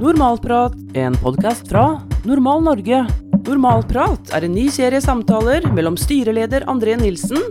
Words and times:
Normalprat, 0.00 0.72
en 0.94 1.12
podkast 1.12 1.68
fra 1.68 2.00
Normal 2.24 2.62
Norge. 2.64 3.02
Normalprat 3.44 4.30
er 4.32 4.46
en 4.46 4.54
ny 4.56 4.62
serie 4.72 4.96
samtaler 5.04 5.66
mellom 5.76 5.98
styreleder 6.00 6.64
André 6.72 6.94
Nilsen 6.96 7.42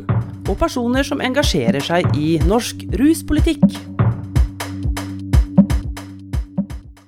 og 0.49 0.55
personer 0.57 1.05
som 1.05 1.21
engasjerer 1.21 1.83
seg 1.85 2.07
i 2.17 2.39
norsk 2.49 2.87
ruspolitikk. 2.97 3.67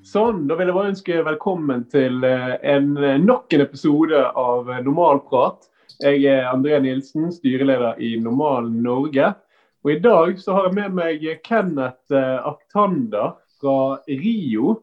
Sånn, 0.06 0.44
da 0.46 0.60
vil 0.60 0.70
jeg 0.70 0.78
bare 0.78 0.92
ønske 0.92 1.18
velkommen 1.26 1.88
til 1.90 2.22
eh, 2.28 2.54
en, 2.76 2.94
nok 3.26 3.58
en 3.58 3.66
episode 3.66 4.22
av 4.38 4.70
Normalprat. 4.86 5.66
Jeg 6.06 6.22
er 6.36 6.52
André 6.52 6.78
Nilsen, 6.86 7.32
styreleder 7.34 7.98
i 7.98 8.14
Normal 8.22 8.70
Norge. 8.70 9.34
Og 9.82 9.96
I 9.96 10.00
dag 10.06 10.38
så 10.38 10.54
har 10.60 10.70
jeg 10.70 10.78
med 10.84 11.02
meg 11.02 11.28
Kenneth 11.42 12.14
eh, 12.14 12.38
Aktander 12.46 13.40
fra 13.58 13.98
Rio. 14.06 14.78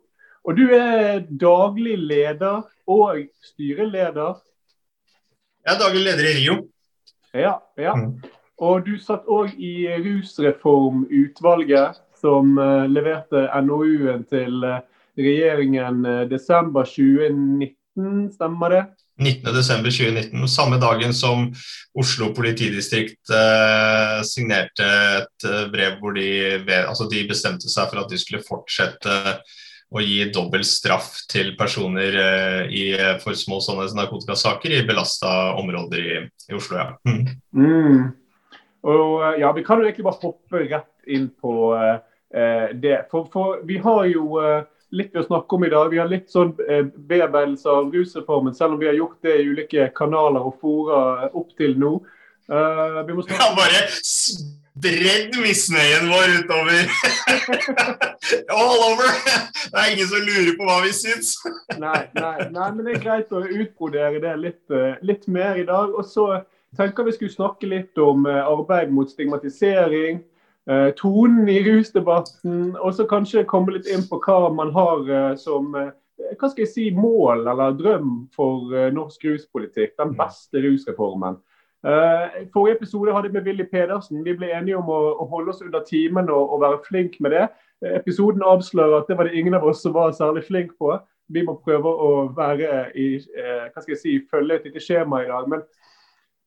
Og 0.44 0.56
du 0.56 0.68
er 0.72 1.24
daglig 1.40 1.98
leder 1.98 2.62
og 2.88 3.24
styreleder. 3.44 4.38
Jeg 5.66 5.74
er 5.74 5.80
daglig 5.80 6.04
leder 6.04 6.28
i 6.30 6.34
Rio. 6.38 6.58
Ja, 7.34 7.54
ja. 7.78 7.94
Og 8.58 8.86
du 8.86 8.94
satt 8.98 9.26
òg 9.30 9.52
i 9.62 9.86
rusreformutvalget, 10.02 12.00
som 12.18 12.56
uh, 12.58 12.86
leverte 12.90 13.44
NOU-en 13.62 14.24
til 14.30 14.64
uh, 14.66 14.80
regjeringen 15.18 16.00
uh, 16.06 16.24
desember 16.30 16.88
2019, 16.88 18.32
stemmer 18.34 18.74
det? 18.74 18.82
19.12.2019, 19.18 20.46
samme 20.46 20.78
dagen 20.80 21.14
som 21.14 21.48
Oslo 21.98 22.28
politidistrikt 22.36 23.32
eh, 23.34 24.20
signerte 24.22 24.86
et 25.16 25.46
brev 25.72 25.96
hvor 25.98 26.14
de, 26.14 26.28
altså 26.84 27.08
de, 27.10 27.24
bestemte 27.26 27.66
seg 27.66 27.90
for 27.90 28.04
at 28.04 28.12
de 28.12 28.20
skulle 28.22 28.46
fortsette 28.46 29.16
å 29.88 30.02
gi 30.04 30.28
dobbel 30.32 30.64
straff 30.68 31.10
til 31.32 31.54
personer 31.56 32.16
eh, 32.20 32.62
i, 32.68 32.84
for 33.22 33.36
små 33.38 33.60
sånne 33.64 33.88
narkotikasaker 33.96 34.74
i 34.76 34.84
belasta 34.88 35.54
områder 35.60 36.02
i, 36.02 36.16
i, 36.48 36.56
Oslo. 36.56 36.76
Ja. 36.76 36.88
Mm. 37.08 37.22
Mm. 37.56 38.02
Og, 38.84 39.14
eh, 39.24 39.38
ja, 39.42 39.52
vi 39.56 39.64
kan 39.64 39.80
jo 39.80 39.88
egentlig 39.88 40.08
bare 40.08 40.22
hoppe 40.26 40.64
rett 40.66 41.08
inn 41.08 41.30
på 41.40 41.54
eh, 41.78 42.74
det. 42.76 42.98
For, 43.12 43.30
for, 43.32 43.62
vi 43.68 43.80
har 43.84 44.04
jo 44.12 44.42
eh, 44.42 44.60
litt 44.92 45.16
å 45.16 45.24
snakke 45.24 45.56
om 45.56 45.64
i 45.64 45.72
dag. 45.72 45.88
Vi 45.92 46.00
har 46.02 46.12
litt 46.12 46.28
sånn 46.32 46.52
eh, 46.68 46.84
bearbeidelse 46.84 47.72
av 47.72 47.88
rusreformen, 47.94 48.56
selv 48.56 48.76
om 48.76 48.82
vi 48.82 48.90
har 48.90 49.00
gjort 49.00 49.18
det 49.24 49.40
i 49.40 49.48
ulike 49.48 49.88
kanaler 49.96 50.52
og 50.52 50.60
fora 50.62 51.32
opp 51.32 51.52
til 51.58 51.76
nå. 51.80 51.98
Uh, 52.48 53.04
vi 53.04 53.12
må 53.12 53.24
snakke... 53.24 53.44
Ja, 53.44 53.52
bare 53.56 53.82
spredd 54.78 55.34
misnøyen 55.42 56.08
vår 56.10 56.34
utover. 56.38 56.90
All 58.58 58.82
over! 58.90 59.10
Det 59.72 59.80
er 59.80 59.92
ingen 59.92 60.10
som 60.10 60.24
lurer 60.26 60.54
på 60.58 60.68
hva 60.68 60.78
vi 60.84 60.92
syns. 60.94 61.34
nei, 61.84 62.04
nei, 62.18 62.48
nei, 62.54 62.68
men 62.76 62.84
det 62.86 62.96
er 62.96 63.04
greit 63.04 63.34
å 63.34 63.42
utbrodere 63.42 64.22
det 64.22 64.34
litt, 64.38 64.64
eh, 64.70 64.98
litt, 65.02 65.26
mer 65.26 65.58
i 65.58 65.66
dag. 65.68 65.94
Og 65.94 66.06
så 66.06 66.28
tenker 66.78 67.08
vi 67.08 67.16
skulle 67.16 67.34
snakke 67.34 67.70
litt 67.70 67.98
om 68.02 68.28
eh, 68.28 68.42
arbeid 68.42 68.94
mot 68.94 69.10
stigmatisering. 69.10 70.24
Tonen 70.98 71.46
i 71.48 71.62
rusdebatten, 71.64 72.74
og 72.76 72.90
så 72.92 73.06
kanskje 73.08 73.46
komme 73.48 73.72
litt 73.72 73.86
inn 73.88 74.02
på 74.04 74.18
hva 74.20 74.50
man 74.52 74.68
har 74.74 75.06
som 75.40 75.70
hva 75.72 76.50
skal 76.50 76.60
jeg 76.60 76.68
si, 76.68 76.84
mål 76.92 77.46
eller 77.48 77.72
drøm 77.78 78.10
for 78.36 78.74
norsk 78.92 79.24
ruspolitikk. 79.30 79.94
Den 79.96 80.12
beste 80.18 80.60
rusreformen. 80.60 81.38
Uh, 81.86 82.48
forrige 82.52 82.76
episode 82.76 83.12
hadde 83.14 83.30
med 83.32 83.44
Willy 83.46 83.64
Pedersen. 83.70 84.24
Vi 84.24 84.34
ble 84.34 84.50
enige 84.50 84.80
om 84.80 84.88
å, 84.90 84.98
å 85.22 85.26
holde 85.30 85.52
oss 85.52 85.62
under 85.62 85.84
timen 85.86 86.30
og, 86.34 86.54
og 86.54 86.62
være 86.64 86.80
flink 86.88 87.20
med 87.22 87.36
det. 87.36 87.44
Uh, 87.84 87.92
episoden 88.00 88.42
avslører 88.42 88.98
at 88.98 89.10
det 89.10 89.18
var 89.18 89.28
det 89.28 89.38
ingen 89.38 89.54
av 89.54 89.66
oss 89.68 89.84
som 89.86 89.94
var 89.94 90.16
særlig 90.16 90.42
flink 90.48 90.74
på. 90.80 90.96
Vi 91.30 91.44
må 91.46 91.54
prøve 91.62 91.92
å 91.92 92.10
være 92.34 92.88
i, 92.98 93.08
uh, 93.38 93.68
hva 93.70 93.84
skal 93.84 93.94
jeg 93.94 94.02
si, 94.02 94.16
følge 94.30 94.58
et 94.58 94.66
lite 94.66 94.82
skjema 94.82 95.22
i 95.22 95.30
dag. 95.30 95.46
Men 95.52 95.62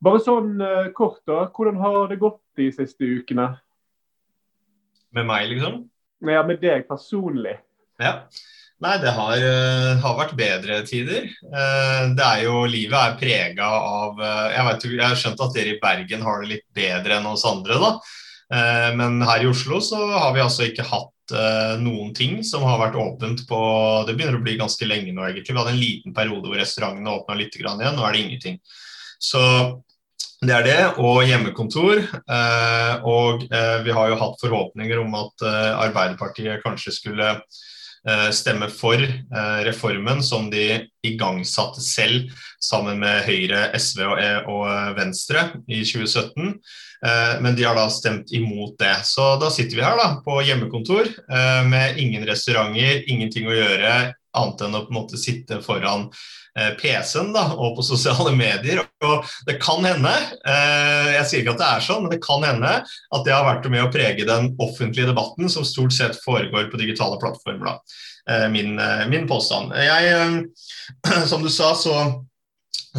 bare 0.03 0.23
sånn 0.25 0.55
kort, 0.97 1.21
da. 1.29 1.45
Hvordan 1.53 1.77
har 1.79 2.07
det 2.09 2.19
gått 2.19 2.41
de 2.57 2.71
siste 2.73 3.05
ukene? 3.05 3.51
Med 5.13 5.27
meg, 5.29 5.45
liksom? 5.51 5.83
Ja, 6.25 6.41
med 6.47 6.59
deg 6.63 6.87
personlig. 6.89 7.59
Ja. 8.01 8.23
Nei, 8.81 8.95
det 8.97 9.11
har, 9.13 9.37
uh, 9.37 9.99
har, 10.01 10.15
vært 10.17 10.33
bedre 10.37 10.79
tider. 10.89 11.27
Uh, 11.45 12.09
det 12.17 12.25
er 12.25 12.39
jo, 12.47 12.63
Livet 12.65 12.97
er 12.97 13.19
prega 13.19 13.67
av 13.69 14.17
uh, 14.17 14.47
jeg, 14.49 14.63
vet, 14.67 14.85
jeg 14.95 15.05
har 15.05 15.19
skjønt 15.21 15.43
at 15.45 15.53
dere 15.57 15.75
i 15.75 15.81
Bergen 15.83 16.25
har 16.25 16.41
det 16.41 16.49
litt 16.49 16.65
bedre 16.73 17.19
enn 17.19 17.29
oss 17.29 17.45
andre. 17.45 17.77
da. 17.77 17.93
Men 18.99 19.21
her 19.23 19.45
i 19.45 19.47
Oslo 19.47 19.77
så 19.79 19.95
har 20.11 20.33
vi 20.35 20.41
altså 20.43 20.65
ikke 20.65 20.83
hatt 20.83 21.31
noen 21.79 22.09
ting 22.11 22.41
som 22.43 22.65
har 22.67 22.81
vært 22.81 22.97
åpent 22.99 23.45
på 23.47 23.59
Det 24.03 24.17
begynner 24.17 24.35
å 24.35 24.41
bli 24.43 24.57
ganske 24.59 24.89
lenge 24.89 25.13
nå, 25.15 25.23
egentlig. 25.23 25.53
Vi 25.53 25.61
hadde 25.61 25.71
en 25.71 25.79
liten 25.79 26.15
periode 26.17 26.51
hvor 26.51 26.59
restaurantene 26.59 27.13
åpna 27.13 27.37
litt 27.39 27.55
igjen. 27.55 27.79
Nå 27.79 28.03
er 28.03 28.11
det 28.11 28.25
ingenting. 28.25 28.59
Så 29.23 29.39
det 30.43 30.57
er 30.57 30.67
det, 30.67 30.77
og 30.99 31.23
hjemmekontor. 31.23 32.03
Og 33.07 33.47
vi 33.47 33.95
har 34.01 34.11
jo 34.11 34.19
hatt 34.19 34.43
forhåpninger 34.43 34.99
om 34.99 35.15
at 35.21 35.47
Arbeiderpartiet 35.47 36.59
kanskje 36.67 36.91
skulle 36.97 37.37
Eh, 37.39 37.79
stemme 38.33 38.69
for 38.73 38.97
eh, 38.97 39.59
reformen 39.67 40.23
som 40.23 40.49
de 40.49 40.87
igangsatte 41.05 41.81
selv 41.85 42.31
sammen 42.61 43.01
med 43.01 43.25
Høyre, 43.27 43.67
SV 43.77 44.01
og, 44.05 44.63
e 44.71 44.79
Venstre 44.97 45.47
i 45.67 45.83
2017. 45.85 46.55
Eh, 47.05 47.35
men 47.41 47.57
de 47.57 47.65
har 47.67 47.77
da 47.77 47.85
stemt 47.93 48.33
imot 48.33 48.77
det. 48.81 48.95
Så 49.05 49.35
da 49.41 49.51
sitter 49.53 49.77
vi 49.77 49.85
her 49.85 49.99
da 49.99 50.09
på 50.25 50.41
hjemmekontor 50.45 51.09
med 51.69 52.01
ingen 52.01 52.25
restauranter, 52.27 53.03
ingenting 53.09 53.49
å 53.49 53.57
gjøre 53.57 53.95
annet 54.31 54.61
enn 54.63 54.77
å 54.77 54.85
på 54.85 54.93
en 54.93 55.01
måte 55.01 55.19
sitte 55.19 55.59
foran 55.65 56.07
Eh, 56.09 56.40
PC-en 56.79 57.31
da, 57.35 57.45
og 57.55 57.77
på 57.77 57.85
sosiale 57.85 58.33
medier. 58.35 58.81
og 59.07 59.27
Det 59.47 59.57
kan 59.63 59.85
hende, 59.87 60.13
eh, 60.45 61.11
jeg 61.15 61.27
sier 61.27 61.43
ikke 61.43 61.55
at 61.55 61.61
det 61.61 61.69
er 61.69 61.85
sånn, 61.85 62.05
men 62.05 62.13
det 62.13 62.21
kan 62.25 62.43
hende 62.43 62.73
at 62.81 63.25
det 63.27 63.35
har 63.35 63.47
vært 63.47 63.69
med 63.71 63.85
å 63.85 63.91
prege 63.93 64.27
den 64.27 64.51
offentlige 64.61 65.11
debatten 65.11 65.51
som 65.51 65.67
stort 65.67 65.95
sett 65.95 66.19
foregår 66.25 66.71
på 66.71 66.81
digitale 66.81 67.19
plattformer. 67.21 67.77
da, 67.77 68.47
min, 68.53 68.75
min, 69.09 69.27
påstand. 69.27 69.73
Jeg, 69.73 70.45
som 71.31 71.41
du 71.41 71.49
sa, 71.49 71.73
så 71.75 71.95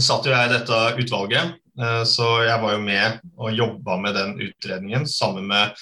satt 0.01 0.27
jo 0.27 0.33
jeg 0.33 0.49
i 0.49 0.55
dette 0.57 0.81
utvalget. 0.99 1.62
Så 2.05 2.27
jeg 2.45 2.61
var 2.61 2.75
jo 2.75 2.83
med 2.85 3.23
og 3.41 3.55
jobba 3.57 3.95
med 4.03 4.13
den 4.19 4.35
utredningen 4.45 5.07
sammen 5.09 5.47
med 5.49 5.73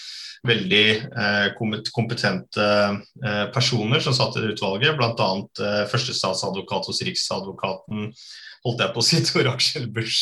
veldig 0.46 0.86
eh, 0.96 1.52
kompetente 1.92 2.64
eh, 3.24 3.46
personer 3.54 4.00
som 4.00 4.14
satt 4.16 4.36
i 4.40 4.48
utvalget, 4.52 4.96
bl.a. 4.96 5.30
Eh, 5.66 5.84
førstestatsadvokat 5.90 6.86
hos 6.88 7.02
Riksadvokaten 7.06 7.98
holdt 8.64 8.80
jeg 8.84 8.92
på 8.94 9.00
å 9.00 9.04
si 9.04 9.18
Tor 9.28 9.46
Aksel 9.52 9.86
Busch. 9.92 10.20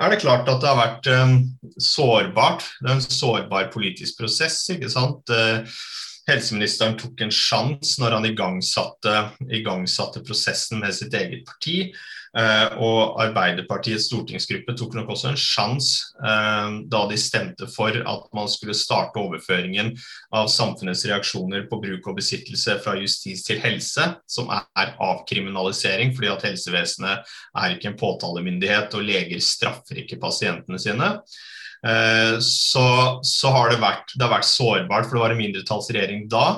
er 0.00 0.12
det 0.12 0.20
klart 0.20 0.48
at 0.48 0.60
det 0.60 0.68
har 0.68 0.80
vært 0.80 1.06
um, 1.08 1.36
sårbart. 1.80 2.66
Det 2.82 2.90
er 2.90 2.98
en 2.98 3.04
sårbar 3.04 3.70
politisk 3.72 4.20
prosess. 4.20 4.58
ikke 4.72 4.92
sant? 4.92 5.32
helseministeren 6.26 6.96
tok 6.98 7.20
en 7.22 7.32
sjanse 7.34 8.00
når 8.02 8.16
han 8.16 8.24
igangsatte, 8.26 9.14
igangsatte 9.46 10.24
prosessen 10.26 10.82
med 10.82 10.94
sitt 10.96 11.14
eget 11.14 11.44
parti. 11.46 11.76
Uh, 12.36 12.74
og 12.82 13.20
Arbeiderpartiets 13.22 14.08
stortingsgruppe 14.10 14.74
tok 14.76 14.96
nok 14.98 15.12
også 15.14 15.30
en 15.30 15.38
sjanse 15.40 16.10
uh, 16.20 16.82
da 16.90 17.02
de 17.08 17.16
stemte 17.20 17.68
for 17.72 17.96
at 17.96 18.26
man 18.36 18.50
skulle 18.52 18.76
starte 18.76 19.20
overføringen 19.22 19.92
av 20.36 20.50
samfunnets 20.52 21.06
reaksjoner 21.08 21.64
på 21.70 21.80
bruk 21.80 22.10
og 22.10 22.18
besittelse 22.18 22.76
fra 22.84 22.96
justis 23.00 23.44
til 23.46 23.62
helse, 23.62 24.10
som 24.28 24.50
er 24.52 24.94
avkriminalisering, 25.00 26.12
fordi 26.16 26.32
at 26.34 26.44
helsevesenet 26.48 27.36
er 27.56 27.76
ikke 27.76 27.92
en 27.92 28.00
påtalemyndighet 28.00 28.96
og 28.98 29.06
leger 29.06 29.40
straffer 29.44 30.02
ikke 30.02 30.20
pasientene 30.20 30.80
sine. 30.82 31.14
Uh, 31.86 32.36
så, 32.42 32.86
så, 33.24 33.52
har 33.54 33.72
det 33.72 33.80
vært, 33.80 34.12
det 34.16 34.26
har 34.26 34.34
vært 34.34 34.50
sårbart, 34.50 35.06
for 35.06 35.16
det 35.16 35.24
var 35.24 35.36
en 35.36 35.40
mindretallsregjering 35.44 36.26
da. 36.32 36.48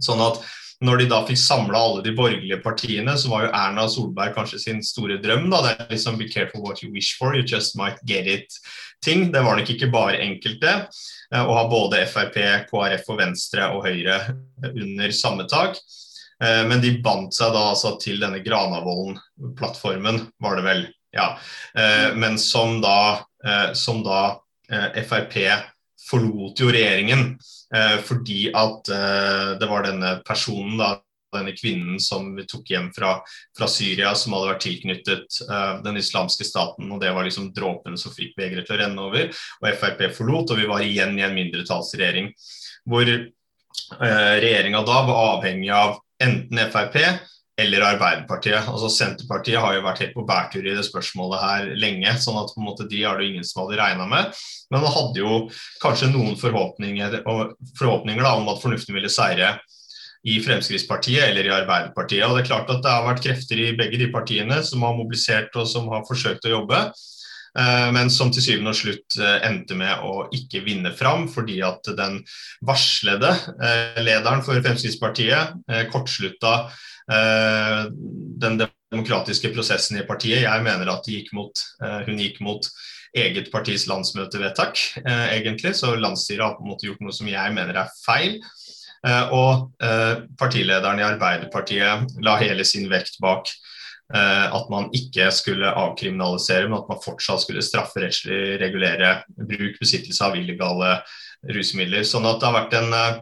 sånn 0.00 0.22
at 0.24 0.40
når 0.80 1.02
de 1.02 1.06
da 1.10 1.20
fikk 1.28 1.38
samla 1.40 1.76
alle 1.76 2.02
de 2.04 2.12
borgerlige 2.16 2.56
partiene, 2.64 3.12
så 3.18 3.28
var 3.28 3.44
jo 3.44 3.52
Erna 3.52 3.84
Solberg 3.90 4.32
kanskje 4.36 4.60
sin 4.62 4.78
store 4.84 5.18
drøm. 5.20 5.50
da, 5.50 5.60
Det 5.62 5.72
er 5.76 5.90
liksom 5.90 6.18
'be 6.18 6.28
careful 6.28 6.62
what 6.62 6.82
you 6.82 6.90
wish 6.92 7.18
for, 7.18 7.34
you 7.34 7.42
just 7.42 7.76
might 7.76 7.98
get 8.06 8.26
it'-ting. 8.26 9.30
Det 9.32 9.42
var 9.44 9.56
nok 9.56 9.68
ikke 9.68 9.92
bare 9.92 10.16
enkelte 10.20 10.88
eh, 11.32 11.44
å 11.44 11.52
ha 11.54 11.68
både 11.68 12.06
Frp, 12.06 12.66
KrF 12.70 13.08
og 13.08 13.18
Venstre 13.18 13.68
og 13.68 13.84
Høyre 13.84 14.36
under 14.64 15.10
samme 15.10 15.46
tak. 15.48 15.76
Eh, 16.42 16.64
men 16.66 16.80
de 16.80 16.96
bandt 17.02 17.34
seg 17.34 17.52
da 17.52 17.70
altså 17.74 18.00
til 18.00 18.18
denne 18.18 18.40
Granavolden-plattformen, 18.40 20.32
var 20.40 20.56
det 20.56 20.64
vel. 20.64 20.86
ja, 21.12 21.38
eh, 21.76 22.14
Men 22.14 22.38
som 22.38 22.80
da, 22.80 23.24
som 23.74 24.02
da 24.02 24.38
Frp 24.70 25.36
forlot 26.10 26.60
jo 26.60 26.72
regjeringen. 26.72 27.36
Eh, 27.74 27.96
fordi 28.06 28.50
at 28.56 28.90
eh, 28.90 29.52
det 29.60 29.68
var 29.70 29.86
denne 29.86 30.16
personen, 30.26 30.76
da, 30.80 30.96
denne 31.34 31.54
kvinnen 31.54 32.00
som 32.02 32.32
vi 32.34 32.46
tok 32.48 32.72
hjem 32.72 32.88
fra, 32.94 33.14
fra 33.56 33.68
Syria, 33.70 34.12
som 34.18 34.34
hadde 34.34 34.48
vært 34.50 34.64
tilknyttet 34.64 35.36
uh, 35.46 35.78
den 35.84 36.00
islamske 36.00 36.42
staten. 36.42 36.88
og 36.90 36.98
Det 36.98 37.12
var 37.14 37.22
liksom 37.22 37.52
dråpen 37.54 37.94
som 38.00 38.10
fikk 38.10 38.32
begeret 38.34 38.66
til 38.66 38.74
å 38.74 38.80
renne 38.80 39.04
over. 39.04 39.28
og 39.60 39.68
Frp 39.78 40.08
forlot, 40.16 40.50
og 40.50 40.58
vi 40.58 40.66
var 40.66 40.82
igjen 40.82 41.14
i 41.20 41.22
en 41.22 41.36
mindretallsregjering. 41.36 42.32
Hvor 42.90 43.06
uh, 43.06 44.34
regjeringa 44.42 44.82
da 44.82 45.02
var 45.06 45.36
avhengig 45.36 45.70
av 45.70 46.00
enten 46.18 46.64
Frp 46.74 46.98
eller 47.60 47.84
Arbeiderpartiet. 47.84 48.68
Altså 48.70 48.90
Senterpartiet 48.92 49.60
har 49.60 49.76
jo 49.76 49.84
vært 49.84 50.02
helt 50.04 50.14
på 50.16 50.24
bærtur 50.28 50.64
i 50.64 50.74
det 50.76 50.84
spørsmålet 50.86 51.42
her 51.44 51.72
lenge, 51.80 52.14
sånn 52.22 52.38
at 52.40 52.54
på 52.54 52.62
en 52.62 52.68
måte 52.70 52.88
de 52.90 53.02
er 53.04 53.20
det 53.20 53.28
ingen 53.30 53.46
som 53.46 53.64
hadde 53.64 53.80
regna 53.80 54.06
med. 54.08 54.32
Men 54.72 54.84
man 54.84 54.94
hadde 54.94 55.22
jo 55.22 55.42
kanskje 55.82 56.10
noen 56.12 56.38
forhåpninger, 56.40 57.20
forhåpninger 57.78 58.24
da, 58.24 58.36
om 58.38 58.48
at 58.52 58.62
fornuften 58.62 58.96
ville 58.96 59.12
seire 59.12 59.58
i 60.28 60.36
Fremskrittspartiet 60.44 61.30
eller 61.30 61.48
i 61.48 61.54
Arbeiderpartiet. 61.54 62.26
Og 62.26 62.36
det 62.36 62.44
er 62.44 62.50
klart 62.50 62.72
at 62.72 62.82
det 62.84 62.92
har 62.92 63.06
vært 63.06 63.24
krefter 63.24 63.60
i 63.60 63.70
begge 63.76 64.00
de 64.00 64.10
partiene 64.12 64.60
som 64.66 64.84
har 64.84 64.96
mobilisert 64.96 65.54
og 65.56 65.68
som 65.68 65.88
har 65.92 66.04
forsøkt 66.08 66.48
å 66.48 66.58
jobbe. 66.58 66.82
Eh, 67.58 67.88
men 67.94 68.10
som 68.12 68.30
til 68.30 68.44
syvende 68.44 68.72
og 68.72 68.78
slutt 68.78 69.16
eh, 69.18 69.38
endte 69.48 69.76
med 69.78 70.04
å 70.06 70.26
ikke 70.34 70.62
vinne 70.66 70.92
fram, 70.96 71.26
fordi 71.30 71.58
at 71.66 71.90
den 71.98 72.20
varslede 72.66 73.32
eh, 73.56 73.98
lederen 74.04 74.44
for 74.46 74.60
Fremskrittspartiet 74.62 75.58
kortslutta 75.90 76.54
den 77.10 78.54
demokratiske 78.60 79.50
prosessen 79.50 79.96
i 79.98 80.04
partiet. 80.06 80.44
Jeg 80.44 80.62
mener 80.62 80.92
at 80.92 81.08
gikk 81.10 81.32
mot, 81.34 81.58
hun 82.06 82.20
gikk 82.22 82.36
mot 82.44 82.68
eget 83.18 83.48
partis 83.50 83.88
landsmøtevedtak, 83.90 84.78
egentlig. 85.02 85.72
Så 85.74 85.96
landsstyret 85.98 86.44
har 86.44 86.54
på 86.54 86.62
en 86.62 86.70
måte 86.70 86.86
gjort 86.86 87.02
noe 87.02 87.16
som 87.16 87.26
jeg 87.26 87.56
mener 87.56 87.80
er 87.82 87.90
feil. 88.04 88.36
Og 89.34 89.72
partilederen 90.38 91.02
i 91.02 91.08
Arbeiderpartiet 91.08 92.14
la 92.22 92.36
hele 92.44 92.68
sin 92.68 92.86
vekt 92.92 93.18
bak 93.24 93.50
at 94.10 94.70
man 94.72 94.88
ikke 94.96 95.28
skulle 95.30 95.70
avkriminalisere, 95.70 96.66
men 96.66 96.80
at 96.80 96.88
man 96.90 97.02
fortsatt 97.04 97.44
skulle 97.44 97.62
strafferettslig 97.62 98.56
regulere 98.58 99.20
bruk, 99.38 99.76
besittelse 99.78 100.24
av 100.26 100.38
illegale 100.38 100.96
rusmidler. 101.48 102.04
Sånn 102.04 102.28
at 102.28 102.40
det 102.40 102.48
har 102.48 102.56
vært 102.56 102.76
en, 102.80 102.92
eh, 102.96 103.20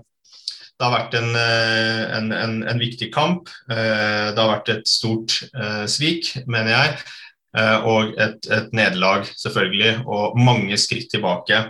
har 0.81 0.94
vært 0.94 1.14
en, 1.19 1.31
eh, 1.37 2.17
en, 2.17 2.62
en 2.73 2.81
viktig 2.81 3.12
kamp. 3.12 3.50
Det 3.69 4.38
har 4.38 4.52
vært 4.55 4.73
et 4.76 4.88
stort 4.88 5.40
svik, 5.90 6.32
mener 6.46 6.70
jeg. 6.70 6.99
Og 7.88 8.14
et, 8.20 8.46
et 8.52 8.73
nederlag, 8.76 9.26
selvfølgelig. 9.37 10.05
Og 10.06 10.38
mange 10.38 10.76
skritt 10.79 11.11
tilbake 11.11 11.64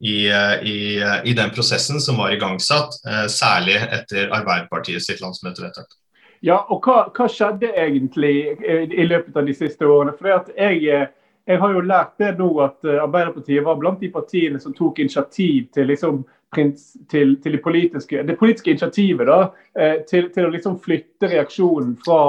i, 0.00 0.28
i, 0.28 0.76
i 1.00 1.36
den 1.38 1.54
prosessen 1.54 2.02
som 2.04 2.20
var 2.20 2.34
igangsatt, 2.34 2.98
særlig 3.32 3.78
etter 3.80 4.28
Arbeiderpartiet 4.28 5.06
sitt 5.06 5.24
landsmøtevedtak. 5.24 5.99
Ja, 6.40 6.62
og 6.72 6.86
hva, 6.86 7.04
hva, 7.12 7.26
skjedde 7.28 7.68
egentlig 7.76 8.34
i 8.64 9.04
løpet 9.04 9.36
av 9.36 9.48
de 9.48 9.54
siste 9.56 9.84
årene? 9.84 10.14
For 10.16 10.30
jeg, 10.30 10.80
jeg, 10.88 11.58
har 11.60 11.74
jo 11.74 11.82
lært 11.84 12.14
det 12.22 12.30
nå 12.38 12.48
at 12.64 12.86
eh, 12.88 13.00
Arbeiderpartiet 13.02 13.64
var 13.66 13.80
blant 13.80 14.00
de 14.00 14.08
partiene 14.12 14.60
som 14.62 14.72
tok 14.76 15.02
initiativ 15.04 15.66
til, 15.74 15.90
liksom, 15.92 16.22
til, 16.56 16.72
til 17.12 17.58
det, 17.58 17.60
politiske, 17.64 18.22
det, 18.24 18.38
politiske, 18.40 18.72
initiativet 18.72 19.28
da, 19.28 19.40
eh, 19.76 19.98
til, 20.08 20.30
til, 20.32 20.48
å 20.48 20.54
liksom 20.54 20.80
flytte 20.80 21.32
reaksjonen 21.34 21.98
fra 22.04 22.22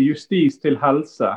justis 0.00 0.54
til 0.62 0.78
helse. 0.80 1.28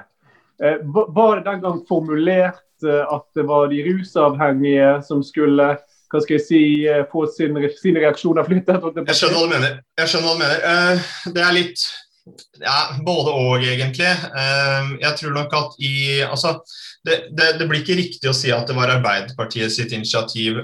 Var 0.56 1.34
det 1.36 1.42
den 1.44 1.58
gang 1.66 1.82
formulert 1.84 2.86
at 2.88 3.26
det 3.36 3.44
var 3.50 3.66
de 3.68 3.82
rusavhengige 3.84 4.94
som 5.04 5.20
skulle 5.20 5.66
hva 6.14 6.22
skal 6.22 6.38
jeg 6.38 6.46
si, 6.46 6.62
eh, 6.86 7.04
få 7.10 7.26
sin, 7.34 7.58
sine 7.82 8.06
reaksjoner 8.06 8.46
flyttet. 8.46 8.88
Jeg 9.10 9.18
skjønner 9.18 9.40
hva 9.40 9.44
du 9.48 9.54
mener. 9.56 9.76
Jeg 9.98 10.12
skjønner 10.12 10.30
hva 10.30 10.38
du 10.38 10.42
mener. 10.46 10.64
Uh, 10.64 11.12
det 11.34 11.42
er 11.44 11.56
litt 11.58 11.86
ja, 12.62 12.76
både 13.04 13.32
og, 13.34 13.64
egentlig. 13.66 14.12
Uh, 14.32 14.94
jeg 15.02 15.18
tror 15.20 15.34
nok 15.36 15.56
at 15.58 15.80
i 15.84 15.96
Altså, 16.22 16.54
det, 17.04 17.18
det, 17.36 17.48
det, 17.58 17.66
blir 17.68 17.82
ikke 17.82 17.98
riktig 17.98 18.30
å 18.30 18.36
si 18.38 18.54
at 18.54 18.70
det 18.70 18.76
var 18.78 18.94
Arbeiderpartiet 18.94 19.74
sitt 19.74 19.92
initiativ. 19.92 20.62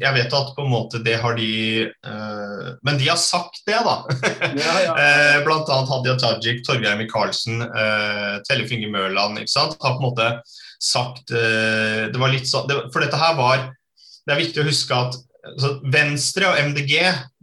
Jeg 0.00 0.12
vet 0.14 0.36
at 0.38 0.54
på 0.56 0.64
en 0.64 0.70
måte 0.72 1.02
det 1.04 1.18
har 1.20 1.34
de 1.36 1.90
Men 2.80 2.96
de 2.96 3.10
har 3.10 3.18
sagt 3.20 3.60
det, 3.68 3.76
da. 3.84 3.98
Ja, 4.56 4.76
ja. 4.86 4.94
Blant 5.44 5.68
annet 5.68 5.92
Hadia 5.92 6.14
Tajik, 6.16 6.62
Torgeir 6.64 6.96
Micaelsen, 6.96 7.60
Tellef 8.48 8.72
Inge 8.72 8.88
Mørland. 8.94 9.42
ikke 9.42 9.52
sant, 9.52 9.76
har 9.84 9.98
på 9.98 10.00
en 10.00 10.08
måte 10.08 10.30
sagt 10.80 11.28
Det 11.28 12.16
var 12.16 12.32
litt 12.32 12.48
sånn 12.48 12.72
For 12.88 13.04
dette 13.04 13.20
her 13.20 13.36
var 13.36 13.68
det 14.26 14.34
er 14.34 14.42
viktig 14.42 14.62
å 14.62 14.68
huske 14.68 14.96
at 14.96 15.18
altså, 15.46 15.74
Venstre 15.92 16.50
og 16.50 16.58
MDG 16.70 16.96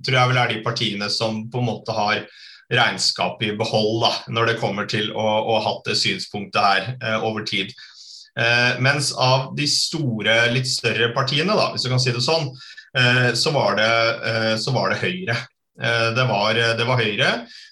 tror 0.05 0.19
jeg 0.19 0.31
vel 0.31 0.41
er 0.41 0.53
de 0.53 0.63
partiene 0.65 1.09
som 1.13 1.43
på 1.51 1.61
en 1.61 1.69
måte 1.71 1.95
har 1.95 2.23
regnskapet 2.73 3.47
i 3.47 3.57
behold 3.57 4.01
da, 4.03 4.11
når 4.33 4.51
det 4.51 4.57
kommer 4.61 4.89
til 4.91 5.11
å, 5.15 5.27
ha 5.55 5.61
hatt 5.69 5.85
det 5.87 5.95
synspunktet 5.99 6.63
her 6.63 6.89
eh, 6.97 7.23
over 7.23 7.45
tid. 7.47 7.71
Eh, 8.37 8.79
mens 8.83 9.13
av 9.13 9.53
de 9.57 9.67
store, 9.71 10.35
litt 10.51 10.67
større 10.69 11.13
partiene, 11.15 11.55
da, 11.55 11.69
hvis 11.73 11.87
du 11.87 11.91
kan 11.93 12.01
si 12.03 12.11
det 12.13 12.23
sånn, 12.25 12.49
eh, 12.97 13.31
så, 13.39 13.53
var 13.55 13.79
det, 13.79 13.93
eh, 14.31 14.51
så, 14.59 14.75
var 14.75 14.91
det, 14.91 14.99
Høyre. 14.99 15.37
Eh, 15.79 16.09
det 16.17 16.27
var, 16.27 16.59
det, 16.59 16.89
var, 16.89 17.01
Høyre, 17.01 17.31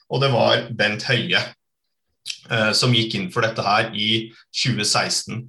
og 0.09 0.23
det 0.23 0.31
var 0.33 0.65
Bent 0.79 1.05
Høie 1.09 1.43
eh, 1.43 2.71
som 2.77 2.95
gikk 2.95 3.19
inn 3.19 3.29
for 3.33 3.45
dette 3.45 3.65
her 3.67 3.91
i 3.91 4.29
2016. 4.63 5.43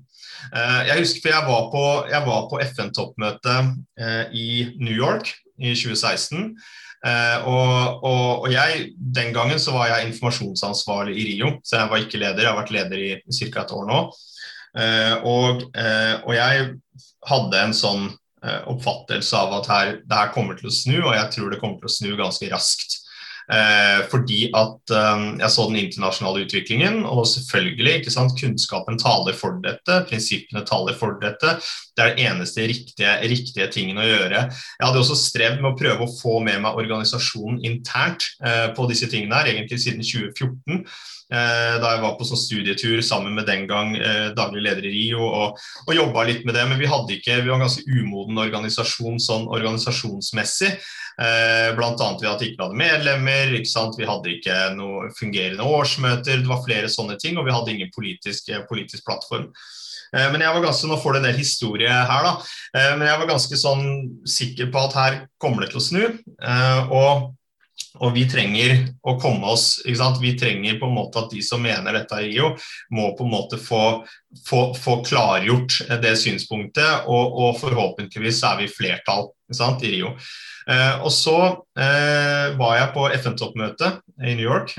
Eh, 0.53 0.83
jeg 0.91 1.03
husker 1.03 1.25
for 1.25 1.35
jeg 1.35 1.47
var 1.47 1.69
på, 2.49 2.51
på 2.53 2.61
FN-toppmøte 2.71 3.57
eh, 4.01 4.35
i 4.37 4.49
New 4.81 4.95
York 4.95 5.33
i 5.59 5.73
2016. 5.75 6.53
Eh, 7.07 7.47
og, 7.47 8.05
og, 8.05 8.29
og, 8.45 8.49
jeg, 8.53 8.91
Den 8.97 9.33
gangen 9.37 9.61
så 9.63 9.75
var 9.77 9.91
jeg 9.93 10.11
informasjonsansvarlig 10.11 11.17
i 11.17 11.27
Rio, 11.33 11.57
så 11.65 11.81
jeg 11.83 11.93
var 11.93 12.05
ikke 12.05 12.23
leder. 12.23 12.45
Jeg 12.45 12.53
har 12.53 12.61
vært 12.61 12.75
leder 12.77 13.03
i 13.03 13.11
ca. 13.51 13.65
et 13.65 13.75
år 13.77 13.91
nå. 13.91 14.05
Og, 15.25 15.63
og, 15.73 16.33
jeg 16.37 16.65
hadde 17.25 17.61
en 17.65 17.73
sånn 17.73 18.11
oppfattelse 18.69 19.39
av 19.39 19.55
at 19.57 19.69
her, 19.73 19.93
det 20.05 20.19
her 20.19 20.35
kommer 20.35 20.59
til 20.59 20.69
å 20.69 20.75
snu, 20.75 20.99
og 20.99 21.15
jeg 21.17 21.31
tror 21.33 21.49
det 21.49 21.59
kommer 21.63 21.81
til 21.81 21.89
å 21.89 21.95
snu 21.95 22.11
ganske 22.19 22.51
raskt. 22.53 22.99
Eh, 23.47 24.01
fordi 24.11 24.49
at 24.59 24.91
eh, 24.91 25.25
jeg 25.39 25.51
så 25.55 25.67
den 25.71 25.79
internasjonale 25.85 26.45
utviklingen, 26.47 27.01
og 27.07 27.27
selvfølgelig, 27.31 28.01
ikke 28.01 28.15
sant, 28.15 28.35
kunnskapen 28.41 28.99
taler 28.99 29.37
for 29.39 29.61
dette, 29.63 30.01
prinsippene 30.11 30.65
taler 30.67 30.99
for 30.99 31.19
dette. 31.23 31.57
Det 31.97 32.05
er 32.05 32.15
det 32.15 32.27
eneste 32.27 32.67
riktige, 32.67 33.13
riktige 33.31 33.69
tingen 33.73 34.03
å 34.03 34.07
gjøre. 34.07 34.47
Jeg 34.51 34.87
hadde 34.89 35.03
også 35.03 35.19
strevd 35.21 35.63
med 35.63 35.73
å 35.73 35.79
prøve 35.79 36.07
å 36.07 36.15
få 36.19 36.41
med 36.47 36.63
meg 36.65 36.81
organisasjonen 36.83 37.63
internt 37.67 38.27
eh, 38.43 38.67
på 38.77 38.89
disse 38.91 39.11
tingene 39.13 39.39
her, 39.39 39.53
egentlig 39.55 39.83
siden 39.85 40.03
2014. 40.03 40.83
da 41.27 41.89
jeg 41.91 42.03
var 42.05 42.13
på 42.15 42.27
sånn 42.29 42.39
studietur 42.39 43.01
sammen 43.03 43.35
med 43.35 43.49
den 43.49 43.65
gang 43.67 43.97
daglig 44.39 44.63
leder 44.63 44.85
i 44.87 44.93
RIO 44.93 45.25
og, 45.27 45.57
og 45.87 45.91
jobba 45.97 46.23
litt 46.29 46.45
med 46.47 46.55
det. 46.55 46.63
Men 46.71 46.79
vi 46.79 46.87
hadde 46.91 47.17
ikke, 47.17 47.41
vi 47.41 47.51
var 47.51 47.59
en 47.59 47.65
ganske 47.67 47.83
umoden 47.87 48.39
organisasjon 48.45 49.19
sånn 49.23 49.49
organisasjonsmessig. 49.51 50.71
Eh, 51.17 51.71
Bl.a. 51.77 51.95
ved 52.21 52.29
at 52.29 52.43
vi 52.43 52.51
ikke 52.51 52.67
hadde 52.67 52.77
medlemmer, 52.77 53.55
vi 53.57 54.09
hadde 54.11 54.35
ikke 54.35 54.59
noe 54.77 55.09
fungerende 55.17 55.65
årsmøter. 55.65 56.43
Det 56.43 56.51
var 56.51 56.65
flere 56.67 56.93
sånne 56.93 57.17
ting, 57.21 57.39
og 57.41 57.49
vi 57.49 57.55
hadde 57.57 57.73
ingen 57.73 57.93
politisk, 57.95 58.53
politisk 58.69 59.07
plattform. 59.09 59.49
Eh, 60.13 60.29
men 60.33 60.45
jeg 60.45 60.53
var 60.53 60.67
ganske, 60.69 60.91
Nå 60.91 61.01
får 61.01 61.17
du 61.17 61.21
en 61.23 61.29
del 61.31 61.41
historie 61.41 61.89
her, 62.11 62.29
da. 62.29 62.35
Eh, 62.77 62.93
men 62.99 63.09
jeg 63.09 63.23
var 63.23 63.33
ganske 63.33 63.61
sånn 63.63 63.87
sikker 64.29 64.71
på 64.75 64.85
at 64.85 65.01
her 65.01 65.19
kommer 65.43 65.65
det 65.65 65.73
til 65.73 65.81
å 65.81 65.87
snu. 65.89 66.05
Eh, 66.37 66.93
og, 66.93 67.33
og 68.01 68.15
vi 68.17 68.25
trenger 68.31 68.75
å 69.07 69.17
komme 69.21 69.49
oss 69.53 69.81
ikke 69.85 70.01
sant? 70.01 70.21
Vi 70.23 70.35
trenger 70.39 70.79
på 70.81 70.89
en 70.89 70.97
måte 70.97 71.23
at 71.23 71.33
de 71.33 71.43
som 71.45 71.63
mener 71.63 71.97
dette 71.97 72.21
i 72.23 72.31
Rio, 72.31 72.53
må 72.95 73.11
på 73.17 73.27
en 73.27 73.33
måte 73.33 73.61
få, 73.61 73.83
få, 74.47 74.61
få 74.77 74.99
klargjort 75.07 75.81
det 76.03 76.15
synspunktet. 76.21 77.07
Og, 77.07 77.39
og, 77.41 77.57
forhåpentligvis 77.63 78.43
er 78.49 78.61
vi 78.63 78.71
flertall 78.73 79.31
sant, 79.55 79.85
i 79.87 79.97
Rio. 79.97 80.15
og 81.07 81.11
så 81.15 81.37
var 81.77 82.73
jeg 82.81 82.93
på 82.97 83.05
FN-toppmøte 83.21 83.93
i 84.27 84.35
New 84.35 84.49
York, 84.49 84.75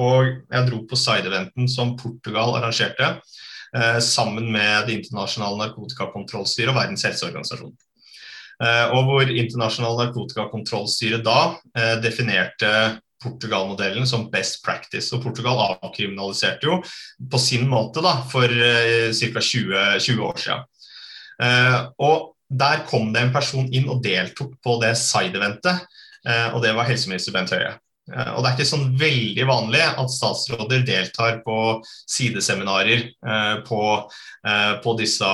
og 0.00 0.30
jeg 0.48 0.68
dro 0.70 0.78
på 0.88 0.96
side-eventen 0.96 1.68
som 1.68 1.92
Portugal 2.00 2.56
arrangerte. 2.56 3.18
Eh, 3.76 3.98
sammen 3.98 4.52
med 4.52 4.86
Det 4.86 4.94
internasjonale 5.00 5.58
narkotikakontrollstyret 5.64 6.72
og 6.72 6.78
Verdens 6.78 7.04
helseorganisasjon. 7.04 7.74
Eh, 8.62 8.92
og 8.94 9.08
hvor 9.08 9.32
Internasjonal 9.32 9.98
narkotikakontrollstyre 10.00 11.20
da 11.24 11.40
eh, 11.76 11.96
definerte 12.04 12.70
Portugal-modellen 13.22 14.06
som 14.08 14.28
best 14.32 14.62
practice. 14.64 15.10
Og 15.16 15.24
Portugal 15.24 15.60
avkriminaliserte 15.64 16.68
jo 16.68 16.80
på 17.32 17.40
sin 17.40 17.66
måte 17.68 18.04
da, 18.04 18.18
for 18.30 18.46
ca. 18.46 19.44
20, 19.50 20.00
20, 20.04 20.24
år 20.26 20.42
siden. 20.42 20.66
Uh, 21.36 21.78
og 22.00 22.20
der 22.48 22.84
kom 22.88 23.10
det 23.12 23.24
en 23.24 23.32
person 23.34 23.66
inn 23.74 23.88
og 23.92 24.04
deltok 24.04 24.54
på 24.64 24.76
det 24.80 24.94
side-eventet, 25.00 25.82
og 26.54 26.60
det 26.62 26.70
var 26.74 26.86
helseminister 26.88 27.34
Bent 27.34 27.50
Høie. 27.54 27.74
Eh, 28.12 28.30
og 28.34 28.42
Det 28.42 28.50
er 28.50 28.54
ikke 28.54 28.68
sånn 28.68 28.90
veldig 29.00 29.46
vanlig 29.48 29.82
at 29.82 30.12
statsråder 30.14 30.84
deltar 30.86 31.40
på 31.46 31.58
sideseminarer 32.06 33.02
eh, 33.10 33.56
på, 33.66 33.80
eh, 34.46 34.74
på 34.84 34.94
disse, 35.00 35.30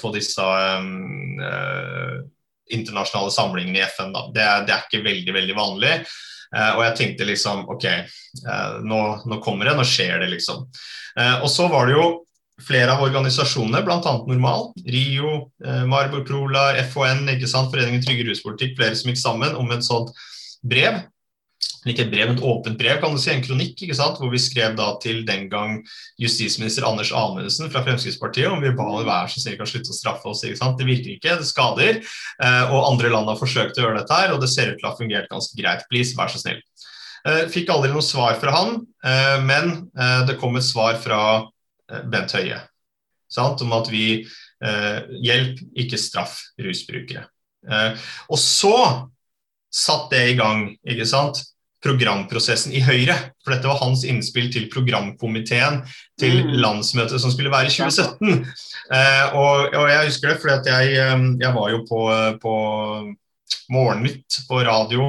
på 0.00 0.12
disse 0.14 0.46
um, 0.80 2.24
internasjonale 2.72 3.32
samlingene 3.34 3.80
i 3.80 3.86
FN. 3.86 4.14
Det 4.34 4.44
det, 4.66 4.74
er, 4.74 4.86
ikke 4.86 5.04
veldig, 5.04 5.34
veldig 5.36 5.56
vanlig. 5.56 5.92
og 6.56 6.82
jeg 6.84 6.94
tenkte 6.98 7.26
liksom 7.26 7.64
OK, 7.72 7.84
nå, 8.86 9.00
nå, 9.26 9.38
kommer 9.44 9.66
det, 9.66 9.74
nå 9.76 9.84
skjer 9.84 10.22
det, 10.22 10.28
liksom. 10.30 10.62
og 11.42 11.48
så 11.50 11.66
var 11.72 11.88
det 11.88 11.96
jo 11.96 12.04
flere 12.62 12.94
av 12.94 13.02
organisasjonene, 13.04 13.82
bl.a. 13.84 14.12
Normal, 14.28 14.70
Rio, 14.86 15.32
Marborg 15.90 16.24
Prolar, 16.28 16.78
FHN, 16.86 17.26
ikke 17.34 17.50
sant? 17.50 17.72
Foreningen 17.74 18.04
Trygge 18.04 18.28
ruspolitikk, 18.30 18.76
flere 18.78 18.96
som 18.96 19.10
gikk 19.10 19.20
sammen 19.20 19.58
om 19.58 19.74
et 19.74 19.84
sånt 19.84 20.14
brev 20.64 21.02
ikke 21.86 22.06
et 22.06 22.10
brev, 22.10 22.32
et 22.32 22.42
åpent 22.42 22.78
brev, 22.78 22.98
kan 23.02 23.14
du 23.14 23.20
si, 23.20 23.30
en 23.30 23.42
kronikk, 23.44 23.78
ikke 23.82 23.96
sant, 23.96 24.18
hvor 24.18 24.30
vi 24.32 24.40
skrev 24.42 24.74
da 24.78 24.88
til 25.02 25.22
den 25.26 25.46
gang 25.52 25.78
justisminister 26.20 26.86
Anders 26.88 27.12
Anundsen 27.14 27.70
fra 27.72 27.82
Fremskrittspartiet 27.86 28.50
om 28.50 28.62
vi 28.62 28.74
ba 28.76 28.86
om 28.90 29.06
vær 29.06 29.30
så 29.30 29.42
snill 29.42 29.58
kan 29.60 29.70
slutte 29.70 29.92
å 29.94 29.96
straffe 29.96 30.30
oss. 30.30 30.42
ikke 30.44 30.58
sant, 30.58 30.78
Det 30.78 30.88
virker 30.88 31.14
ikke, 31.14 31.38
det 31.38 31.46
skader. 31.46 32.00
Eh, 32.42 32.64
og 32.72 32.88
andre 32.90 33.12
land 33.14 33.30
har 33.30 33.38
forsøkt 33.38 33.78
å 33.78 33.86
gjøre 33.86 34.00
dette 34.00 34.18
her, 34.18 34.34
og 34.34 34.42
det 34.42 34.50
ser 34.50 34.72
ut 34.72 34.80
til 34.80 34.88
å 34.88 34.92
ha 34.92 34.98
fungert 34.98 35.30
ganske 35.30 35.58
greit. 35.58 35.86
Please, 35.90 36.16
vær 36.18 36.32
så 36.32 36.42
snill. 36.42 36.58
Eh, 37.26 37.44
fikk 37.52 37.70
aldri 37.74 37.92
noe 37.94 38.06
svar 38.06 38.38
fra 38.42 38.54
han, 38.56 38.80
eh, 39.04 39.38
men 39.46 39.90
det 40.26 40.38
kom 40.40 40.56
et 40.58 40.66
svar 40.66 40.98
fra 41.02 41.20
Bent 42.10 42.34
Høie 42.34 42.58
sant, 43.30 43.60
om 43.62 43.72
at 43.74 43.88
vi 43.90 44.26
hjelp, 44.56 45.58
ikke 45.76 45.98
straff 46.00 46.38
rusbrukere. 46.62 47.26
Og 48.32 48.38
så 48.40 48.78
satt 49.68 50.06
det 50.10 50.22
i 50.30 50.36
gang, 50.38 50.70
ikke 50.86 51.04
sant 51.06 51.42
programprosessen 51.86 52.74
i 52.74 52.82
Høyre. 52.84 53.14
For 53.44 53.54
dette 53.54 53.70
var 53.70 53.80
hans 53.80 54.02
innspill 54.08 54.50
til 54.52 54.66
programkomiteen 54.72 55.80
til 56.20 56.42
mm. 56.42 56.56
landsmøtet 56.60 57.22
som 57.22 57.32
skulle 57.32 57.52
være 57.52 57.70
i 57.70 57.76
2017. 57.76 58.42
Eh, 58.86 59.36
og, 59.38 59.70
og, 59.72 59.86
jeg 59.90 60.10
husker 60.10 60.32
det 60.32 60.40
fordi 60.42 60.74
jeg, 60.74 60.98
eh, 61.02 61.28
jeg, 61.42 61.54
var 61.56 61.72
jo 61.72 61.80
på, 61.88 62.02
på 62.42 62.56
Morgennytt 63.72 64.40
på 64.48 64.60
radio 64.66 65.06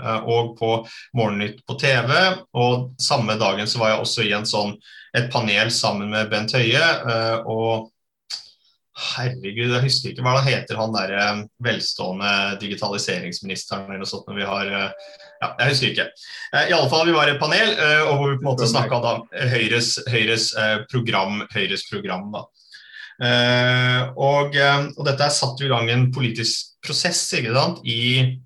eh, 0.00 0.20
og 0.26 0.56
på 0.58 0.72
Morgennytt 1.18 1.62
på 1.66 1.76
TV. 1.80 2.10
Og 2.58 2.90
samme 3.02 3.38
dagen 3.40 3.70
så 3.70 3.82
var 3.82 3.94
jeg 3.94 4.04
også 4.04 4.26
i 4.26 4.34
en 4.36 4.48
sånn, 4.48 4.76
et 5.16 5.30
panel 5.32 5.72
sammen 5.74 6.12
med 6.12 6.30
Bent 6.32 6.54
Høie. 6.56 6.82
Eh, 6.82 7.38
og 7.50 7.90
Herregud, 9.00 9.70
jeg 9.72 9.84
husker 9.84 10.10
ikke 10.10 10.24
hva 10.26 10.34
det 10.36 10.50
heter, 10.50 10.76
han 10.76 10.92
der 10.92 11.12
eh, 11.16 11.42
velstående 11.64 12.32
digitaliseringsministeren 12.60 13.86
eller 13.86 14.02
noe 14.02 14.08
sånt 14.10 14.28
når 14.28 14.40
vi 14.40 14.48
har 14.48 14.72
eh, 14.76 15.12
Ja, 15.40 15.48
jeg 15.62 15.70
husker 15.70 15.92
ikke. 15.94 16.04
Eh, 16.52 16.66
I 16.68 16.74
alle 16.76 16.90
fall, 16.92 17.06
vi 17.08 17.14
var 17.16 17.30
i 17.30 17.32
et 17.32 17.40
panel, 17.40 17.72
og 18.10 18.10
hvor 18.12 18.26
vi 18.28 18.36
på 18.36 18.44
en 18.44 18.48
måte 18.50 18.68
snakka 18.68 18.98
da 19.00 19.12
Høyres, 19.54 19.94
Høyres, 20.12 20.50
program, 20.90 21.40
Høyres 21.54 21.86
program, 21.88 22.26
da. 22.34 22.44
Og, 24.20 24.54
og 24.56 25.00
dette 25.04 25.24
er 25.24 25.32
satt 25.32 25.60
i 25.64 25.68
gang 25.68 25.88
en 25.92 26.06
politisk 26.12 26.74
prosess 26.84 27.22
ikke 27.36 27.52
sant, 27.56 27.80
i 27.88 28.36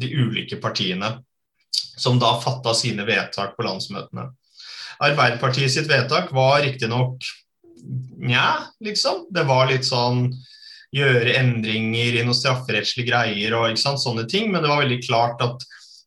de 0.00 0.10
ulike 0.16 0.56
partiene, 0.60 1.12
som 1.72 2.16
da 2.20 2.34
fatta 2.40 2.72
sine 2.76 3.04
vedtak 3.08 3.52
på 3.56 3.64
landsmøtene. 3.68 4.30
Arbeiderpartiet 5.04 5.72
sitt 5.72 5.88
vedtak 5.92 6.32
var 6.36 6.60
riktignok 6.64 7.24
Nja, 8.20 8.72
liksom. 8.84 9.26
Det 9.32 9.44
var 9.48 9.70
litt 9.70 9.88
sånn 9.88 10.28
gjøre 10.94 11.36
endringer 11.38 12.18
i 12.18 12.22
noen 12.24 12.36
strafferettslige 12.36 13.12
greier 13.12 13.54
og 13.56 13.68
ikke 13.70 13.84
sant, 13.84 14.02
sånne 14.02 14.26
ting. 14.30 14.50
Men 14.50 14.64
det 14.64 14.72
var 14.72 14.82
veldig 14.82 15.00
klart 15.06 15.44
at 15.46 15.66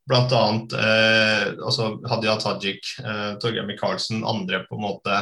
bl.a. 0.10 0.44
Eh, 0.84 1.46
altså 1.63 1.94
Hadia 2.10 2.36
Tajik, 2.42 2.96
eh, 3.03 3.34
Torgeir 3.39 3.68
Micaelsen, 3.68 4.24
andre 4.27 4.65
på 4.68 4.75
en 4.77 4.88
måte 4.89 5.22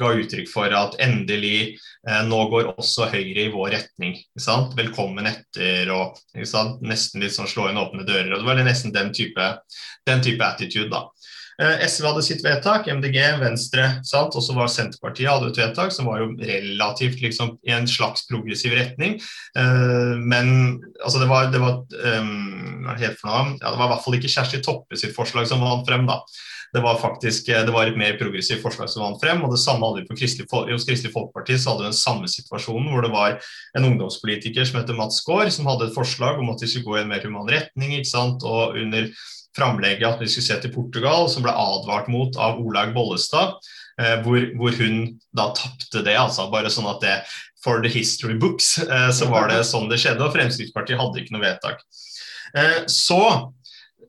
ga 0.00 0.10
uttrykk 0.18 0.48
for 0.50 0.74
at 0.74 0.96
endelig 1.02 1.76
eh, 2.08 2.22
nå 2.26 2.40
går 2.50 2.72
også 2.72 3.10
Høyre 3.12 3.46
i 3.46 3.52
vår 3.52 3.76
retning. 3.76 4.16
ikke 4.16 4.46
sant? 4.46 4.74
Velkommen 4.78 5.28
etter 5.30 5.92
og 5.94 6.18
ikke 6.34 6.50
sant? 6.50 6.82
nesten 6.82 7.22
litt 7.22 7.36
sånn 7.36 7.50
slå 7.50 7.68
inn 7.70 7.80
åpne 7.80 8.06
dører. 8.08 8.32
og 8.32 8.42
Det 8.42 8.48
var 8.48 8.64
nesten 8.64 8.94
den 8.94 9.12
type, 9.14 9.50
den 10.08 10.24
type 10.24 10.48
attitude. 10.48 10.90
da. 10.90 11.06
Eh, 11.62 11.84
SV 11.86 12.06
hadde 12.08 12.24
sitt 12.26 12.42
vedtak, 12.44 12.88
MDG, 12.90 13.18
Venstre 13.38 13.86
sant? 14.06 14.34
og 14.34 14.42
så 14.42 14.56
var 14.56 14.70
Senterpartiet 14.72 15.30
hadde 15.30 15.52
et 15.52 15.60
vedtak 15.62 15.94
som 15.94 16.08
var 16.10 16.22
jo 16.22 16.32
relativt 16.40 17.22
liksom, 17.22 17.54
i 17.68 17.74
en 17.76 17.86
slags 17.90 18.26
progressiv 18.30 18.74
retning. 18.74 19.20
Uh, 19.54 20.18
men 20.18 20.80
altså, 21.04 21.20
det 21.22 21.28
var, 21.30 21.52
det 21.54 21.62
var 21.62 21.84
um? 22.18 22.64
Ja, 22.84 23.70
det 23.70 23.78
var 23.78 23.86
i 23.86 23.92
hvert 23.94 24.02
fall 24.04 24.18
ikke 24.18 24.30
Kjersti 24.30 24.60
Toppe 24.64 24.98
sitt 24.98 25.14
forslag 25.16 25.46
som 25.48 25.62
vant 25.64 25.86
frem. 25.88 26.04
da. 26.08 26.20
Det 26.74 26.82
var 26.82 26.98
faktisk 26.98 27.46
det 27.46 27.70
var 27.70 27.86
et 27.86 27.98
mer 27.98 28.16
progressivt 28.18 28.62
forslag 28.64 28.90
som 28.90 29.04
vant 29.04 29.20
frem. 29.22 29.42
og 29.46 29.52
det 29.54 29.60
samme 29.62 29.86
hadde 29.86 30.02
vi 30.02 30.08
på 30.08 30.16
Kristelig, 30.18 30.48
Hos 30.50 30.86
Kristelig 30.88 31.12
Folkeparti 31.14 31.56
så 31.56 31.70
hadde 31.70 31.84
vi 31.84 31.92
den 31.92 32.00
samme 32.00 32.30
situasjonen 32.30 32.90
hvor 32.90 33.06
det 33.06 33.12
var 33.14 33.38
en 33.78 33.86
ungdomspolitiker 33.88 34.66
som 34.66 34.80
heter 34.80 34.98
Mats 34.98 35.22
Gaard, 35.26 35.52
som 35.54 35.70
hadde 35.70 35.88
et 35.88 35.96
forslag 35.96 36.42
om 36.42 36.50
at 36.50 36.60
de 36.60 36.68
skulle 36.68 36.88
gå 36.88 36.98
i 36.98 37.04
en 37.04 37.12
mer 37.14 37.22
human 37.24 37.48
retning. 37.50 37.94
ikke 37.94 38.10
sant, 38.10 38.42
og 38.42 38.74
under 38.80 39.06
framlegget 39.56 40.08
at 40.08 40.20
vi 40.22 40.28
skulle 40.28 40.48
se 40.48 40.58
til 40.62 40.74
Portugal, 40.74 41.28
som 41.30 41.44
ble 41.46 41.54
advart 41.54 42.10
mot 42.12 42.36
av 42.40 42.60
Olaug 42.62 42.94
Bollestad. 42.96 43.56
Eh, 44.00 44.16
hvor, 44.24 44.42
hvor, 44.58 44.74
hun 44.74 45.20
da 45.36 45.50
tapte 45.54 46.02
det. 46.02 46.16
altså 46.18 46.48
Bare 46.52 46.72
sånn 46.72 46.90
at 46.90 47.02
det 47.04 47.18
for 47.64 47.80
the 47.84 47.88
history 47.88 48.34
books 48.36 48.76
eh, 48.82 49.10
så 49.14 49.28
var 49.30 49.48
det 49.52 49.62
sånn 49.68 49.88
det 49.90 50.00
skjedde. 50.02 50.24
Og 50.26 50.34
Fremskrittspartiet 50.34 51.00
hadde 51.00 51.22
ikke 51.22 51.36
noe 51.36 51.46
vedtak. 51.46 51.84
Eh, 52.58 52.82
så 52.90 53.52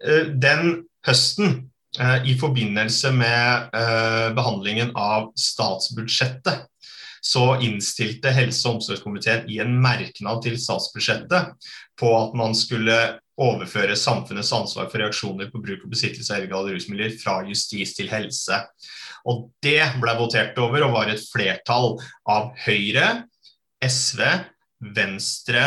den 0.06 0.86
høsten, 1.08 1.64
i 2.28 2.34
forbindelse 2.36 3.08
med 3.16 3.70
behandlingen 4.36 4.90
av 5.00 5.30
statsbudsjettet, 5.40 6.66
så 7.24 7.46
innstilte 7.64 8.34
helse- 8.36 8.68
og 8.68 8.82
omsorgskomiteen 8.82 9.48
i 9.48 9.62
en 9.64 9.78
merknad 9.80 10.42
til 10.44 10.58
statsbudsjettet 10.60 11.72
på 11.96 12.12
at 12.20 12.36
man 12.36 12.52
skulle 12.60 12.98
overføre 13.42 13.98
samfunnets 14.00 14.54
ansvar 14.56 14.88
for 14.92 15.02
reaksjoner 15.02 15.50
på 15.52 15.62
bruk 15.64 15.84
og 15.84 15.92
besittelse 15.92 16.32
av 16.32 16.42
illegale 16.44 16.76
rusmidler 16.76 17.16
fra 17.20 17.42
justis 17.50 17.96
til 17.98 18.12
helse. 18.12 18.62
Og 19.26 19.50
Det 19.64 19.82
ble 20.02 20.14
votert 20.20 20.58
over 20.62 20.86
og 20.86 20.94
var 20.96 21.12
et 21.12 21.24
flertall 21.32 21.96
av 22.30 22.54
Høyre, 22.66 23.26
SV, 23.84 24.22
Venstre 24.96 25.66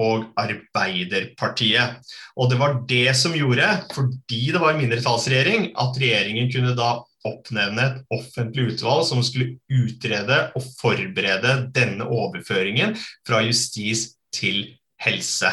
og 0.00 0.30
Arbeiderpartiet. 0.40 2.00
Og 2.36 2.50
det 2.52 2.58
var 2.60 2.80
det 2.88 3.14
som 3.18 3.34
gjorde, 3.36 3.68
fordi 3.94 4.50
det 4.54 4.60
var 4.62 4.74
en 4.74 4.82
mindretallsregjering, 4.82 5.72
at 5.80 6.00
regjeringen 6.00 6.52
kunne 6.52 6.76
da 6.78 6.98
oppnevne 7.28 7.84
et 7.84 8.14
offentlig 8.16 8.74
utvalg 8.74 9.04
som 9.08 9.20
skulle 9.24 9.58
utrede 9.68 10.38
og 10.56 10.64
forberede 10.78 11.56
denne 11.76 12.06
overføringen 12.08 12.94
fra 13.28 13.42
justis 13.44 14.14
til 14.32 14.62
helse. 15.04 15.50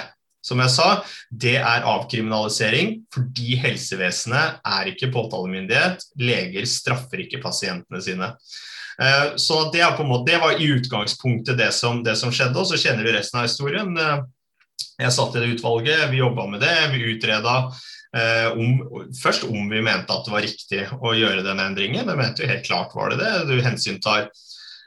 Som 0.48 0.62
jeg 0.64 0.72
sa, 0.72 0.88
det 1.30 1.58
er 1.60 1.88
avkriminalisering 1.88 3.02
fordi 3.14 3.58
helsevesenet 3.60 4.62
er 4.64 4.94
ikke 4.94 5.12
påtalemyndighet. 5.12 6.06
Leger 6.24 6.70
straffer 6.70 7.26
ikke 7.26 7.44
pasientene 7.44 8.02
sine. 8.04 8.32
Eh, 9.02 9.36
så 9.36 9.60
det, 9.74 9.84
måte, 10.00 10.32
det, 10.32 10.40
var 10.42 10.62
i 10.62 10.72
utgangspunktet 10.78 11.60
det 11.60 11.72
som, 11.76 12.02
det 12.04 12.16
som, 12.18 12.32
skjedde, 12.34 12.58
og 12.58 12.70
så 12.70 12.80
kjenner 12.80 13.06
vi 13.06 13.14
resten 13.18 13.42
av 13.42 13.48
historien. 13.50 13.94
Eh, 13.94 14.18
jeg 15.04 15.14
satt 15.14 15.38
i 15.38 15.44
det 15.44 15.54
utvalget, 15.58 16.08
vi 16.12 16.24
jobba 16.24 16.48
med 16.50 16.64
det. 16.66 16.76
Vi 16.96 17.12
utreda 17.14 17.58
eh, 18.18 18.50
om, 18.58 18.82
først 19.20 19.46
om 19.46 19.70
vi 19.70 19.84
mente 19.86 20.14
at 20.14 20.26
det 20.26 20.34
var 20.34 20.46
riktig 20.46 20.84
å 20.98 21.14
gjøre 21.18 21.46
den 21.46 21.62
endringen. 21.62 22.08
Det 22.08 22.18
mente 22.18 22.46
vi 22.46 22.52
helt 22.52 22.66
klart 22.66 22.96
var 22.98 23.14
det 23.14 23.22
det. 23.22 23.34
Du 23.52 23.60
hensyntar 23.62 24.32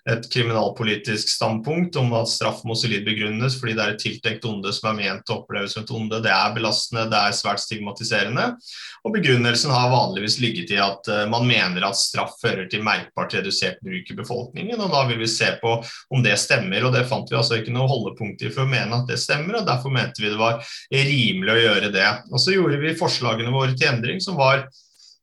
et 0.08 0.28
kriminalpolitisk 0.32 1.28
standpunkt 1.28 1.96
om 2.00 2.12
at 2.16 2.30
straff 2.30 2.62
må 2.64 2.76
solid 2.78 3.04
begrunnes 3.04 3.58
fordi 3.60 3.74
det 3.76 3.84
er 3.84 3.94
et 3.94 4.02
tiltenkt 4.02 4.46
onde 4.48 4.72
som 4.72 4.90
er 4.90 4.98
ment 5.00 5.32
å 5.32 5.40
oppleves 5.42 5.74
som 5.76 5.84
et 5.84 5.92
onde. 5.94 6.22
Det 6.24 6.32
er 6.32 6.54
belastende, 6.56 7.08
det 7.10 7.20
er 7.20 7.36
svært 7.36 7.62
stigmatiserende. 7.64 8.46
Og 9.04 9.14
Begrunnelsen 9.14 9.72
har 9.72 9.92
vanligvis 9.92 10.38
ligget 10.42 10.72
i 10.74 10.80
at 10.80 11.08
uh, 11.08 11.24
man 11.30 11.46
mener 11.48 11.84
at 11.86 11.98
straff 11.98 12.36
fører 12.40 12.68
til 12.70 12.84
merkbart 12.84 13.36
redusert 13.36 13.80
bruk 13.84 14.10
i 14.12 14.18
befolkningen. 14.18 14.80
og 14.80 14.92
Da 14.92 15.04
vil 15.08 15.20
vi 15.22 15.30
se 15.30 15.52
på 15.60 15.76
om 16.10 16.24
det 16.24 16.36
stemmer. 16.40 16.84
og 16.84 16.94
Det 16.96 17.06
fant 17.08 17.30
vi 17.30 17.38
altså 17.38 17.60
ikke 17.60 17.74
noe 17.74 17.88
holdepunkt 17.90 18.44
i 18.44 18.52
for 18.52 18.66
å 18.66 18.70
mene 18.70 19.02
at 19.02 19.08
det 19.10 19.20
stemmer. 19.20 19.60
og 19.60 19.68
Derfor 19.68 19.92
mente 19.94 20.22
vi 20.22 20.32
det 20.32 20.40
var 20.40 20.60
rimelig 20.92 21.56
å 21.56 21.62
gjøre 21.64 21.92
det. 21.94 22.10
Og 22.30 22.40
Så 22.40 22.56
gjorde 22.56 22.80
vi 22.82 22.96
forslagene 22.98 23.54
våre 23.54 23.76
til 23.76 23.92
endring, 23.92 24.20
som 24.24 24.38
var 24.40 24.66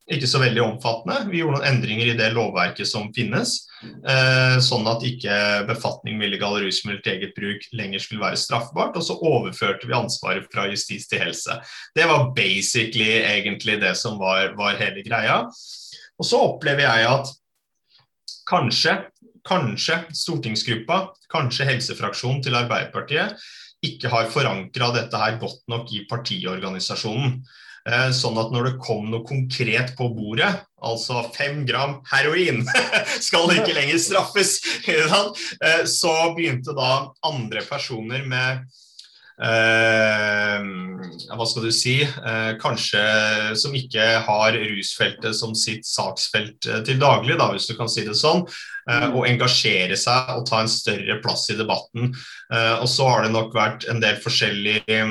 ikke 0.08 0.28
så 0.30 0.40
veldig 0.40 0.62
omfattende. 0.64 1.28
Vi 1.32 1.42
gjorde 1.42 1.58
noen 1.58 1.68
endringer 1.68 2.12
i 2.12 2.16
det 2.20 2.30
lovverket 2.36 2.88
som 2.88 3.10
finnes, 3.16 3.58
eh, 3.84 4.56
sånn 4.64 4.88
at 4.88 5.04
ikke 5.04 5.66
befatning 5.68 6.16
med 6.18 6.30
illegal 6.30 6.56
rusmiddel 6.64 7.02
til 7.04 7.18
eget 7.18 7.36
bruk 7.36 7.68
lenger 7.76 8.04
skulle 8.04 8.24
være 8.24 8.40
straffbart. 8.40 8.96
Og 8.96 9.04
så 9.04 9.18
overførte 9.20 9.90
vi 9.90 9.98
ansvaret 9.98 10.48
fra 10.54 10.68
justis 10.72 11.10
til 11.12 11.26
helse. 11.26 11.60
Det 11.96 12.08
var 12.08 12.32
basically 12.38 13.20
egentlig 13.20 13.82
det 13.84 13.96
som 14.00 14.18
var, 14.22 14.56
var 14.56 14.80
hele 14.80 15.04
greia. 15.04 15.44
Og 16.18 16.26
så 16.26 16.40
opplever 16.40 16.88
jeg 16.88 17.12
at 17.12 17.36
kanskje, 18.48 18.96
kanskje 19.48 20.02
stortingsgruppa, 20.16 21.04
kanskje 21.34 21.68
helsefraksjonen 21.68 22.44
til 22.44 22.56
Arbeiderpartiet 22.56 23.36
ikke 23.86 24.10
har 24.10 24.32
forankra 24.34 24.90
dette 24.96 25.20
her 25.22 25.38
godt 25.42 25.62
nok 25.70 25.92
i 25.94 26.06
partiorganisasjonen. 26.10 27.42
Eh, 27.88 28.10
sånn 28.12 28.36
at 28.41 28.51
når 28.51 28.65
det 28.67 28.79
kom 28.84 29.06
noe 29.12 29.24
konkret 29.27 29.94
på 29.96 30.10
bordet, 30.12 30.50
altså 30.84 31.22
fem 31.36 31.62
gram 31.67 31.98
heroin 32.12 32.65
skal 33.27 33.53
ikke 33.56 33.75
lenger 33.77 34.01
straffes, 34.01 34.58
eh, 34.91 35.86
så 35.88 36.17
begynte 36.36 36.75
da 36.75 37.08
andre 37.27 37.63
personer 37.63 38.25
med 38.27 38.65
eh, 39.39 40.67
hva 41.32 41.48
skal 41.48 41.67
du 41.67 41.72
si, 41.72 42.01
kanskje 42.60 43.03
som 43.62 43.75
ikke 43.77 44.08
har 44.25 44.58
rusfeltet 44.58 45.38
som 45.38 45.56
sitt 45.56 45.88
saksfelt 45.88 46.67
til 46.88 47.00
daglig, 47.00 47.38
da, 47.39 47.53
hvis 47.53 47.70
du 47.70 47.77
kan 47.79 47.88
si 47.91 48.03
det 48.08 48.17
sånn, 48.17 48.44
å 48.88 49.24
engasjere 49.27 49.96
seg 50.00 50.32
og 50.34 50.46
ta 50.48 50.63
en 50.63 50.72
større 50.72 51.20
plass 51.22 51.46
i 51.51 51.58
debatten. 51.60 52.13
og 52.79 52.88
så 52.88 53.10
har 53.12 53.25
det 53.25 53.34
nok 53.36 53.51
vært 53.56 53.84
en 53.91 54.00
del 54.00 54.15
forskjellige 54.24 55.01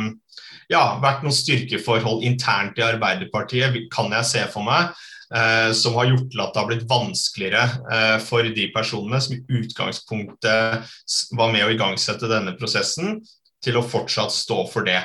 ja, 0.73 0.97
vært 1.03 1.25
noen 1.25 1.35
styrkeforhold 1.35 2.25
internt 2.27 2.79
i 2.81 2.87
Arbeiderpartiet, 2.87 3.77
kan 3.93 4.13
jeg 4.15 4.29
se 4.29 4.47
for 4.53 4.67
meg. 4.67 4.97
Eh, 5.35 5.73
som 5.75 5.97
har 5.99 6.07
gjort 6.07 6.29
til 6.31 6.41
at 6.43 6.53
det 6.55 6.61
har 6.61 6.69
blitt 6.71 6.85
vanskeligere 6.87 7.63
eh, 7.91 8.19
for 8.23 8.47
de 8.47 8.69
personene 8.71 9.19
som 9.19 9.35
i 9.35 9.59
utgangspunktet 9.59 10.93
var 11.35 11.51
med 11.51 11.65
å 11.67 11.73
igangsette 11.75 12.31
denne 12.31 12.55
prosessen, 12.55 13.19
til 13.65 13.81
å 13.81 13.83
fortsatt 13.83 14.31
stå 14.31 14.61
for 14.71 14.87
det. 14.87 15.01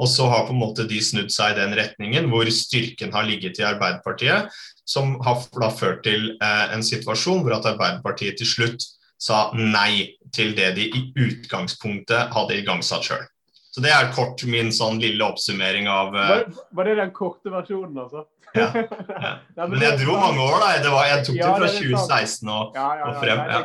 Og 0.00 0.08
så 0.08 0.28
har 0.32 0.46
på 0.46 0.54
en 0.54 0.62
måte 0.62 0.86
de 0.88 0.96
snudd 1.04 1.28
seg 1.32 1.52
i 1.52 1.58
den 1.58 1.76
retningen 1.76 2.30
hvor 2.32 2.48
styrken 2.52 3.12
har 3.12 3.28
ligget 3.28 3.60
i 3.60 3.68
Arbeiderpartiet, 3.68 4.48
som 4.88 5.18
har 5.26 5.44
da 5.60 5.68
ført 5.74 6.04
til 6.06 6.30
eh, 6.36 6.66
en 6.72 6.84
situasjon 6.84 7.44
hvor 7.44 7.58
at 7.58 7.68
Arbeiderpartiet 7.74 8.40
til 8.40 8.48
slutt 8.48 8.88
sa 9.20 9.50
nei 9.56 10.16
til 10.36 10.56
det 10.56 10.72
de 10.76 10.88
i 10.88 11.06
utgangspunktet 11.20 12.32
hadde 12.32 12.60
igangsatt 12.62 13.08
sjøl. 13.08 13.24
Så 13.76 13.82
det 13.84 13.90
er 13.92 14.06
kort 14.16 14.40
min 14.48 14.70
sånn 14.72 14.96
lille 15.02 15.20
oppsummering 15.20 15.84
av 15.92 16.14
uh... 16.14 16.20
var, 16.30 16.44
var, 16.78 16.86
det 16.88 16.94
den 16.96 17.10
korte 17.12 17.50
versjonen, 17.52 17.98
altså? 18.06 18.22
ja. 18.56 18.70
ja. 19.26 19.66
Men 19.68 19.82
jeg 19.84 19.98
dro 20.00 20.14
mange 20.16 20.46
år, 20.46 20.54
da. 20.62 20.70
Det 20.80 20.92
var, 20.94 21.08
jeg 21.10 21.26
tok 21.26 21.36
ja, 21.36 21.50
det 21.50 21.58
fra 21.58 21.68
2016 21.74 22.52
og, 22.54 22.78
ja, 22.78 22.86
og 23.04 23.18
frem. 23.20 23.42
Ja. 23.52 23.58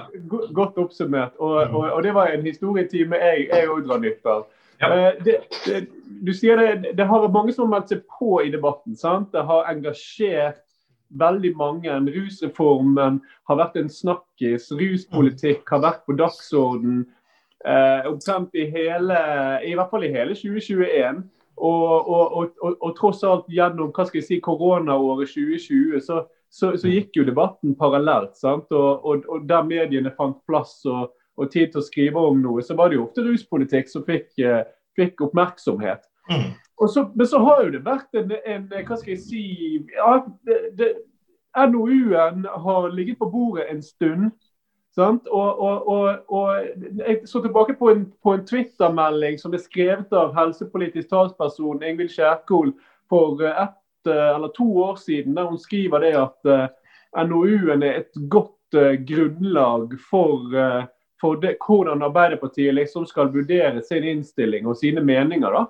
Godt 0.58 0.82
oppsummert. 0.84 1.38
Og, 1.39 1.53
mm. 1.62 1.77
og, 1.77 1.86
og, 1.94 2.01
det 2.03 2.12
var 2.18 2.34
en 2.34 2.44
historietime 2.44 3.22
jeg 3.24 3.70
òg 3.72 3.86
drar 3.88 4.03
nytte 4.03 4.34
av. 4.34 4.44
Uh, 4.82 5.08
det, 5.24 5.38
det, 5.63 5.80
du 6.27 6.34
sier 6.36 6.60
det, 6.60 6.91
det 7.00 7.08
har 7.08 7.32
mange 7.32 7.56
som 7.56 7.70
har 7.70 7.77
meldt 7.77 7.96
seg 7.96 8.03
på 8.20 8.41
i 8.44 8.51
debatten. 8.51 9.00
sant? 9.00 9.32
Det 9.32 9.46
har 9.48 9.72
engasjert 9.72 10.60
veldig 11.24 11.53
mange. 11.56 11.96
Rusreformen 12.18 13.24
har 13.48 13.63
vært 13.63 13.80
en 13.80 13.88
snakkis. 13.96 14.68
Ruspolitikk 14.75 15.72
har 15.72 15.88
vært 15.88 16.03
på 16.03 16.20
dagsorden 16.20 17.06
eh, 17.65 18.10
omtrent 18.10 18.56
i 18.58 18.65
hele 18.72 19.22
i 19.68 19.75
hvert 19.77 19.91
fall 19.91 20.06
i 20.08 20.12
hele 20.13 20.36
2021. 20.38 21.24
Og, 21.62 22.10
og, 22.10 22.53
og, 22.63 22.77
og 22.82 22.94
tross 22.98 23.22
alt 23.27 23.50
gjennom 23.51 23.91
hva 23.94 24.08
skal 24.08 24.18
jeg 24.22 24.27
si, 24.27 24.38
koronaåret 24.41 25.30
2020 25.30 26.00
så, 26.01 26.24
så, 26.50 26.72
så 26.80 26.89
gikk 26.89 27.20
jo 27.20 27.25
debatten 27.27 27.75
parallelt. 27.77 28.34
sant? 28.39 28.72
Og, 28.74 29.27
der 29.48 29.68
mediene 29.68 30.13
fant 30.18 30.39
plass 30.50 30.80
og, 30.89 31.13
tid 31.51 31.72
til 31.74 31.82
å 31.82 31.86
skrive 31.86 32.22
om 32.32 32.41
noe, 32.41 32.62
så 32.62 32.75
var 32.77 32.91
det 32.91 33.00
jo 33.00 33.06
ofte 33.08 33.24
ruspolitikk 33.25 33.88
som 33.89 34.03
fikk, 34.06 34.27
eh, 34.46 34.66
fikk 34.98 35.24
oppmerksomhet. 35.25 36.03
Mm. 36.29 36.51
Så, 36.90 37.05
men 37.18 37.29
så 37.29 37.40
har 37.46 37.64
jo 37.66 37.72
det 37.75 37.81
vært 37.86 38.18
en, 38.18 38.33
en 38.46 38.68
hva 38.70 38.98
skal 38.98 39.16
jeg 39.16 39.22
si 39.24 39.46
ja, 39.96 40.20
NOU-en 41.57 42.46
har 42.46 42.90
ligget 42.94 43.20
på 43.20 43.29
bordet 43.29 43.68
en 43.70 43.81
stund. 43.81 44.31
Og, 44.98 45.27
og, 45.32 45.88
og, 45.88 46.16
og, 46.27 46.56
Jeg 47.08 47.22
så 47.25 47.42
tilbake 47.42 47.74
på 47.80 47.90
en, 47.90 48.06
på 48.24 48.34
en 48.34 48.46
Twitter-melding 48.46 49.38
som 49.40 49.54
ble 49.54 49.60
skrevet 49.64 50.12
av 50.12 50.34
helsepolitisk 50.36 51.08
talsperson 51.14 51.84
Ingvild 51.84 52.12
Kjerkol 52.12 52.74
for 53.10 53.40
eh, 53.44 53.64
ett 53.64 54.12
eh, 54.12 54.36
eller 54.36 54.51
to 54.58 54.68
år 54.84 54.96
siden, 55.00 55.36
der 55.36 55.48
hun 55.48 55.60
skriver 55.60 56.04
det 56.04 56.12
at 56.20 56.50
uh, 56.50 56.66
eh, 57.16 57.27
NOU-en 57.27 57.84
er 57.84 58.01
et 58.01 58.20
godt 58.27 58.75
uh, 58.75 58.98
grunnlag 59.08 59.96
for, 60.10 60.51
uh, 60.51 60.84
for 61.22 61.40
det, 61.40 61.56
hvordan 61.64 62.04
Arbeiderpartiet 62.04 62.75
liksom 62.75 63.08
skal 63.08 63.32
vurdere 63.32 63.84
sin 63.88 64.04
innstilling 64.04 64.68
og 64.68 64.80
sine 64.80 65.04
meninger. 65.04 65.56
da. 65.56 65.66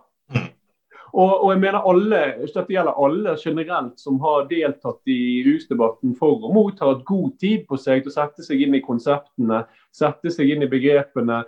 Og, 1.12 1.32
og, 1.44 1.50
jeg 1.52 1.60
mener 1.60 1.88
alle, 1.92 2.20
Dette 2.46 2.72
gjelder 2.72 3.00
alle 3.04 3.34
generelt 3.40 4.00
som 4.00 4.20
har 4.24 4.46
deltatt 4.48 5.12
i 5.12 5.42
rusdebatten 5.48 6.14
for 6.20 6.40
og 6.40 6.54
mot, 6.56 6.80
har 6.80 6.94
hatt 6.94 7.04
god 7.08 7.34
tid 7.42 7.66
på 7.68 7.80
seg 7.80 8.04
til 8.04 8.14
å 8.14 8.16
sette 8.16 8.46
seg 8.46 8.64
inn 8.64 8.78
i 8.78 8.84
konseptene, 8.86 9.66
sette 9.92 10.32
seg 10.32 10.54
inn 10.54 10.64
i 10.64 10.72
begrepene, 10.72 11.42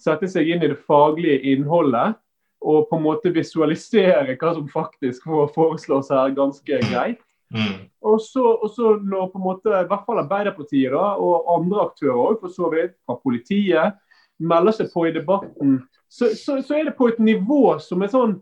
sette 0.00 0.28
seg 0.30 0.50
inn 0.50 0.64
i 0.66 0.72
det 0.72 0.80
faglige 0.88 1.40
innholdet. 1.54 2.18
Og 2.64 2.88
på 2.88 2.96
en 2.96 3.04
måte 3.04 3.30
visualisere 3.30 4.38
hva 4.40 4.54
som 4.56 4.66
faktisk 4.72 5.26
foreslås 5.54 6.08
her, 6.10 6.32
ganske 6.34 6.78
greit. 6.88 7.20
Mm. 7.52 7.84
Og, 8.02 8.16
så, 8.24 8.40
og, 8.40 8.70
så, 8.72 8.94
når 9.04 9.28
på 9.30 9.38
en 9.38 9.44
måte, 9.44 9.68
i 9.68 9.90
hvert 9.90 10.06
fall 10.06 10.22
Arbeiderpartiet 10.22 10.94
da, 10.94 11.12
og 11.20 11.50
andre 11.54 11.84
aktører 11.84 12.16
også, 12.16 12.40
for 12.40 12.54
så 12.56 12.70
vidt, 12.72 12.96
fra 13.04 13.18
politiet, 13.20 14.00
melder 14.40 14.74
seg 14.74 14.88
på 14.94 15.04
i 15.06 15.12
debatten, 15.14 15.76
så, 16.08 16.32
så, 16.38 16.58
så 16.64 16.78
er 16.78 16.88
det 16.88 16.96
på 16.98 17.10
et 17.12 17.20
nivå 17.22 17.76
som 17.84 18.02
er 18.02 18.10
sånn 18.10 18.34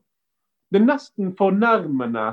det 0.73 0.81
er 0.81 0.89
nesten 0.89 1.33
fornærmende 1.37 2.31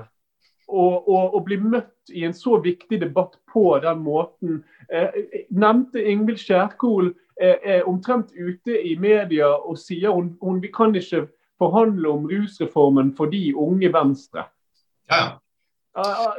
å, 0.70 0.84
å, 0.84 1.18
å, 1.36 1.42
bli 1.46 1.58
møtt 1.60 2.14
i 2.14 2.24
en 2.28 2.36
så 2.36 2.60
viktig 2.64 3.02
debatt 3.02 3.36
på 3.52 3.74
den 3.84 4.04
måten. 4.06 4.62
Eh, 4.88 5.18
nevnte 5.50 6.04
Ingvild 6.04 6.40
Skjærkol 6.42 7.12
er, 7.40 7.58
er, 7.58 7.84
omtrent 7.90 8.32
ute 8.38 8.78
i 8.78 8.96
media 9.00 9.50
og 9.58 9.80
sier 9.82 10.14
hun, 10.16 10.36
hun 10.44 10.62
vi 10.64 10.72
kan 10.74 10.96
ikke 10.96 11.26
forhandle 11.60 12.14
om 12.14 12.28
rusreformen 12.30 13.12
for 13.18 13.34
de 13.34 13.50
unge 13.58 13.92
Venstre. 13.94 14.48
Ja, 15.10 15.20
ja. 15.20 15.30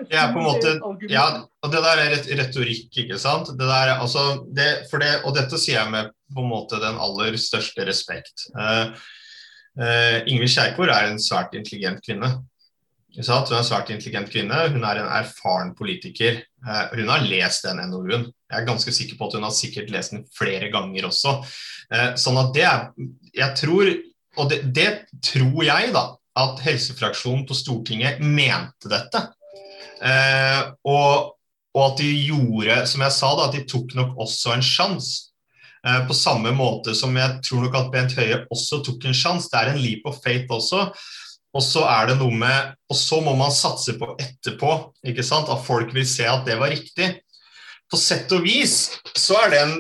Det 0.09 0.17
er 0.17 0.31
på 0.33 0.41
en 0.41 0.47
måte, 0.47 0.71
ja, 1.11 1.25
og 1.61 1.73
det 1.73 1.81
der 1.85 2.01
er 2.01 2.13
retorikk, 2.39 2.95
ikke 3.03 3.19
sant. 3.21 3.51
Det 3.59 3.67
der, 3.67 3.97
altså, 3.99 4.47
det, 4.57 4.69
det, 4.89 5.11
og 5.27 5.35
dette 5.37 5.59
sier 5.61 5.83
jeg 5.83 5.93
med 5.93 6.13
på 6.33 6.45
en 6.45 6.49
måte 6.49 6.79
den 6.81 6.97
aller 7.03 7.37
største 7.37 7.85
respekt. 7.85 8.47
Uh, 8.55 8.95
Uh, 9.79 10.21
Ingvild 10.27 10.51
Kjerkol 10.51 10.91
er 10.91 11.09
en 11.09 11.21
svært 11.23 11.55
intelligent 11.59 12.03
kvinne. 12.05 12.31
Hun 13.11 13.27
er 13.27 13.57
en 13.57 13.67
svært 13.67 13.91
intelligent 13.91 14.31
kvinne, 14.31 14.59
hun 14.75 14.85
er 14.87 15.01
en 15.01 15.11
erfaren 15.21 15.73
politiker. 15.79 16.41
Uh, 16.67 16.91
hun 16.99 17.11
har 17.11 17.27
lest 17.27 17.67
den 17.67 17.83
NOU-en. 17.91 18.29
Jeg 18.51 18.61
er 18.61 18.69
ganske 18.69 18.95
sikker 18.95 19.19
på 19.19 19.29
at 19.29 19.39
hun 19.39 19.47
har 19.47 19.55
sikkert 19.55 19.91
lest 19.95 20.15
den 20.15 20.25
flere 20.37 20.71
ganger 20.75 21.09
også. 21.11 21.41
Uh, 21.91 22.13
sånn 22.19 22.39
at 22.41 22.55
det 22.57 22.67
er 22.67 22.89
Jeg 23.37 23.57
tror, 23.59 23.93
og 24.39 24.51
det, 24.51 24.63
det, 24.75 24.89
tror 25.23 25.63
jeg, 25.65 25.93
da, 25.95 26.07
at 26.41 26.63
helsefraksjonen 26.65 27.47
på 27.47 27.55
Stortinget 27.59 28.23
mente 28.23 28.91
dette. 28.91 29.23
Og, 30.01 31.35
og, 31.75 31.81
at 31.85 31.99
de 32.01 32.09
gjorde, 32.25 32.77
som 32.89 33.03
jeg 33.05 33.15
sa, 33.15 33.33
da, 33.37 33.49
at 33.51 33.55
de 33.59 33.67
tok 33.69 33.93
nok 33.99 34.23
også 34.25 34.55
en 34.55 34.65
sjanse 34.65 35.30
Eh, 35.30 35.30
på 36.09 36.17
samme 36.17 36.53
måte 36.53 36.95
som 36.97 37.15
jeg 37.17 37.41
tror 37.47 37.65
nok 37.65 37.79
at 37.79 37.91
Bent 37.95 38.15
Høie 38.19 38.43
også 38.53 38.83
tok 38.85 39.07
en 39.09 39.17
sjanse. 39.17 39.49
Det 39.53 39.61
er 39.61 39.73
en 39.73 39.81
leap 39.81 40.07
of 40.09 40.21
faith 40.25 40.53
også. 40.53 40.91
Og 41.57 41.65
så 41.65 41.83
er 41.89 42.11
det 42.11 42.21
noe 42.21 42.35
med 42.37 42.77
Og 42.91 42.99
så 42.99 43.19
må 43.25 43.33
man 43.39 43.51
satse 43.51 43.97
på 43.99 44.13
etterpå, 44.23 44.71
ikke 45.07 45.25
sant? 45.27 45.51
at 45.51 45.65
folk 45.67 45.95
vil 45.95 46.07
se 46.07 46.27
at 46.29 46.45
det 46.47 46.59
var 46.61 46.71
riktig. 46.71 47.09
På 47.91 47.99
sett 47.99 48.31
og 48.37 48.45
vis 48.47 48.93
så 49.19 49.39
er 49.45 49.51
det 49.51 49.63
en 49.65 49.75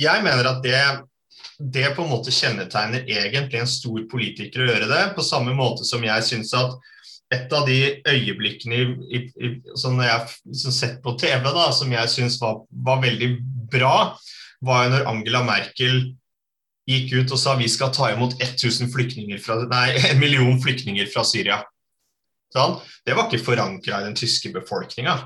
Jeg 0.00 0.24
mener 0.24 0.48
at 0.48 0.62
det, 0.64 0.78
det 1.58 1.90
på 1.96 2.04
en 2.04 2.12
måte 2.14 2.32
kjennetegner 2.32 3.04
egentlig 3.04 3.60
en 3.60 3.70
stor 3.70 4.00
politiker 4.10 4.64
å 4.64 4.70
gjøre 4.70 4.88
det, 4.90 5.02
på 5.16 5.26
samme 5.26 5.54
måte 5.56 5.84
som 5.88 6.04
jeg 6.04 6.28
syns 6.30 6.54
at 6.56 6.78
et 7.32 7.52
av 7.56 7.64
de 7.64 7.78
øyeblikkene 8.08 8.76
i, 8.76 8.86
i, 9.16 9.20
i, 9.40 9.50
som 9.78 9.96
jeg 10.02 10.12
har 10.12 10.28
sett 10.52 10.98
på 11.04 11.14
TV 11.20 11.46
da, 11.48 11.70
som 11.72 11.92
jeg 11.92 12.10
syns 12.12 12.36
var, 12.42 12.60
var, 12.84 13.00
veldig 13.04 13.30
bra, 13.72 13.94
var 14.62 14.86
jo 14.86 14.94
når 14.94 15.08
Angela 15.10 15.42
Merkel 15.46 16.00
gikk 16.88 17.12
ut 17.14 17.34
og 17.34 17.38
sa 17.38 17.54
vi 17.58 17.68
skal 17.70 17.92
ta 17.94 18.10
imot 18.12 18.34
1000 18.40 18.90
fra, 19.42 19.60
nei, 19.70 19.86
en 20.10 20.22
million 20.22 20.58
flyktninger 20.62 21.10
fra 21.12 21.26
Syria. 21.26 21.62
Sånn? 22.52 22.80
Det 23.06 23.14
var 23.16 23.28
ikke 23.28 23.44
forankra 23.46 24.02
i 24.02 24.10
den 24.10 24.18
tyske 24.18 24.52
befolkninga. 24.52 25.20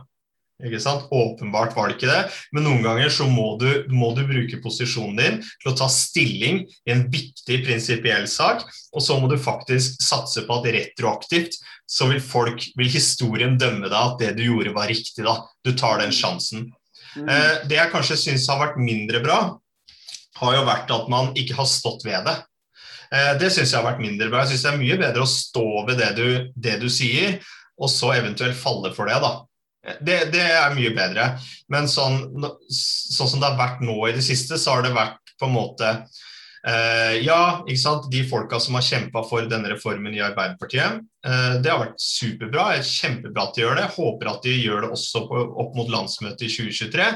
Åpenbart 0.56 1.74
var 1.76 1.90
det 1.90 1.98
ikke 1.98 2.08
det, 2.08 2.20
men 2.56 2.64
noen 2.64 2.80
ganger 2.80 3.10
så 3.12 3.26
må 3.28 3.58
du, 3.60 3.84
må 3.92 4.14
du, 4.16 4.22
bruke 4.24 4.56
posisjonen 4.64 5.18
din 5.18 5.36
til 5.44 5.68
å 5.68 5.74
ta 5.76 5.88
stilling 5.92 6.62
i 6.64 6.94
en 6.94 7.04
viktig 7.12 7.58
prinsipiell 7.66 8.24
sak, 8.30 8.64
og 8.96 9.04
så 9.04 9.18
må 9.20 9.28
du 9.28 9.36
faktisk 9.36 10.00
satse 10.00 10.46
på 10.46 10.56
at 10.56 10.70
retroaktivt 10.72 11.58
så 11.84 12.08
vil 12.08 12.24
folk, 12.24 12.64
vil 12.78 12.88
historien 12.88 13.58
dømme 13.60 13.90
deg 13.90 13.98
at 14.00 14.16
det 14.22 14.32
du 14.38 14.46
gjorde 14.46 14.72
var 14.76 14.88
riktig. 14.88 15.26
da. 15.26 15.42
Du 15.60 15.74
tar 15.76 16.00
den 16.00 16.14
sjansen. 16.14 16.70
Mm. 17.16 17.30
Eh, 17.32 17.54
det 17.70 17.78
jeg 17.78 17.92
kanskje 17.92 18.18
syns 18.20 18.46
har 18.50 18.60
vært 18.60 18.80
mindre 18.80 19.22
bra, 19.24 19.40
har 20.36 20.58
jo 20.58 20.66
vært 20.66 20.92
at 20.92 21.08
man 21.12 21.32
ikke 21.38 21.56
har 21.58 21.68
stått 21.70 22.04
ved 22.06 22.26
det. 22.28 22.36
Eh, 23.14 23.32
det 23.40 23.50
syns 23.52 23.72
jeg 23.72 23.78
har 23.80 23.86
vært 23.86 24.02
mindre 24.04 24.28
bra. 24.30 24.44
Jeg 24.44 24.54
syns 24.54 24.66
det 24.66 24.72
er 24.72 24.82
mye 24.82 25.00
bedre 25.00 25.24
å 25.24 25.30
stå 25.30 25.66
ved 25.88 26.00
det 26.02 26.10
du, 26.18 26.26
det 26.54 26.78
du, 26.82 26.88
sier, 26.92 27.38
og 27.76 27.92
så 27.92 28.12
eventuelt 28.16 28.58
falle 28.58 28.92
for 28.96 29.08
det. 29.10 29.20
da. 29.22 29.34
Det, 30.02 30.18
det 30.34 30.42
er 30.42 30.74
mye 30.74 30.92
bedre. 30.96 31.28
Men 31.72 31.88
sånn, 31.90 32.24
sånn, 32.68 33.30
som 33.30 33.40
det 33.40 33.48
har 33.48 33.58
vært 33.60 33.84
nå 33.86 33.96
i 34.08 34.16
det 34.16 34.24
siste, 34.26 34.58
så 34.58 34.76
har 34.76 34.86
det 34.86 34.96
vært 34.96 35.36
på 35.38 35.48
en 35.48 35.56
måte 35.56 35.92
eh, 35.92 36.24
Ja, 36.66 37.62
ikke 37.62 37.78
sant. 37.78 38.08
De 38.10 38.24
folka 38.26 38.58
som 38.58 38.74
har 38.74 38.82
kjempa 38.82 39.20
for 39.28 39.46
denne 39.46 39.70
reformen 39.70 40.14
i 40.16 40.22
Arbeiderpartiet, 40.24 40.96
eh, 41.22 41.52
det 41.62 41.70
har 41.70 41.78
vært 41.84 42.00
superbra. 42.02 42.64
Kjempebra 42.82 43.44
at 43.46 43.54
de 43.54 43.62
gjør 43.62 43.78
det. 43.78 43.84
Håper 43.94 44.30
at 44.32 44.48
de 44.48 44.54
gjør 44.56 44.82
det 44.82 44.94
også 44.96 45.22
opp 45.30 45.76
mot 45.78 45.92
landsmøtet 45.92 46.48
i 46.48 46.50
2023. 46.50 47.06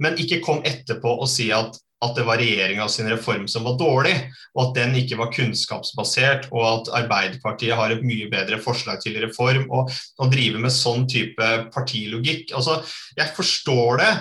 Men 0.00 0.16
ikke 0.20 0.40
kom 0.44 0.64
etterpå 0.64 1.12
og 1.12 1.28
si 1.28 1.50
at 1.52 1.76
at 2.04 2.16
det 2.16 2.26
var 2.28 2.40
regjeringa 2.40 2.86
sin 2.92 3.08
reform 3.08 3.46
som 3.48 3.64
var 3.64 3.78
dårlig, 3.80 4.14
og 4.54 4.62
at 4.66 4.74
den 4.76 4.96
ikke 5.00 5.16
var 5.20 5.30
kunnskapsbasert, 5.32 6.50
og 6.52 6.66
at 6.66 6.90
Arbeiderpartiet 7.00 7.76
har 7.78 7.92
et 7.92 8.04
mye 8.04 8.28
bedre 8.32 8.58
forslag 8.62 9.00
til 9.02 9.16
reform. 9.22 9.64
Og 9.72 9.92
å 10.20 10.28
drive 10.32 10.60
med 10.62 10.74
sånn 10.74 11.06
type 11.10 11.48
partilogikk 11.74 12.52
Altså, 12.56 12.78
jeg 13.16 13.32
forstår 13.36 14.02
det, 14.02 14.12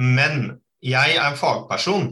men 0.00 0.56
jeg 0.84 1.18
er 1.18 1.28
en 1.28 1.38
fagperson. 1.38 2.10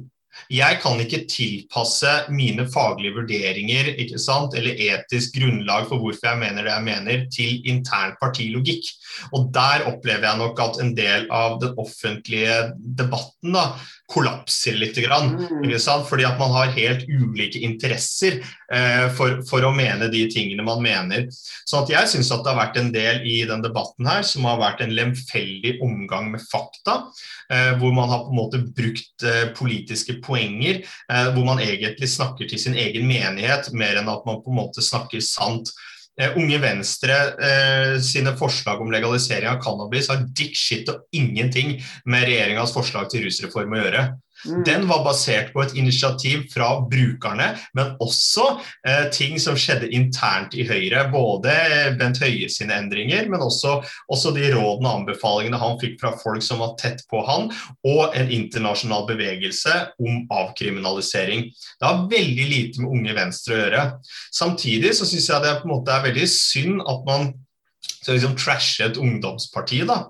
Jeg 0.53 0.79
kan 0.83 1.01
ikke 1.03 1.25
tilpasse 1.31 2.13
mine 2.31 2.67
faglige 2.71 3.17
vurderinger 3.17 3.93
eller 3.97 4.83
etisk 4.89 5.39
grunnlag 5.39 5.89
for 5.89 5.99
hvorfor 6.03 6.31
jeg 6.31 6.43
mener 6.43 6.67
det 6.67 6.75
jeg 6.75 6.87
mener, 6.87 7.25
til 7.35 7.67
intern 7.67 8.15
partilogikk. 8.23 8.87
Og 9.33 9.51
Der 9.55 9.87
opplever 9.89 10.29
jeg 10.29 10.41
nok 10.41 10.61
at 10.61 10.81
en 10.83 10.95
del 10.97 11.29
av 11.33 11.61
den 11.63 11.77
offentlige 11.81 12.73
debatten 12.77 13.57
da, 13.57 13.69
kollapser 14.11 14.77
litt. 14.79 14.97
Grann, 14.97 15.35
mm. 15.37 15.75
Fordi 16.09 16.25
at 16.25 16.39
man 16.41 16.53
har 16.55 16.73
helt 16.77 17.05
ulike 17.09 17.61
interesser 17.67 18.39
eh, 18.73 19.07
for, 19.13 19.43
for, 19.49 19.67
å 19.67 19.75
mene 19.77 20.09
de 20.13 20.23
tingene 20.33 20.65
man 20.67 20.81
mener. 20.85 21.27
Så 21.67 21.83
at 21.83 21.93
jeg 21.93 22.13
syns 22.13 22.31
at 22.33 22.45
det 22.45 22.53
har 22.53 22.61
vært 22.61 22.81
en 22.81 22.93
del 22.95 23.27
i 23.29 23.41
den 23.49 23.65
debatten 23.65 24.09
her 24.09 24.25
som 24.27 24.47
har 24.49 24.61
vært 24.63 24.85
en 24.85 24.95
lemfeldig 24.97 25.77
omgang 25.85 26.31
med 26.33 26.45
fakta. 26.49 27.03
Eh, 27.53 27.73
hvor 27.79 27.93
man 27.95 28.11
har 28.11 28.25
på 28.25 28.33
en 28.33 28.41
måte 28.41 28.63
brukt 28.75 29.27
eh, 29.27 29.45
politiske 29.55 30.17
poenger, 30.25 30.81
eh, 31.13 31.29
hvor 31.35 31.45
man 31.47 31.63
egentlig 31.63 32.09
snakker 32.11 32.49
til 32.51 32.59
sin 32.59 32.75
egen 32.75 33.07
menighet 33.07 33.71
mer 33.77 34.01
enn 34.01 34.11
at 34.11 34.27
man 34.27 34.41
på 34.43 34.51
en 34.51 34.59
måte 34.63 34.83
snakker 34.83 35.23
sant. 35.23 35.71
Uh, 36.17 36.33
Unge 36.41 36.57
Venstre 36.63 37.17
eh, 37.45 37.95
sine 38.01 38.33
forslag 38.41 38.81
om 38.81 38.93
legalisering 38.93 39.51
av 39.51 39.59
cannabis 39.61 40.09
har 40.09 40.23
dick 40.33 40.55
shit 40.57 40.89
og 40.89 41.05
ingenting 41.13 41.75
med 42.09 42.25
regjeringas 42.25 42.73
forslag 42.73 43.11
til 43.13 43.27
rusreform 43.27 43.77
å 43.77 43.83
gjøre. 43.83 44.05
Mm. 44.47 44.65
Den 44.67 44.87
var 44.89 45.05
basert 45.05 45.53
på 45.55 45.63
et 45.65 45.75
initiativ 45.79 46.47
fra 46.53 46.69
brukerne, 46.91 47.49
men 47.77 47.95
også 48.03 48.47
eh, 48.87 49.07
ting 49.15 49.39
som 49.43 49.59
skjedde 49.59 49.91
internt 49.95 50.57
i 50.57 50.67
Høyre. 50.69 51.07
Både 51.13 51.55
Bent 51.99 52.21
Høie 52.23 52.49
sine 52.53 52.77
endringer, 52.81 53.29
men 53.33 53.45
også, 53.45 53.79
også, 54.13 54.35
de 54.37 54.51
rådene 54.55 54.91
og 54.91 55.03
anbefalingene 55.03 55.61
han 55.61 55.79
fikk 55.81 55.99
fra 56.03 56.13
folk 56.21 56.45
som 56.45 56.63
var 56.63 56.77
tett 56.81 57.03
på 57.11 57.23
han, 57.27 57.49
og 57.87 58.17
en 58.19 58.31
internasjonal 58.33 59.07
bevegelse 59.09 59.75
om 60.03 60.27
avkriminalisering. 60.35 61.49
Det 61.51 61.89
har 61.89 62.07
veldig 62.11 62.51
lite 62.51 62.85
med 62.85 62.93
Unge 62.99 63.17
Venstre 63.17 63.57
å 63.57 63.63
gjøre. 63.65 63.89
Samtidig 64.35 64.95
så 64.99 65.09
syns 65.09 65.31
jeg 65.33 65.45
det 65.45 65.59
på 65.61 65.69
en 65.69 65.77
måte 65.77 65.95
er 65.95 66.07
veldig 66.09 66.29
synd 66.31 66.85
at 66.87 67.05
man 67.09 67.33
liksom 68.07 68.37
trashe 68.39 68.87
et 68.87 69.01
ungdomsparti, 69.01 69.83
da, 69.89 70.05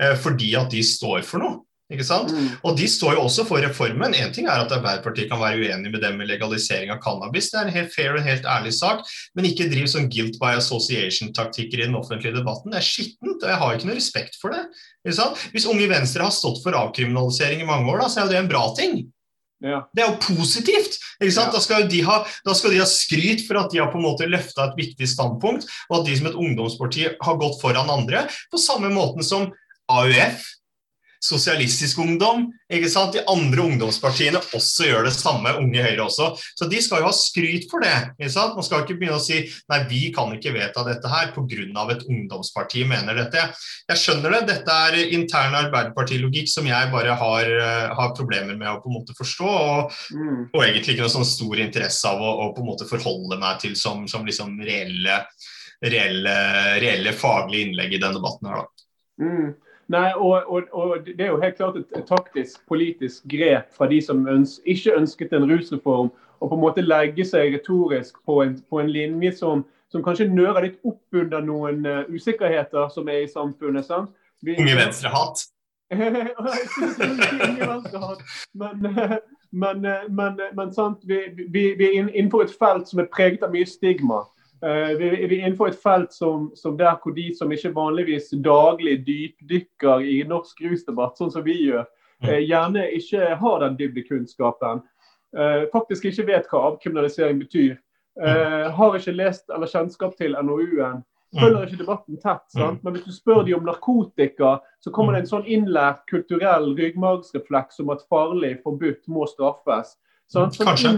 eh, 0.00 0.16
fordi 0.16 0.54
at 0.58 0.70
de 0.72 0.82
står 0.86 1.22
for 1.26 1.42
noe. 1.42 1.60
Ikke 1.92 2.06
sant? 2.06 2.32
Mm. 2.32 2.48
Og 2.64 2.76
de 2.78 2.88
står 2.88 3.16
jo 3.18 3.24
også 3.26 3.44
for 3.48 3.62
reformen. 3.64 4.16
Én 4.16 4.32
ting 4.34 4.48
er 4.48 4.64
at 4.64 4.72
Arbeiderpartiet 4.72 5.30
kan 5.30 5.40
være 5.42 5.60
uenig 5.60 5.92
med 5.92 6.00
dem 6.04 6.18
med 6.20 6.30
legalisering 6.30 6.92
av 6.94 7.00
cannabis, 7.04 7.50
det 7.52 7.60
er 7.60 7.68
en 7.68 7.76
helt 7.76 7.94
fair 7.94 8.16
og 8.16 8.26
helt 8.26 8.48
ærlig 8.48 8.74
sak, 8.78 9.04
men 9.36 9.48
ikke 9.50 9.68
driv 9.72 9.88
sånn 9.92 10.10
guilt 10.12 10.38
by 10.42 10.56
association-taktikker 10.60 11.82
i 11.82 11.88
den 11.88 11.98
offentlige 11.98 12.38
debatten. 12.38 12.72
Det 12.72 12.80
er 12.80 12.88
skittent, 12.88 13.42
og 13.42 13.48
jeg 13.48 13.62
har 13.62 13.76
ikke 13.76 13.90
noe 13.90 13.98
respekt 13.98 14.38
for 14.40 14.56
det. 14.56 14.64
Ikke 15.04 15.18
sant? 15.18 15.48
Hvis 15.54 15.68
Unge 15.68 15.88
Venstre 15.90 16.24
har 16.26 16.34
stått 16.34 16.62
for 16.64 16.78
avkriminalisering 16.78 17.64
i 17.64 17.68
mange 17.68 17.90
år, 17.92 18.04
da, 18.04 18.08
så 18.08 18.22
er 18.22 18.28
jo 18.28 18.34
det 18.34 18.40
en 18.42 18.52
bra 18.52 18.68
ting. 18.78 19.02
Ja. 19.62 19.84
Det 19.94 20.02
er 20.02 20.10
jo 20.10 20.34
positivt! 20.34 20.98
Ja. 21.22 21.44
Da, 21.52 21.60
skal 21.62 21.86
ha, 22.08 22.16
da, 22.42 22.54
skal 22.58 22.72
de 22.74 22.80
ha 22.82 22.86
skryt 22.88 23.44
for 23.46 23.60
at 23.60 23.70
de 23.70 23.78
har 23.78 23.92
på 23.92 24.00
en 24.00 24.06
måte 24.08 24.26
løfta 24.26 24.66
et 24.66 24.80
viktig 24.80 25.06
standpunkt, 25.06 25.68
og 25.90 26.00
at 26.00 26.08
de 26.08 26.16
som 26.18 26.30
et 26.30 26.38
ungdomsparti 26.38 27.06
har 27.14 27.38
gått 27.38 27.60
foran 27.62 27.92
andre, 27.92 28.24
på 28.50 28.58
samme 28.58 28.90
måten 28.90 29.22
som 29.26 29.46
AUF 29.92 30.48
Sosialistisk 31.22 32.00
Ungdom. 32.02 32.48
ikke 32.72 32.88
sant? 32.90 33.14
De 33.14 33.22
andre 33.30 33.62
ungdomspartiene 33.62 34.40
også 34.56 34.88
gjør 34.88 35.06
det 35.06 35.12
samme, 35.14 35.52
Unge 35.60 35.84
Høyre 35.84 36.06
også. 36.08 36.32
Så 36.58 36.66
de 36.70 36.80
skal 36.82 37.02
jo 37.02 37.10
ha 37.10 37.14
skryt 37.14 37.68
for 37.70 37.84
det. 37.84 37.94
ikke 38.18 38.32
sant? 38.34 38.56
Man 38.58 38.66
skal 38.66 38.82
ikke 38.82 38.96
begynne 38.98 39.20
å 39.20 39.22
si 39.22 39.38
nei, 39.70 39.78
vi 39.90 40.02
kan 40.14 40.32
ikke 40.34 40.54
vedta 40.56 40.82
dette 40.86 41.12
her 41.12 41.30
pga. 41.36 41.86
et 41.92 42.04
ungdomsparti 42.08 42.84
mener 42.88 43.14
dette. 43.14 43.46
Jeg 43.88 44.00
skjønner 44.02 44.34
det, 44.34 44.42
dette 44.50 44.78
er 44.88 45.14
intern 45.14 45.54
arbeiderpartilogikk 45.62 46.48
som 46.50 46.66
jeg 46.66 46.90
bare 46.90 47.14
har, 47.14 47.46
uh, 47.46 47.94
har, 47.94 48.14
problemer 48.16 48.56
med 48.56 48.68
å 48.68 48.80
på 48.82 48.90
en 48.90 48.98
måte 48.98 49.14
forstå, 49.16 49.48
og, 49.48 49.94
mm. 50.12 50.50
og 50.52 50.60
egentlig 50.64 50.96
ikke 50.96 51.06
noe 51.06 51.14
sånn 51.14 51.28
stor 51.28 51.60
interesse 51.62 52.08
av 52.08 52.20
å, 52.20 52.32
å, 52.42 52.52
på 52.52 52.62
en 52.64 52.70
måte 52.72 52.88
forholde 52.88 53.38
meg 53.40 53.62
til 53.62 53.76
som, 53.78 54.04
som 54.10 54.26
liksom 54.26 54.58
reelle, 54.60 55.22
reelle, 55.80 56.36
reelle 56.82 57.14
faglige 57.16 57.68
innlegg 57.68 57.94
i 57.94 58.02
den 58.02 58.18
debatten 58.18 58.50
her. 58.50 58.64
da. 58.64 58.88
Mm. 59.22 59.52
Nei, 59.92 60.12
og, 60.16 60.42
og, 60.46 60.62
og, 60.72 60.96
Det 61.06 61.20
er 61.20 61.32
jo 61.32 61.40
helt 61.40 61.56
klart 61.56 61.76
et, 61.76 62.04
taktisk 62.08 62.62
politisk 62.68 63.24
grep 63.28 63.72
fra 63.76 63.88
de 63.90 64.00
som 64.02 64.24
øns, 64.28 64.60
ikke 64.64 64.96
ønsket 64.96 65.32
en 65.36 65.48
rusreform, 65.50 66.10
å 66.40 66.48
på 66.48 66.56
en 66.56 66.62
måte 66.62 66.84
legge 66.84 67.26
seg 67.28 67.52
retorisk 67.54 68.16
på 68.26 68.40
en, 68.42 68.56
på 68.70 68.80
en 68.80 68.90
linje 68.90 69.34
som, 69.38 69.64
som, 69.92 70.02
kanskje 70.02 70.30
nører 70.32 70.68
litt 70.68 70.78
opp 70.88 71.20
under 71.22 71.44
noen 71.44 71.86
uh, 71.86 72.02
usikkerheter 72.10 72.88
som 72.94 73.08
er 73.12 73.26
i 73.26 73.30
samfunnet. 73.30 73.86
sant? 73.86 74.10
Vi, 74.42 74.56
Unge 74.58 74.78
venstrehat? 74.80 75.44
men, 78.60 78.80
men, 79.52 79.86
men, 80.08 80.40
men 80.56 80.72
sant? 80.72 81.04
Vi, 81.04 81.20
vi, 81.36 81.66
vi 81.78 81.90
er 81.90 82.00
innenfor 82.00 82.46
et 82.46 82.56
felt 82.58 82.88
som 82.88 83.04
er 83.04 83.12
preget 83.12 83.44
av 83.44 83.52
mye 83.52 83.68
stigma. 83.68 84.24
Uh, 84.62 84.98
vi, 84.98 85.08
er 85.24 85.32
innenfor 85.32 85.72
et 85.72 85.78
felt 85.82 86.12
som, 86.14 86.50
som, 86.54 86.76
der 86.78 86.94
hvor 87.02 87.14
de 87.16 87.32
som 87.34 87.50
ikke 87.50 87.72
vanligvis 87.74 88.28
daglig 88.44 89.00
dypdykker 89.06 90.04
i 90.06 90.20
norsk 90.30 90.60
rusdebatt, 90.62 91.18
sånn 91.18 91.32
som 91.34 91.42
vi 91.42 91.56
gjør, 91.64 91.88
uh, 92.22 92.38
gjerne 92.38 92.84
ikke 92.94 93.32
har 93.40 93.64
den 93.64 93.78
dybdekunnskapen. 93.80 94.84
Uh, 95.34 95.64
faktisk 95.72 96.06
ikke 96.06 96.28
vet 96.28 96.46
hva 96.52 96.68
avkriminalisering 96.72 97.42
betyr. 97.42 97.80
har 98.76 98.96
ikke 98.98 99.14
lest 99.16 99.46
eller 99.48 99.70
kjennskap 99.72 100.18
til 100.18 100.34
NOU-en. 100.36 100.98
Følger 101.32 101.62
ikke 101.64 101.78
debatten 101.80 102.18
tett. 102.20 102.42
Sant? 102.52 102.82
Men 102.84 102.92
hvis 102.92 103.06
du 103.06 103.14
spør 103.14 103.40
de 103.46 103.54
om 103.56 103.64
narkotika, 103.64 104.58
så 104.84 104.92
kommer 104.92 105.16
det 105.16 105.22
en 105.22 105.30
sånn 105.30 105.48
innlært 105.48 106.02
kulturell 106.12 106.74
ryggmargsrefleks 106.76 107.80
om 107.80 107.94
at 107.94 108.04
farlig, 108.12 108.58
forbudt, 108.66 109.00
må 109.08 109.24
straffes. 109.30 109.94
Sant? 110.28 110.58
Sånn 110.58 110.68
Kanskje 110.68 110.92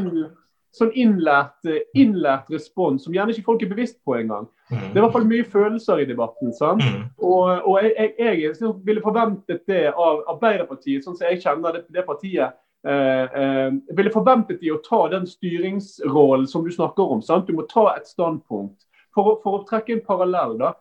sånn 0.74 0.90
innlært, 0.98 1.56
eh, 1.68 1.84
innlært, 1.98 2.50
respons 2.52 3.04
som 3.06 3.14
gjerne 3.14 3.34
ikke 3.34 3.46
folk 3.46 3.62
er 3.62 3.70
bevisst 3.70 4.00
på 4.04 4.16
engang. 4.18 4.48
Mm. 4.70 4.80
Det 4.80 4.96
er 4.96 5.00
i 5.00 5.04
hvert 5.04 5.16
fall 5.16 5.28
mye 5.30 5.46
følelser 5.54 6.02
i 6.02 6.08
debatten. 6.08 6.52
sant? 6.56 6.82
Mm. 6.82 7.08
Og, 7.18 7.48
og 7.62 7.78
jeg, 7.82 7.94
jeg, 8.18 8.40
jeg, 8.42 8.74
ville 8.84 9.04
forventet 9.04 9.64
det 9.70 9.86
av 9.92 10.24
Arbeiderpartiet, 10.34 11.04
sånn 11.04 11.18
som 11.18 11.28
jeg 11.28 11.42
kjenner 11.44 11.78
det, 11.78 11.84
det 11.94 12.06
partiet. 12.06 12.60
eh, 12.84 13.40
eh, 13.40 13.72
ville 13.96 14.12
forventet 14.12 14.60
de 14.60 14.72
å 14.74 14.82
ta 14.84 15.06
den 15.08 15.24
styringsrollen 15.26 16.46
som 16.46 16.64
du 16.64 16.72
snakker 16.72 17.14
om. 17.14 17.22
Sant? 17.22 17.46
Du 17.46 17.56
må 17.56 17.64
ta 17.70 17.94
et 17.94 18.10
standpunkt. 18.10 18.84
For 19.14 19.38
for 19.44 19.60
å 19.60 19.66
trekke 19.68 19.94
en 19.94 20.02
parallell, 20.04 20.58
da, 20.58 20.74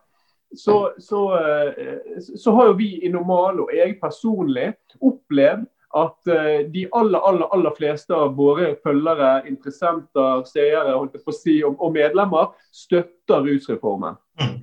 så, 0.56 0.92
så, 0.98 1.38
eh, 1.38 2.18
så, 2.36 2.52
har 2.52 2.66
jo 2.66 2.76
vi 2.78 2.90
i 3.06 3.10
Normale, 3.12 3.62
og 3.62 3.72
jeg 3.74 3.98
personlig, 4.00 4.72
opplevd 5.00 5.66
at 5.94 6.30
eh, 6.30 6.66
de 6.74 6.86
aller, 6.92 7.18
aller, 7.18 7.46
aller 7.54 7.74
fleste 7.76 8.14
av 8.16 8.34
våre 8.38 8.72
følgere, 8.82 9.44
interessenter, 9.48 10.42
seere 10.48 10.96
si, 11.32 11.60
og, 11.62 11.78
og 11.78 11.94
medlemmer 11.94 12.52
støtter 12.74 13.46
rusreformen. 13.46 14.18
Mm. 14.42 14.56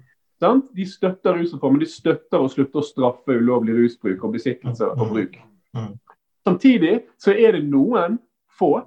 De 0.75 0.85
støtter 0.89 1.37
rusreformen, 1.37 1.79
de 1.79 1.89
støtter 1.89 2.41
å 2.41 2.49
slutte 2.49 2.81
å 2.81 2.85
straffe 2.85 3.37
ulovlig 3.37 3.77
rusbruk 3.77 4.23
og 4.25 4.35
besittelse 4.35 4.89
og 4.95 5.13
bruk. 5.13 5.37
Mm. 5.77 5.93
Samtidig 6.47 6.95
så 7.21 7.35
er 7.37 7.55
det 7.55 7.67
noen 7.69 8.17
få 8.59 8.81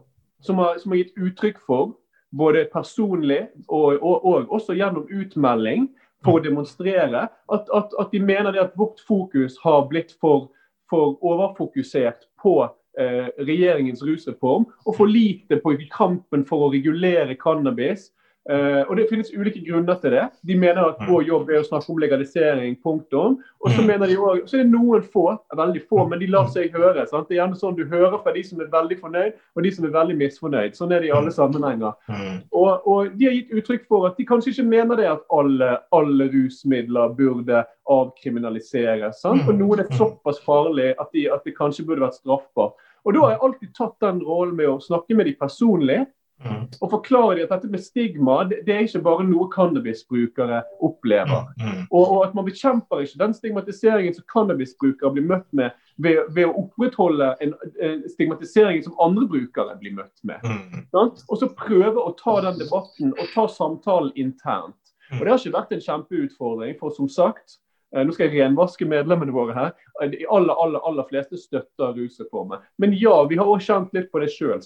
som 0.45 0.59
har, 0.61 0.79
som 0.83 0.93
har 0.93 1.05
gitt 1.05 1.15
uttrykk 1.17 1.61
for, 1.65 1.95
både 2.35 2.67
personlig 2.73 3.45
og, 3.69 4.03
og, 4.03 4.25
og, 4.27 4.51
også 4.53 4.75
gjennom 4.75 5.07
utmelding, 5.07 5.89
for 6.25 6.41
å 6.41 6.45
demonstrere 6.45 7.27
at, 7.29 7.67
at, 7.77 7.93
at 8.01 8.13
de 8.13 8.21
mener 8.21 8.57
at 8.61 8.73
vårt 8.81 9.03
fokus 9.07 9.59
har 9.63 9.85
blitt 9.91 10.15
for, 10.21 10.49
for 10.91 11.19
overfokusert 11.21 12.25
på 12.45 12.59
eh, 13.01 13.31
regjeringens 13.41 14.05
rusreform, 14.05 14.69
og 14.85 14.99
for 14.99 15.11
lite 15.11 15.59
på 15.65 15.75
kampen 15.95 16.45
for 16.49 16.67
å 16.67 16.73
regulere 16.75 17.39
cannabis 17.41 18.11
Uh, 18.51 18.85
og 18.91 18.97
Det 18.97 19.07
finnes 19.09 19.31
ulike 19.33 19.63
grunner 19.65 19.97
til 20.03 20.13
det. 20.13 20.25
De 20.45 20.57
mener 20.59 20.83
at 20.85 20.99
vår 21.09 21.23
jobb 21.25 21.51
er 21.51 21.63
å 21.63 21.65
snakke 21.65 21.89
om 21.93 22.01
legalisering, 22.03 22.75
punktum. 22.85 23.39
Og 23.65 23.71
så 23.73 23.81
mm. 23.81 23.87
mener 23.89 24.11
de 24.11 24.19
også, 24.19 24.43
så 24.51 24.59
er 24.59 24.65
det 24.65 24.73
noen 24.73 25.05
få, 25.15 25.25
veldig 25.57 25.83
få, 25.89 26.03
men 26.11 26.21
de 26.21 26.29
lar 26.29 26.51
seg 26.53 26.75
høre. 26.77 27.07
Sant? 27.09 27.31
Det 27.31 27.39
er 27.39 27.41
gjerne 27.41 27.61
sånn 27.61 27.79
Du 27.79 27.85
hører 27.89 28.19
fra 28.21 28.35
de 28.37 28.43
som 28.45 28.61
er 28.61 28.73
veldig 28.73 28.99
fornøyd, 29.01 29.39
og 29.57 29.65
de 29.65 29.73
som 29.73 29.87
er 29.89 29.95
veldig 29.95 30.17
misfornøyd. 30.21 30.77
Sånn 30.77 30.93
er 30.93 31.01
det 31.01 31.09
i 31.09 31.15
alle 31.17 31.33
sammenhenger. 31.33 31.97
Mm. 32.13 32.43
Og, 32.53 32.85
og 32.85 33.15
De 33.17 33.31
har 33.31 33.39
gitt 33.39 33.55
uttrykk 33.57 33.87
for 33.89 34.09
at 34.11 34.21
de 34.21 34.27
kanskje 34.29 34.53
ikke 34.53 34.67
mener 34.69 35.01
det 35.01 35.09
at 35.09 35.25
alle, 35.33 35.71
alle 35.97 36.29
rusmidler 36.35 37.15
burde 37.17 37.63
avkriminaliseres. 37.95 39.23
Sant? 39.25 39.47
Og 39.49 39.57
noen 39.57 39.85
er 39.85 39.97
såpass 39.97 40.43
farlig 40.45 40.93
at, 40.99 41.09
de, 41.17 41.31
at 41.33 41.49
det 41.49 41.57
kanskje 41.57 41.87
burde 41.89 42.05
vært 42.05 42.21
straffbart. 42.21 42.77
Og 43.05 43.17
Da 43.17 43.25
har 43.25 43.35
jeg 43.35 43.43
alltid 43.49 43.73
tatt 43.77 43.97
den 44.05 44.21
rollen 44.25 44.55
med 44.57 44.69
å 44.69 44.77
snakke 44.81 45.17
med 45.17 45.29
de 45.29 45.35
personlig 45.41 46.03
Mm. 46.45 46.67
Og 46.83 46.91
forklare 46.91 47.37
dem 47.39 47.47
at 47.47 47.53
dette 47.55 47.71
med 47.71 47.81
stigma 47.81 48.41
det, 48.51 48.65
det, 48.67 48.75
er 48.75 48.89
ikke 48.89 49.05
bare 49.07 49.25
noe 49.29 49.47
cannabisbrukere 49.53 50.63
opplever. 50.85 51.47
Mm. 51.61 51.65
mm. 51.65 51.83
Og, 51.91 52.03
og, 52.03 52.19
at 52.27 52.35
man 52.37 52.49
bekjemper 52.49 53.05
ikke 53.05 53.21
den 53.23 53.35
stigmatiseringen 53.37 54.17
som 54.17 54.27
cannabisbrukere 54.33 55.15
blir 55.15 55.29
møtt 55.31 55.49
med 55.53 55.73
ved, 55.97 56.25
ved 56.35 56.49
å 56.49 56.55
opprettholde 56.65 57.31
en, 57.45 57.55
en, 57.83 58.07
stigmatisering 58.11 58.83
som 58.85 58.97
andre 59.03 59.27
brukere 59.31 59.77
blir 59.81 59.95
møtt 59.97 60.25
med. 60.27 60.43
Mm. 60.45 60.87
Og 60.95 61.37
så 61.39 61.51
prøve 61.59 62.03
å 62.03 62.15
ta 62.19 62.41
den 62.49 62.59
debatten 62.61 63.15
og 63.15 63.35
ta 63.35 63.47
samtalen 63.51 64.13
internt. 64.19 64.81
Og 65.15 65.21
Det 65.21 65.31
har 65.31 65.39
ikke 65.39 65.59
vært 65.59 65.75
en 65.77 65.85
kjempeutfordring, 65.85 66.79
for 66.81 66.95
som 66.97 67.09
sagt 67.13 67.59
eh, 67.95 68.03
nå 68.03 68.15
skal 68.15 68.27
jeg 68.27 68.41
renvaske 68.43 68.87
medlemmene 68.89 69.35
våre 69.35 69.55
her. 69.57 69.75
De 70.11 70.25
aller 70.33 70.63
aller, 70.65 70.83
aller 70.83 71.07
fleste 71.11 71.39
støtter 71.39 71.95
rusreformen. 71.95 72.65
Men 72.83 72.97
ja, 72.99 73.15
vi 73.31 73.39
har 73.39 73.47
også 73.47 73.71
kjent 73.71 73.95
litt 73.95 74.11
på 74.11 74.25
det 74.25 74.33
sjøl 74.35 74.63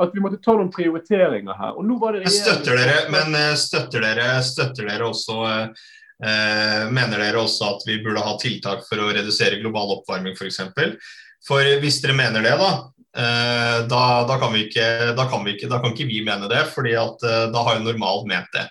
at 0.00 0.14
vi 0.14 0.22
måtte 0.24 0.40
ta 0.42 0.56
noen 0.56 0.72
prioriteringer 0.72 1.56
her. 1.56 1.78
Og 1.78 1.86
nå 1.86 1.98
var 2.00 2.16
det 2.16 2.30
støtter 2.32 2.78
dere, 2.80 3.06
Men 3.12 3.34
eh, 3.36 3.56
støtter 3.58 4.04
dere, 4.04 4.28
støtter 4.46 4.88
dere 4.88 5.08
også 5.08 5.40
eh, 5.50 6.86
Mener 6.92 7.20
dere 7.20 7.40
også 7.40 7.74
at 7.74 7.84
vi 7.88 8.00
burde 8.04 8.24
ha 8.24 8.36
tiltak 8.40 8.86
for 8.88 9.02
å 9.02 9.10
redusere 9.16 9.60
global 9.62 9.98
oppvarming 9.98 10.36
f.eks.? 10.36 10.40
For, 10.40 10.50
eksempel? 10.50 10.96
for 11.46 11.76
hvis 11.82 12.00
dere 12.02 12.16
mener 12.16 12.44
det, 12.44 12.56
da, 12.60 12.70
eh, 13.16 13.78
da, 13.88 14.02
da, 14.28 14.36
kan 14.40 14.52
vi 14.54 14.66
ikke, 14.68 15.14
da, 15.16 15.26
kan 15.30 15.44
vi 15.46 15.56
ikke, 15.56 15.70
da 15.70 15.80
kan 15.82 15.94
ikke 15.94 16.08
vi 16.10 16.20
mene 16.26 16.50
det, 16.52 16.66
fordi 16.74 16.96
at 17.00 17.24
eh, 17.26 17.46
da 17.54 17.64
har 17.66 17.78
jo 17.78 17.86
normalt 17.88 18.28
ment 18.30 18.50
det. 18.56 18.66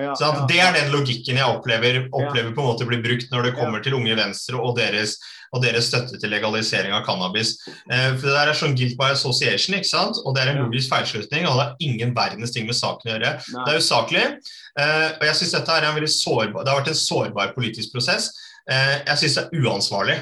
Ja, 0.00 0.14
så 0.16 0.46
Det 0.48 0.56
er 0.56 0.72
den 0.72 0.90
logikken 0.92 1.36
jeg 1.36 1.44
opplever, 1.44 2.06
opplever 2.12 2.54
på 2.56 2.62
en 2.62 2.70
måte 2.70 2.86
blir 2.88 3.02
brukt 3.04 3.28
når 3.32 3.42
det 3.48 3.56
kommer 3.58 3.82
til 3.84 3.94
Unge 3.98 4.16
Venstre 4.16 4.56
og 4.56 4.76
deres 4.78 5.18
og 5.52 5.60
deres 5.60 5.90
støtte 5.90 6.16
til 6.16 6.32
legalisering 6.32 6.94
av 6.96 7.04
cannabis. 7.04 7.58
Eh, 7.68 8.14
for 8.16 8.24
Det 8.24 8.32
der 8.32 8.48
er 8.48 8.56
sånn 8.56 8.76
guilt 8.76 8.96
by 8.96 9.10
association, 9.12 9.76
ikke 9.76 9.90
sant? 9.90 10.16
og 10.24 10.34
det 10.34 10.42
er 10.46 10.52
en 10.54 10.62
logisk 10.64 10.88
feilslutning. 10.88 11.44
og 11.46 11.58
Det 11.58 11.66
har 11.66 11.76
ingen 11.80 12.14
verdens 12.16 12.54
ting 12.54 12.64
med 12.66 12.78
saken 12.78 13.10
å 13.10 13.12
gjøre. 13.12 13.32
Nei. 13.52 13.64
Det 13.66 13.74
er 13.74 13.82
usaklig. 13.82 14.24
Eh, 14.80 15.08
og 15.20 15.26
jeg 15.28 15.36
synes 15.36 15.52
dette 15.52 15.76
er 15.76 15.84
en 15.84 15.98
veldig 15.98 16.08
sårbar, 16.08 16.64
Det 16.64 16.72
har 16.72 16.80
vært 16.80 16.94
en 16.94 17.02
sårbar 17.02 17.52
politisk 17.54 17.92
prosess. 17.92 18.30
Eh, 18.70 19.02
jeg 19.04 19.18
synes 19.18 19.34
det 19.34 19.44
er 19.44 19.60
uansvarlig. 19.60 20.18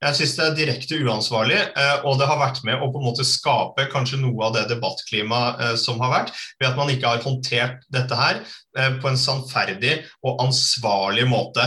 Jeg 0.00 0.16
synes 0.16 0.30
det 0.36 0.44
er 0.44 0.54
direkte 0.56 0.98
uansvarlig, 1.04 1.58
eh, 1.76 2.06
og 2.08 2.16
det 2.16 2.28
har 2.30 2.38
vært 2.40 2.62
med 2.64 2.80
å 2.80 2.88
på 2.88 3.02
en 3.02 3.04
måte 3.10 3.26
skape 3.28 3.84
kanskje 3.92 4.22
noe 4.22 4.46
av 4.46 4.54
det 4.54 4.62
debattklimaet 4.70 5.60
eh, 5.60 5.74
som 5.80 6.00
har 6.00 6.14
vært, 6.14 6.32
ved 6.56 6.70
at 6.70 6.78
man 6.78 6.92
ikke 6.92 7.10
har 7.10 7.20
håndtert 7.24 7.84
dette 7.92 8.16
her 8.16 8.40
eh, 8.40 8.96
på 8.96 9.10
en 9.10 9.20
sannferdig 9.20 9.98
og 10.24 10.40
ansvarlig 10.46 11.26
måte. 11.28 11.66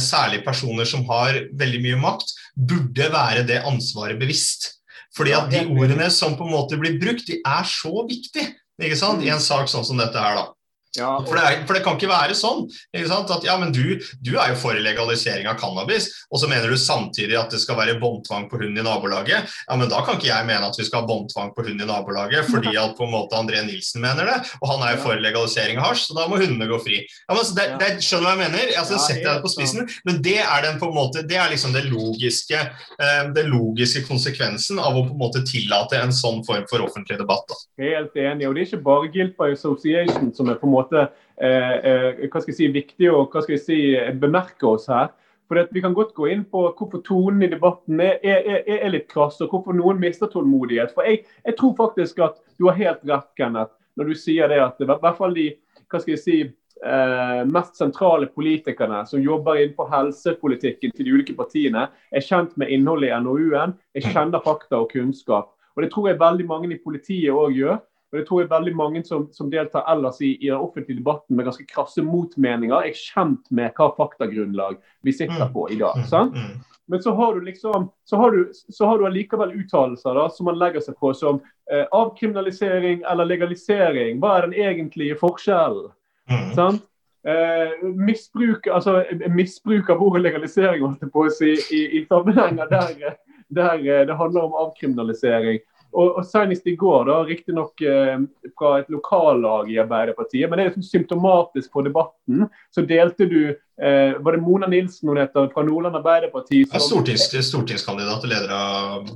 Særlig 0.00 0.40
personer 0.46 0.88
som 0.88 1.04
har 1.10 1.36
veldig 1.60 1.80
mye 1.84 2.00
makt, 2.00 2.32
burde 2.56 3.10
være 3.12 3.44
det 3.48 3.60
ansvaret 3.68 4.18
bevisst. 4.20 4.70
Fordi 5.16 5.34
at 5.36 5.52
de 5.52 5.66
ordene 5.68 6.08
som 6.14 6.38
på 6.38 6.46
en 6.46 6.54
måte 6.54 6.78
blir 6.80 6.96
brukt, 7.00 7.28
de 7.28 7.40
er 7.44 7.68
så 7.68 7.92
viktige 8.08 8.54
ikke 8.78 8.98
sant? 8.98 9.24
i 9.26 9.32
en 9.34 9.42
sak 9.42 9.68
sånn 9.70 9.84
som 9.84 10.00
dette 10.00 10.16
her. 10.22 10.38
da. 10.38 10.57
Ja, 10.96 11.10
for, 11.26 11.36
det 11.36 11.42
er, 11.44 11.58
for, 11.66 11.76
det 11.76 11.82
kan 11.84 11.98
ikke 11.98 12.08
være 12.10 12.36
sånn. 12.36 12.64
Ikke 12.96 13.18
at 13.34 13.44
ja, 13.44 13.56
men 13.60 13.72
du, 13.76 13.98
du, 14.24 14.32
er 14.40 14.52
jo 14.52 14.58
for 14.62 14.78
legalisering 14.80 15.48
av 15.50 15.58
cannabis, 15.60 16.08
og 16.32 16.40
så 16.40 16.48
mener 16.48 16.70
du 16.70 16.78
samtidig 16.80 17.36
at 17.38 17.52
det 17.52 17.60
skal 17.60 17.76
være 17.80 17.98
båndtvang 18.00 18.48
på 18.48 18.60
hund 18.62 18.78
i 18.78 18.84
nabolaget. 18.84 19.50
Ja, 19.68 19.76
men 19.76 19.90
Da 19.92 20.00
kan 20.06 20.18
ikke 20.18 20.30
jeg 20.30 20.48
mene 20.48 20.68
at 20.68 20.78
vi 20.78 20.86
skal 20.88 21.02
ha 21.02 21.08
båndtvang 21.08 21.52
på 21.56 21.66
hund 21.66 21.84
i 21.84 21.88
nabolaget, 21.88 22.48
fordi 22.48 22.74
at 22.80 22.96
på 22.96 23.04
en 23.04 23.12
måte 23.12 23.36
André 23.36 23.60
Nilsen 23.66 24.02
mener 24.04 24.28
det, 24.28 24.38
og 24.62 24.72
han 24.72 24.86
er 24.86 24.96
jo 24.96 25.02
for 25.04 25.20
legalisering 25.22 25.80
av 25.80 25.90
hasj, 25.90 26.08
så 26.08 26.18
da 26.18 26.26
må 26.30 26.40
hundene 26.40 26.70
gå 26.70 26.80
fri. 26.82 27.02
Ja, 27.04 27.36
men 27.36 27.52
det, 27.58 27.68
det, 27.82 27.90
skjønner 28.04 28.24
du 28.24 28.28
hva 28.30 28.34
jeg 28.34 28.42
mener? 28.44 28.74
Altså, 28.80 28.96
ja, 28.96 29.04
setter 29.04 29.26
jeg 29.26 29.34
det 29.34 29.44
på 29.44 29.52
spissen, 29.52 29.92
men 30.08 30.22
det 30.24 30.38
er, 30.40 30.58
den 30.64 30.80
på 30.80 30.88
en 30.88 30.96
måte, 30.96 31.24
det 31.28 31.38
er 31.38 31.52
liksom 31.52 31.76
det 31.76 31.84
logiske, 31.90 32.64
eh, 32.96 33.22
det 33.36 33.44
logiske 33.50 34.04
konsekvensen 34.08 34.80
av 34.80 34.96
å 34.96 35.04
på 35.04 35.14
en 35.14 35.20
måte 35.20 35.44
tillate 35.48 36.00
en 36.00 36.14
sånn 36.14 36.40
form 36.48 36.66
for 36.70 36.84
offentlig 36.84 37.20
debatt. 37.20 37.44
Da. 37.48 37.60
Helt 37.84 38.16
enig, 38.18 38.48
og 38.48 38.56
det 38.56 38.64
er 38.64 38.70
ikke 38.70 38.84
bare 38.88 39.12
guilt 39.12 39.36
by 39.38 39.52
association 39.54 40.32
som 40.36 40.50
er 40.50 40.58
på 40.60 40.68
en 40.68 40.74
måte 40.74 40.87
måte 40.88 41.06
eh, 41.40 41.76
eh, 41.78 42.26
hva 42.26 42.42
skal 42.42 42.52
jeg 42.52 42.58
si, 42.58 42.68
viktig 42.74 43.10
å 43.12 43.24
hva 43.28 43.42
skal 43.44 43.56
jeg 43.56 43.64
si, 43.64 43.80
bemerke 44.20 44.66
oss 44.66 44.88
her. 44.88 45.12
For 45.48 45.68
Vi 45.72 45.80
kan 45.80 45.94
godt 45.96 46.12
gå 46.14 46.28
inn 46.28 46.44
på 46.44 46.66
hvorfor 46.76 47.00
tonen 47.04 47.42
i 47.42 47.48
debatten 47.48 48.00
er, 48.04 48.18
er, 48.20 48.62
er 48.68 48.90
litt 48.92 49.08
krass, 49.08 49.40
og 49.40 49.48
hvorfor 49.52 49.72
noen 49.76 50.00
mister 50.00 50.28
tålmodighet. 50.28 50.92
For 50.92 51.08
jeg, 51.08 51.24
jeg, 51.44 51.56
tror 51.56 51.74
faktisk 51.78 52.20
at 52.20 52.36
du 52.58 52.68
har 52.68 52.76
helt 52.76 53.04
rett, 53.08 53.30
Kenneth, 53.38 53.72
når 53.96 54.12
du 54.12 54.18
sier 54.18 54.48
det 54.48 54.60
at 54.60 54.80
i 54.80 54.88
hvert 54.88 55.16
fall 55.16 55.32
de 55.34 55.50
hva 55.88 56.02
skal 56.02 56.12
jeg 56.12 56.20
si, 56.20 56.38
eh, 56.84 57.44
mest 57.48 57.80
sentrale 57.80 58.28
politikerne 58.28 59.00
som 59.08 59.22
jobber 59.24 59.62
innenfor 59.62 59.88
helsepolitikken 59.88 60.92
til 60.92 61.08
de 61.08 61.14
ulike 61.16 61.36
partiene, 61.38 61.88
er 62.12 62.24
kjent 62.24 62.52
med 62.60 62.68
innholdet 62.74 63.08
i 63.08 63.20
NOU-en. 63.24 63.72
Jeg 63.96 64.12
kjenner 64.12 64.44
fakta 64.44 64.82
og 64.82 64.92
kunnskap. 64.92 65.54
Og 65.76 65.82
Det 65.82 65.92
tror 65.92 66.08
jeg 66.08 66.20
veldig 66.20 66.46
mange 66.46 66.74
i 66.74 66.82
politiet 66.82 67.32
òg 67.32 67.56
gjør. 67.56 67.78
Og 68.08 68.18
det 68.18 68.24
tror 68.28 68.40
jeg 68.40 68.50
veldig 68.50 68.72
mange 68.76 69.02
som, 69.04 69.26
som 69.36 69.50
deltar 69.52 69.84
ellers 69.92 70.20
i, 70.24 70.32
i, 70.38 70.48
den 70.48 70.62
offentlige 70.62 70.96
debatten 71.00 71.36
med 71.36 71.44
ganske 71.44 71.66
krasse 71.68 72.02
motmeninger, 72.04 72.76
er 72.80 72.96
kjent 72.96 73.50
med 73.52 73.76
hva 73.76 73.90
faktagrunnlag 73.98 74.78
vi 75.04 75.12
sitter 75.12 75.44
mm. 75.44 75.52
på 75.52 75.66
i 75.74 75.76
dag. 75.82 76.00
Mm. 76.00 76.08
sant? 76.08 76.38
Mm. 76.38 76.64
Men 76.88 77.02
så 77.04 77.12
har 77.14 77.34
du 77.34 77.42
liksom, 77.44 77.90
så 78.08 78.16
har 78.16 78.30
du, 78.32 78.52
så 78.52 78.86
har 78.88 78.98
du 78.98 79.06
allikevel 79.06 79.52
uttalelser 79.60 80.16
da, 80.16 80.24
som 80.32 80.48
man 80.48 80.56
legger 80.56 80.80
seg 80.80 80.96
på 80.96 81.12
som 81.12 81.42
eh, 81.68 81.84
avkriminalisering 81.92 83.02
eller 83.04 83.28
legalisering. 83.28 84.22
Hva 84.22 84.38
er 84.38 84.48
den 84.48 84.56
egentlige 84.56 85.18
forskjellen? 85.20 85.90
Mm. 86.32 86.54
sant? 86.56 86.86
Eh, 87.28 87.84
misbruk, 87.84 88.66
altså, 88.72 89.02
misbruk 89.28 89.90
av 89.90 90.00
ordet 90.00 90.22
legalisering 90.22 90.84
holdt 90.86 91.02
jeg 91.04 91.12
på 91.12 91.26
å 91.26 91.32
si, 91.34 91.50
i, 91.76 91.82
i 91.98 92.04
sammenhenger 92.08 92.70
der, 92.70 93.18
der 93.52 93.82
eh, 93.82 94.04
det 94.08 94.16
handler 94.16 94.48
om 94.48 94.56
avkriminalisering. 94.64 95.60
Og, 95.92 96.18
og 96.20 96.26
Senest 96.28 96.66
i 96.68 96.74
går, 96.76 97.06
da, 97.08 97.22
riktignok 97.24 97.80
eh, 97.80 98.18
fra 98.58 98.74
et 98.82 98.90
lokallag 98.92 99.70
i 99.72 99.78
Arbeiderpartiet, 99.80 100.44
men 100.48 100.58
det 100.58 100.64
er 100.64 100.70
liksom 100.70 100.84
symptomatisk 100.84 101.72
for 101.72 101.86
debatten, 101.86 102.44
så 102.74 102.84
delte 102.84 103.24
du 103.30 103.40
eh, 103.48 104.12
Var 104.20 104.36
det 104.36 104.42
Mona 104.44 104.68
Nilsen 104.68 105.08
hun 105.08 105.20
heter, 105.20 105.48
fra 105.54 105.64
Nordland 105.64 105.96
Arbeiderparti? 105.96 106.66
Som, 106.68 106.84
stortings, 106.90 107.30
stortingskandidat 107.48 108.26
og 108.26 108.32
leder 108.34 108.52
av 108.52 109.08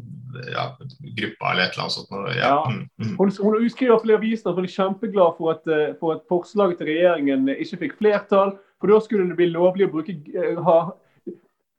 ja, 0.53 0.65
gruppa 1.01 1.53
eller 1.53 1.63
et 1.63 1.75
eller 1.75 1.85
annet 1.85 1.93
sånt. 1.93 2.09
Ja. 2.13 2.49
ja. 2.49 2.71
Mm, 2.71 2.89
mm. 2.97 3.15
Hun, 3.19 3.33
hun 3.53 3.71
skriver 3.71 4.03
flere 4.03 4.21
aviser 4.21 4.51
at 4.51 4.59
hun 4.59 4.69
er 4.69 4.75
kjempeglad 4.75 5.39
for 5.39 5.55
at, 5.55 5.69
eh, 5.69 5.95
for 6.01 6.17
at 6.17 6.27
forslaget 6.31 6.81
til 6.81 6.93
regjeringen 6.93 7.53
ikke 7.57 7.83
fikk 7.85 7.99
flertall. 8.01 8.57
For 8.81 8.91
da 8.91 8.99
skulle 9.05 9.29
det 9.31 9.39
bli 9.39 9.53
lovlig 9.53 9.87
å 9.87 9.93
bruke, 9.93 10.17
eh, 10.33 10.59
ha 10.67 10.79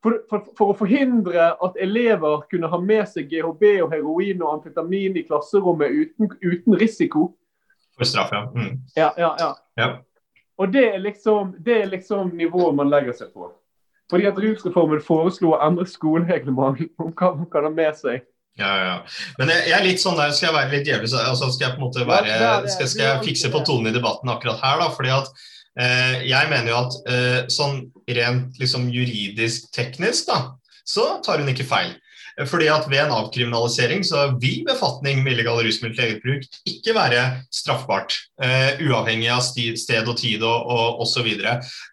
for, 0.03 0.19
for, 0.29 0.47
for, 0.57 0.73
å 0.73 0.77
forhindre 0.77 1.49
at 1.63 1.79
elever 1.81 2.43
kunne 2.51 2.69
ha 2.69 2.79
med 2.81 3.07
seg 3.09 3.31
GHB 3.31 3.63
og 3.85 3.93
heroin 3.95 4.43
og 4.43 4.57
amfetamin 4.57 5.15
i 5.19 5.25
klasserommet 5.27 5.95
uten, 5.95 6.33
uten 6.43 6.77
risiko. 6.79 7.31
For 7.97 8.09
straff, 8.09 8.33
ja. 8.35 8.45
Mm. 8.51 8.81
ja. 8.97 9.09
Ja, 9.17 9.33
ja, 9.39 9.51
ja. 9.79 9.91
Og 10.61 10.73
det 10.73 10.83
er, 10.91 10.99
liksom, 11.01 11.55
det 11.65 11.81
er 11.81 11.91
liksom 11.91 12.35
nivået 12.37 12.75
man 12.77 12.91
legger 12.91 13.15
seg 13.17 13.31
på. 13.33 13.49
Fordi 14.11 14.27
at 14.29 14.37
Rusreformen 14.37 15.01
foreslo 15.01 15.53
å 15.53 15.61
endre 15.65 15.87
skolereglementet 15.89 16.91
om 17.01 17.13
hva 17.15 17.31
man 17.37 17.49
kan 17.49 17.67
ha 17.67 17.71
med 17.73 17.97
seg 17.97 18.21
Ja, 18.59 18.71
ja. 18.77 18.95
Men 19.39 19.49
jeg, 19.49 19.63
jeg, 19.69 19.77
er 19.79 19.85
litt 19.87 20.03
sånn 20.03 20.19
der, 20.19 20.33
skal 20.35 20.51
jeg 20.51 20.57
være 20.57 20.71
litt 20.75 20.89
djevelsk 20.89 21.17
altså 21.17 21.49
Skal 21.55 21.65
jeg 21.65 21.77
på 21.77 21.79
en 21.79 21.85
måte 21.87 22.05
være, 22.05 22.35
skal, 22.69 22.89
skal 22.91 23.05
jeg 23.07 23.23
fikse 23.29 23.49
på 23.53 23.63
tonen 23.65 23.89
i 23.89 23.95
debatten 23.95 24.29
akkurat 24.29 24.61
her, 24.61 24.83
da? 24.83 24.91
fordi 24.93 25.13
at 25.15 25.31
jeg 25.75 26.49
mener 26.51 26.69
jo 26.69 26.79
at 26.83 26.97
eh, 27.09 27.39
sånn 27.51 27.79
rent 28.05 28.59
liksom 28.61 28.89
juridisk 28.93 29.71
teknisk, 29.73 30.29
da, 30.29 30.53
så 30.85 31.17
tar 31.25 31.41
hun 31.41 31.51
ikke 31.53 31.67
feil. 31.67 31.95
Fordi 32.49 32.65
at 32.73 32.87
Ved 32.89 32.97
en 33.03 33.13
avkriminalisering 33.13 34.01
så 34.05 34.23
vil 34.41 34.63
befatning 34.65 35.21
med 35.21 35.35
illegale 35.35 35.67
rusmidler 35.67 35.93
til 35.93 36.07
eget 36.07 36.23
bruk 36.23 36.47
ikke 36.65 36.95
være 36.97 37.21
straffbart. 37.53 38.15
Uavhengig 38.81 39.29
av 39.29 39.43
sted 39.45 40.09
og 40.09 40.17
tid 40.17 40.41
og, 40.41 40.65
og 40.65 41.03
osv. 41.05 41.29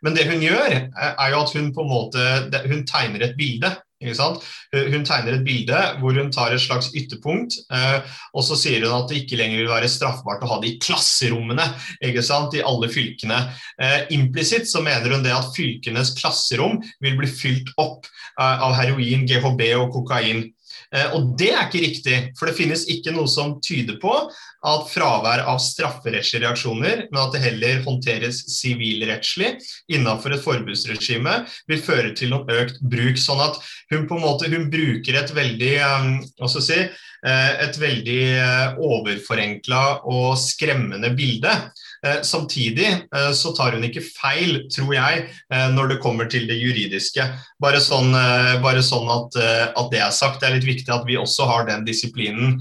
Men 0.01 0.16
det 0.16 0.25
hun 0.31 0.40
gjør, 0.40 0.79
er 0.97 1.35
jo 1.35 1.43
at 1.43 1.53
hun 1.53 1.69
på 1.77 1.85
en 1.85 1.93
måte 1.93 2.64
hun 2.73 2.87
tegner 2.88 3.27
et 3.27 3.37
bilde. 3.37 3.75
Hun 4.01 5.05
tegner 5.05 5.37
et 5.37 5.45
bilde 5.45 5.81
hvor 6.01 6.17
hun 6.17 6.31
tar 6.33 6.55
et 6.55 6.63
slags 6.63 6.89
ytterpunkt, 6.97 7.59
uh, 7.73 8.01
og 8.33 8.47
så 8.47 8.57
sier 8.59 8.87
hun 8.87 8.97
at 8.97 9.11
det 9.11 9.23
ikke 9.23 9.39
lenger 9.41 9.63
vil 9.63 9.73
være 9.73 9.91
straffbart 9.93 10.45
å 10.47 10.53
ha 10.55 10.61
det 10.63 10.73
i 10.73 10.79
klasserommene 10.83 11.67
i 12.01 12.65
alle 12.65 12.91
fylkene. 12.93 13.41
Uh, 13.81 14.01
Implisitt 14.17 14.71
så 14.71 14.83
mener 14.85 15.13
hun 15.13 15.27
det 15.27 15.35
at 15.35 15.53
fylkenes 15.57 16.15
klasserom 16.19 16.81
vil 17.05 17.19
bli 17.21 17.29
fylt 17.29 17.75
opp 17.81 18.09
av 18.41 18.73
heroin, 18.79 19.27
GHB 19.29 19.61
og 19.77 19.91
kokain. 19.93 20.47
Eh, 20.90 21.12
og 21.14 21.35
det 21.38 21.53
er 21.55 21.66
ikke 21.68 21.83
riktig, 21.85 22.16
for 22.38 22.50
det 22.50 22.57
finnes 22.59 22.87
ikke 22.90 23.12
noe 23.14 23.31
som 23.31 23.59
tyder 23.62 23.98
på 24.03 24.14
at 24.20 24.88
fravær 24.90 25.44
av 25.48 25.61
strafferettslige 25.62 26.42
reaksjoner, 26.44 27.05
men 27.09 27.20
at 27.22 27.37
det 27.37 27.42
heller 27.44 27.85
håndteres 27.85 28.42
sivilrettslig 28.53 29.55
innenfor 29.92 30.35
et 30.35 30.42
forbudsregime, 30.44 31.37
vil 31.70 31.85
føre 31.85 32.11
til 32.18 32.35
noen 32.35 32.50
økt 32.59 32.83
bruk. 32.83 33.20
Sånn 33.20 33.42
at 33.44 33.61
hun 33.92 34.09
på 34.11 34.18
en 34.18 34.26
måte 34.26 34.50
hun 34.50 34.66
bruker 34.72 35.20
et 35.20 35.33
veldig 35.37 35.72
um, 35.87 36.11
si, 36.50 36.81
eh, 36.83 37.53
et 37.68 37.81
veldig 37.81 38.24
overforenkla 38.90 39.85
og 40.11 40.35
skremmende 40.42 41.14
bilde. 41.16 41.55
Eh, 42.07 42.23
samtidig 42.23 42.87
eh, 42.87 43.31
så 43.33 43.53
tar 43.53 43.75
hun 43.77 43.85
ikke 43.85 44.01
feil, 44.01 44.63
tror 44.73 44.95
jeg, 44.95 45.25
eh, 45.53 45.67
når 45.75 45.93
det 45.93 45.99
kommer 46.01 46.31
til 46.33 46.47
det 46.49 46.57
juridiske. 46.57 47.27
Bare 47.61 47.81
sånn, 47.85 48.15
bare 48.65 48.81
sånn 48.85 49.09
at, 49.13 49.37
at, 49.77 49.89
det 49.93 50.01
er 50.01 50.15
sagt. 50.17 50.41
Det 50.41 50.49
er 50.49 50.57
litt 50.57 50.69
viktig 50.69 50.93
at 50.95 51.05
vi 51.09 51.19
også 51.21 51.45
har 51.51 51.67
den 51.69 51.85
disiplinen 51.85 52.57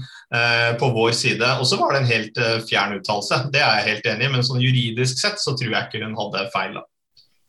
på 0.78 0.90
vår 0.94 1.14
side. 1.16 1.46
Og 1.58 1.66
så 1.66 1.78
var 1.80 1.94
det 1.94 2.02
en 2.02 2.10
helt 2.10 2.40
fjern 2.68 2.92
uttalelse, 2.98 3.46
det 3.54 3.62
er 3.64 3.80
jeg 3.80 3.88
helt 3.88 4.08
enig 4.12 4.28
i, 4.28 4.32
men 4.34 4.44
sånn 4.46 4.60
juridisk 4.62 5.18
sett 5.18 5.40
så 5.42 5.56
tror 5.58 5.72
jeg 5.72 5.88
ikke 5.88 6.02
hun 6.04 6.18
hadde 6.18 6.44
feil. 6.52 6.76
da. 6.76 6.84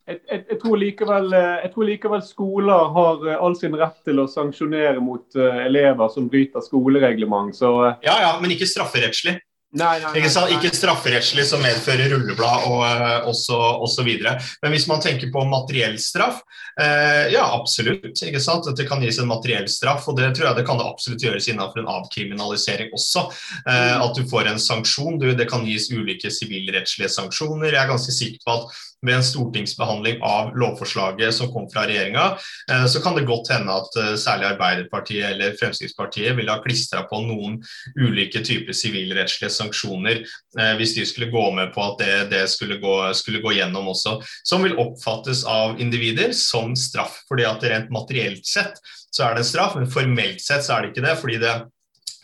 Jeg, 0.10 0.18
jeg, 0.32 0.42
jeg, 0.48 0.60
tror 0.64 0.80
likevel, 0.82 1.30
jeg, 1.36 1.72
tror 1.76 1.90
likevel, 1.92 2.24
skoler 2.26 2.90
har 2.96 3.30
all 3.36 3.56
sin 3.60 3.76
rett 3.78 4.00
til 4.08 4.24
å 4.24 4.30
sanksjonere 4.32 5.04
mot 5.04 5.38
elever 5.38 6.16
som 6.16 6.32
bryter 6.32 6.64
skolereglement. 6.66 7.54
Så. 7.60 7.76
Ja, 8.08 8.16
ja, 8.24 8.34
men 8.42 8.56
ikke 8.56 8.70
strafferettslig. 8.70 9.38
Nei, 9.72 10.02
nei, 10.02 10.10
nei, 10.12 10.22
ikke, 10.28 10.50
ikke, 10.58 10.70
strafferettslig 10.76 11.46
som 11.48 11.62
medfører 11.64 12.10
rulleblad 12.12 12.66
og 12.68 12.82
uh, 12.84 13.84
osv. 13.86 14.10
Men 14.20 14.74
hvis 14.74 14.88
man 14.90 15.00
tenker 15.00 15.32
på 15.32 15.46
materiell 15.48 15.96
straff, 16.02 16.42
eh, 16.76 17.32
ja 17.32 17.46
absolutt. 17.56 18.12
ikke 18.12 18.42
sant? 18.44 18.68
At 18.68 18.76
det 18.76 18.90
kan 18.90 19.00
gis 19.04 19.22
en 19.24 19.32
materiell 19.32 19.70
straff, 19.72 20.10
og 20.12 20.20
det 20.20 20.34
tror 20.36 20.50
jeg 20.50 20.60
det 20.60 20.68
kan 20.68 20.82
det 20.82 20.90
absolutt 20.90 21.24
gjøres 21.24 21.48
innenfor 21.48 21.86
en 21.86 21.92
avkriminalisering 21.94 22.92
også. 22.98 23.30
Eh, 23.64 23.96
at 23.96 24.20
du 24.20 24.28
får 24.28 24.52
en 24.52 24.60
sanksjon. 24.60 25.22
Du, 25.24 25.30
det 25.40 25.48
kan 25.48 25.64
gis 25.64 25.88
ulike 25.96 26.34
sivilrettslige 26.36 27.14
sanksjoner. 27.16 27.72
Jeg 27.72 27.86
er 27.86 27.94
ganske 27.94 28.16
sikker 28.18 28.44
på 28.44 28.58
at 28.60 28.82
ved 29.06 29.16
en 29.16 29.24
stortingsbehandling 29.26 30.22
av 30.22 30.52
lovforslaget 30.58 31.34
som 31.34 31.50
kom 31.54 31.68
fra 31.72 31.88
regjeringa, 31.90 32.26
eh, 32.72 32.86
så 32.86 33.02
kan 33.02 33.16
det 33.18 33.26
godt 33.30 33.50
hende 33.54 33.74
at 33.74 33.98
eh, 33.98 34.14
særlig 34.20 34.52
Arbeiderpartiet 34.52 35.26
eller 35.32 35.56
Fremskrittspartiet 35.60 36.38
ville 36.38 36.54
ha 36.54 36.62
klistra 36.62 37.04
på 37.10 37.24
noen 37.26 37.58
ulike 37.98 38.44
typer 38.46 38.78
sivilrettslige 38.78 39.52
sanksjoner 39.54 40.22
eh, 40.22 40.74
hvis 40.80 40.96
de 40.98 41.08
skulle 41.10 41.32
gå 41.34 41.48
med 41.58 41.74
på 41.74 41.86
at 41.88 41.98
det, 42.04 42.16
det 42.36 42.46
skulle, 42.54 42.78
gå, 42.84 42.96
skulle, 43.18 43.42
gå, 43.42 43.56
gjennom 43.58 43.90
også, 43.92 44.20
som 44.48 44.64
vil 44.66 44.78
oppfattes 44.80 45.44
av 45.50 45.82
individer 45.82 46.36
som 46.38 46.76
straff. 46.78 47.24
fordi 47.28 47.46
at 47.50 47.66
rent 47.68 47.92
materielt 47.92 48.46
sett 48.48 48.78
så 49.12 49.26
er 49.28 49.36
det 49.38 49.50
straff, 49.50 49.76
men 49.76 49.90
formelt 49.92 50.42
sett 50.44 50.64
så 50.64 50.78
er 50.78 50.86
det 50.86 50.94
ikke 50.94 51.08
det. 51.08 51.18
fordi 51.20 51.42
det 51.42 51.56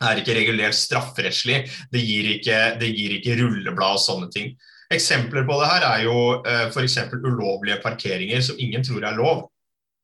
er 0.08 0.22
ikke 0.22 0.36
regulert 0.38 0.78
strafferettslig. 0.78 1.64
Det 1.92 2.02
gir 2.06 2.32
ikke, 2.38 2.58
det 2.80 2.94
gir 2.94 3.18
ikke 3.18 3.38
rulleblad 3.42 3.98
og 3.98 4.04
sånne 4.04 4.30
ting. 4.34 4.52
Eksempler 4.94 5.44
på 5.48 5.60
det 5.60 5.68
her 5.68 5.86
er 5.90 6.04
jo 6.06 6.18
eh, 6.48 6.66
f.eks. 6.70 6.98
ulovlige 7.18 7.82
parkeringer 7.84 8.44
som 8.44 8.60
ingen 8.60 8.86
tror 8.88 9.04
er 9.04 9.18
lov. 9.20 9.48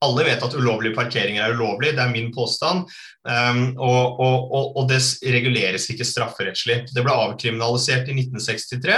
Alle 0.03 0.25
vet 0.27 0.43
at 0.43 0.55
ulovlige 0.57 0.95
parkeringer 0.97 1.45
er 1.45 1.53
ulovlig, 1.55 1.93
det 1.95 2.03
er 2.03 2.11
min 2.11 2.31
påstand. 2.35 2.89
Um, 3.23 3.61
og, 3.77 4.19
og, 4.19 4.49
og, 4.51 4.65
og, 4.81 4.89
det 4.89 4.99
reguleres 5.31 5.87
ikke 5.93 6.07
strafferettslig. 6.07 6.81
Det 6.91 7.05
ble 7.05 7.15
avkriminalisert 7.15 8.11
i 8.11 8.17
1963. 8.17 8.97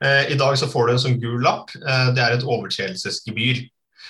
Uh, 0.00 0.24
I 0.32 0.38
dag 0.40 0.56
så 0.56 0.70
får 0.72 0.88
du 0.88 0.94
en 0.94 1.02
sånn 1.04 1.18
gul 1.20 1.42
lapp. 1.44 1.74
Uh, 1.76 2.08
det 2.16 2.24
er 2.24 2.38
et 2.38 2.48
overtredelsesgebyr. 2.48 3.60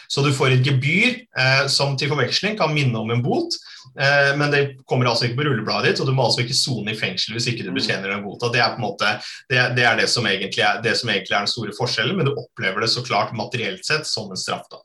Så 0.08 0.24
du 0.24 0.30
får 0.32 0.56
et 0.56 0.66
gebyr 0.66 1.18
eh, 1.36 1.64
som 1.68 1.96
til 2.00 2.08
forveksling 2.08 2.56
kan 2.58 2.72
minne 2.72 2.96
om 2.96 3.12
en 3.12 3.24
bot, 3.24 3.58
Eh, 3.96 4.38
men 4.38 4.50
det 4.50 4.76
kommer 4.84 5.06
altså 5.06 5.26
ikke 5.26 5.40
på 5.40 5.46
rullebladet 5.48 5.92
ditt, 5.92 6.02
og 6.02 6.08
du 6.08 6.14
må 6.16 6.26
altså 6.28 6.42
ikke 6.44 6.56
sone 6.56 6.92
i 6.92 6.98
fengsel 6.98 7.36
hvis 7.36 7.48
ikke 7.50 7.64
du 7.66 7.72
mm. 7.72 7.78
betjener 7.78 8.12
den 8.12 8.24
bota. 8.26 8.50
Det 8.52 8.60
er 8.62 8.74
på 8.74 8.82
en 8.82 8.86
måte, 8.88 9.14
det, 9.50 9.62
det, 9.78 9.86
er 9.86 9.96
det, 10.00 10.08
som 10.12 10.28
egentlig 10.28 10.64
er, 10.64 10.82
det 10.84 10.94
som 10.98 11.10
egentlig 11.12 11.34
er 11.34 11.46
den 11.46 11.54
store 11.54 11.74
forskjellen, 11.76 12.18
men 12.18 12.28
du 12.28 12.34
opplever 12.34 12.84
det 12.84 12.92
så 12.92 13.04
klart 13.06 13.34
materielt 13.36 13.86
sett 13.86 14.06
som 14.08 14.30
en 14.30 14.40
straff. 14.40 14.68
da. 14.70 14.82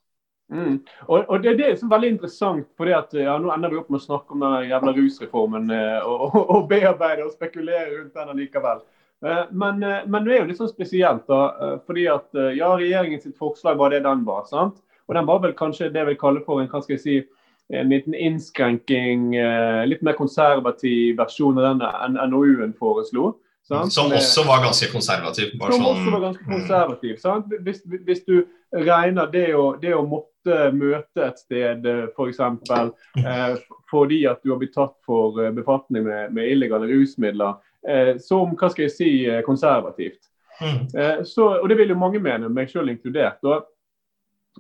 Mm. 0.54 0.80
Og, 1.08 1.20
og, 1.20 1.36
det, 1.44 1.56
det 1.60 1.68
er 1.68 1.76
liksom 1.76 1.92
veldig 1.92 2.16
interessant, 2.16 2.72
fordi 2.78 2.96
at 2.98 3.14
ja, 3.18 3.38
nå 3.42 3.52
ender 3.54 3.74
vi 3.74 3.80
opp 3.82 3.94
med 3.94 4.02
å 4.02 4.08
snakke 4.08 4.36
om 4.36 4.44
den 4.44 4.72
jævla 4.72 4.96
rusreformen 4.98 5.70
eh, 5.74 6.00
og, 6.02 6.26
og, 6.30 6.42
og, 6.44 6.66
bearbeide 6.72 7.28
og 7.28 7.36
spekulere 7.36 8.00
rundt 8.00 8.18
den 8.18 8.42
likevel. 8.44 8.82
Eh, 9.26 9.44
men, 9.52 9.84
men 9.84 10.26
det 10.26 10.36
er 10.36 10.42
jo 10.44 10.50
litt 10.52 10.62
sånn 10.62 10.74
spesielt, 10.74 11.28
da, 11.30 11.78
fordi 11.88 12.08
at 12.12 12.42
ja, 12.58 12.74
regjeringens 12.80 13.30
forslag 13.40 13.80
var 13.82 13.94
det 13.94 14.04
den 14.06 14.26
var. 14.28 14.46
sant? 14.50 14.82
Og 15.10 15.16
den 15.18 15.28
var 15.28 15.40
vel 15.44 15.56
kanskje 15.58 15.92
det 15.92 16.04
jeg 16.04 16.12
vil 16.14 16.20
kalle 16.22 16.44
for 16.46 16.62
en 16.62 16.70
hva 16.72 16.82
skal 16.84 16.96
jeg 16.98 17.04
si, 17.04 17.22
en 17.74 17.90
liten 17.90 18.14
innskrenking, 18.14 19.34
eh, 19.40 19.84
litt 19.88 20.04
mer 20.04 20.18
konservativ 20.18 21.18
versjon 21.18 21.58
av 21.60 21.80
den 21.80 22.20
NOU-en 22.32 22.76
foreslo. 22.78 23.38
Sant? 23.64 23.94
Som 23.96 24.12
også 24.12 24.44
var 24.44 24.60
ganske 24.66 24.90
konservativ. 24.92 25.54
som 25.56 25.72
sånn, 25.72 25.86
også 25.88 26.12
var 26.12 26.24
ganske 26.26 26.48
konservativ. 26.50 27.16
Sant? 27.22 27.54
Hvis, 27.64 27.80
hvis 27.88 28.26
du 28.28 28.42
regner 28.76 29.30
det 29.32 29.54
å, 29.56 29.70
det 29.80 29.94
å, 29.96 30.04
måtte 30.04 30.68
møte 30.76 31.24
et 31.24 31.40
sted, 31.40 31.88
eh, 31.88 32.04
f.eks. 32.12 32.42
For 32.68 33.24
eh, 33.24 33.56
fordi 33.92 34.26
at 34.28 34.44
du 34.44 34.52
har 34.52 34.60
blitt 34.60 34.76
tatt 34.76 34.98
for 35.08 35.40
eh, 35.40 35.54
befatning 35.56 36.04
med, 36.04 36.36
med 36.36 36.52
illegale 36.52 36.92
rusmidler, 36.92 37.56
eh, 37.88 38.18
som 38.20 38.52
hva 38.60 38.72
skal 38.74 38.90
jeg 38.90 38.96
si, 38.98 39.12
konservativt. 39.48 40.28
Mm. 40.60 41.00
Eh, 41.00 41.24
så, 41.24 41.48
og 41.62 41.70
det 41.70 41.78
vil 41.80 41.94
jo 41.94 42.00
mange 42.00 42.20
mene, 42.24 42.52
meg 42.52 42.72
selv 42.72 42.92
inkludert. 42.92 43.40
Og, 43.48 43.70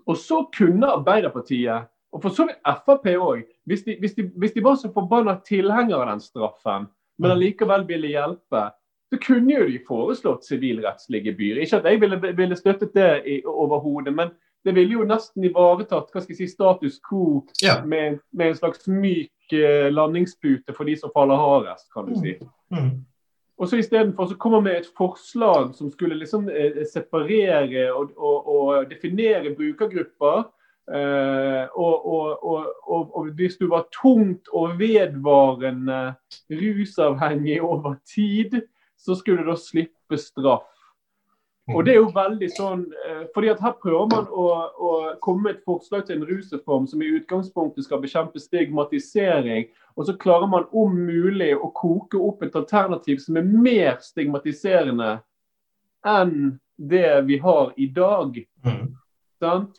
og 0.05 0.17
så 0.17 0.43
kunne 0.57 0.89
Arbeiderpartiet 0.89 1.89
og 2.13 2.21
for 2.21 2.29
så 2.29 2.45
vidt 2.45 2.61
Frp 2.85 3.07
òg. 3.17 3.43
Hvis, 3.65 3.83
hvis, 3.99 4.15
hvis, 4.37 4.53
de 4.53 4.63
var 4.63 4.77
så 4.77 4.91
forbanna 4.93 5.39
tilhengere 5.47 6.03
av 6.03 6.11
den 6.11 6.21
straffen, 6.21 6.87
men 7.17 7.29
mm. 7.29 7.33
allikevel 7.35 7.85
ville 7.87 8.11
hjelpe, 8.13 8.67
så 9.13 9.19
kunne 9.21 9.53
jo 9.53 9.67
de 9.69 9.79
foreslått 9.87 10.45
sivilrettslige 10.45 11.31
gebyr. 11.31 11.61
Ikke 11.61 11.79
at 11.81 11.89
jeg 11.89 12.01
ville, 12.01 12.19
ville 12.37 12.57
støttet 12.57 12.93
det 12.93 13.41
overhodet, 13.49 14.13
men 14.13 14.33
det 14.65 14.75
ville 14.75 14.99
jo 14.99 15.07
nesten 15.07 15.43
ivaretatt 15.43 16.13
hva 16.13 16.21
skal 16.21 16.33
jeg 16.33 16.39
si, 16.43 16.53
status 16.53 16.99
quo 17.03 17.43
ja. 17.61 17.81
med, 17.85 18.21
med, 18.31 18.53
en 18.53 18.61
slags 18.61 18.87
myk 18.87 19.55
eh, 19.57 19.89
landingspute 19.91 20.75
for 20.77 20.87
de 20.87 20.95
som 20.99 21.11
faller 21.15 21.39
hardest, 21.39 21.89
kan 21.93 22.07
du 22.07 22.15
si. 22.21 22.37
Mm. 22.71 22.77
Mm. 22.77 22.93
Og 23.63 23.69
så 23.71 23.79
Istedenfor 23.79 24.27
så 24.27 24.35
kommer 24.35 24.59
med 24.59 24.81
et 24.81 24.89
forslag 24.97 25.69
som 25.77 25.91
skulle 25.91 26.17
liksom 26.19 26.49
eh, 26.51 26.81
separere 26.89 27.85
og, 27.95 28.11
og, 28.17 28.49
og 28.55 28.91
definere 28.91 29.55
brukergrupper 29.55 30.43
Uh, 30.83 31.63
og, 31.79 32.43
og, 32.43 33.15
og, 33.15 33.29
hvis 33.37 33.55
du 33.55 33.69
var 33.71 33.85
tungt 33.95 34.49
og 34.51 34.73
vedvarende 34.79 36.13
rusavhengig 36.51 37.61
over 37.61 37.95
tid, 38.15 38.57
så 38.99 39.15
skulle 39.15 39.45
du 39.45 39.51
da 39.53 39.55
slippe 39.55 40.19
straff. 40.19 40.72
Og 41.71 41.85
det 41.85 41.93
er 41.93 42.01
jo 42.01 42.09
veldig 42.11 42.49
sånn, 42.51 42.81
uh, 42.91 43.21
fordi 43.35 43.51
at 43.53 43.61
Her 43.63 43.75
prøver 43.79 44.09
man 44.11 44.25
å, 44.27 44.47
å, 44.75 44.95
komme 45.23 45.45
med 45.45 45.55
et 45.55 45.67
forslag 45.67 46.03
til 46.07 46.19
en 46.19 46.25
rusreform 46.27 46.89
som 46.91 47.03
i 47.03 47.11
utgangspunktet 47.15 47.87
skal 47.87 48.01
bekjempe 48.03 48.41
stigmatisering. 48.43 49.69
Og 49.95 50.09
så 50.09 50.17
klarer 50.19 50.49
man 50.51 50.67
om 50.75 50.97
mulig 50.97 51.53
å 51.55 51.69
koke 51.71 52.19
opp 52.19 52.43
et 52.43 52.57
alternativ 52.59 53.21
som 53.23 53.39
er 53.39 53.47
mer 53.47 54.01
stigmatiserende 54.03 55.21
enn 56.03 56.57
det 56.75 57.21
vi 57.29 57.37
har 57.39 57.71
i 57.79 57.87
dag. 57.87 58.43
Mm. 58.65 58.91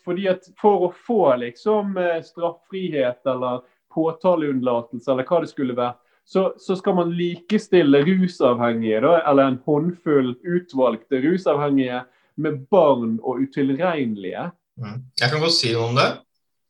Fordi 0.05 0.29
at 0.29 0.49
For 0.61 0.89
å 0.89 0.91
få 1.07 1.37
liksom 1.41 1.97
eh, 1.97 2.21
straffrihet 2.25 3.25
eller 3.27 3.63
påtaleunnlatelse 3.95 5.13
eller 5.13 5.27
hva 5.29 5.41
det 5.41 5.53
skulle 5.53 5.77
være, 5.77 5.97
så, 6.25 6.55
så, 6.59 6.77
skal 6.77 6.97
man 6.97 7.13
likestille 7.13 8.01
rusavhengige, 8.07 9.01
da, 9.05 9.21
eller 9.31 9.53
en 9.53 9.63
håndfull 9.67 10.35
utvalgte 10.41 11.21
rusavhengige, 11.25 12.03
med 12.37 12.65
barn 12.67 13.21
og 13.23 13.45
utilregnelige. 13.45 14.49
Mm. 14.83 15.05
Jeg 15.21 15.31
kan 15.31 15.39
godt 15.39 15.55
si 15.55 15.71
noe 15.71 15.93
om 15.93 15.99
det. 16.01 16.09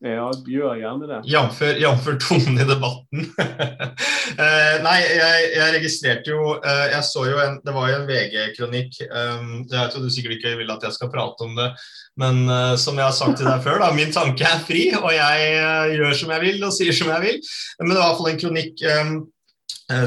Ja, 0.05 0.27
gjør 0.45 0.75
gjerne 0.77 1.07
det. 1.09 1.21
Jf. 1.33 2.09
tonen 2.21 2.59
i 2.61 2.67
debatten. 2.69 3.23
uh, 3.33 4.75
nei, 4.87 4.99
jeg, 5.01 5.47
jeg, 5.55 5.71
registrerte 5.79 6.35
jo 6.35 6.59
uh, 6.59 6.85
Jeg 6.90 7.01
så 7.09 7.25
jo 7.25 7.38
en 7.40 7.57
Det 7.64 7.73
var 7.73 7.88
jo 7.88 7.97
en 8.03 8.09
VG-kronikk. 8.11 8.99
Um, 9.09 9.49
jeg 9.71 9.95
tror 9.95 10.05
du 10.05 10.11
sikkert 10.12 10.37
ikke 10.37 10.59
vil 10.61 10.75
at 10.75 10.85
jeg 10.85 10.99
skal 10.99 11.12
prate 11.14 11.49
om 11.49 11.57
det, 11.57 11.71
men 12.21 12.45
uh, 12.51 12.75
som 12.77 13.01
jeg 13.01 13.09
har 13.09 13.17
sagt 13.17 13.40
til 13.40 13.49
deg 13.49 13.64
før, 13.64 13.81
da, 13.81 13.95
min 13.97 14.12
tanke 14.12 14.45
er 14.45 14.61
fri, 14.69 14.91
og 14.99 15.09
jeg 15.14 15.97
gjør 15.97 16.18
som 16.20 16.37
jeg 16.37 16.45
vil 16.51 16.68
og 16.68 16.76
sier 16.76 17.01
som 17.01 17.14
jeg 17.14 17.24
vil. 17.24 17.55
Men 17.81 17.95
det 17.95 18.03
var 18.03 18.05
i 18.05 18.11
hvert 18.11 18.20
fall 18.20 18.35
en 18.35 18.43
kronikk 18.45 18.85
um, 18.91 19.14
Eh, 19.14 19.33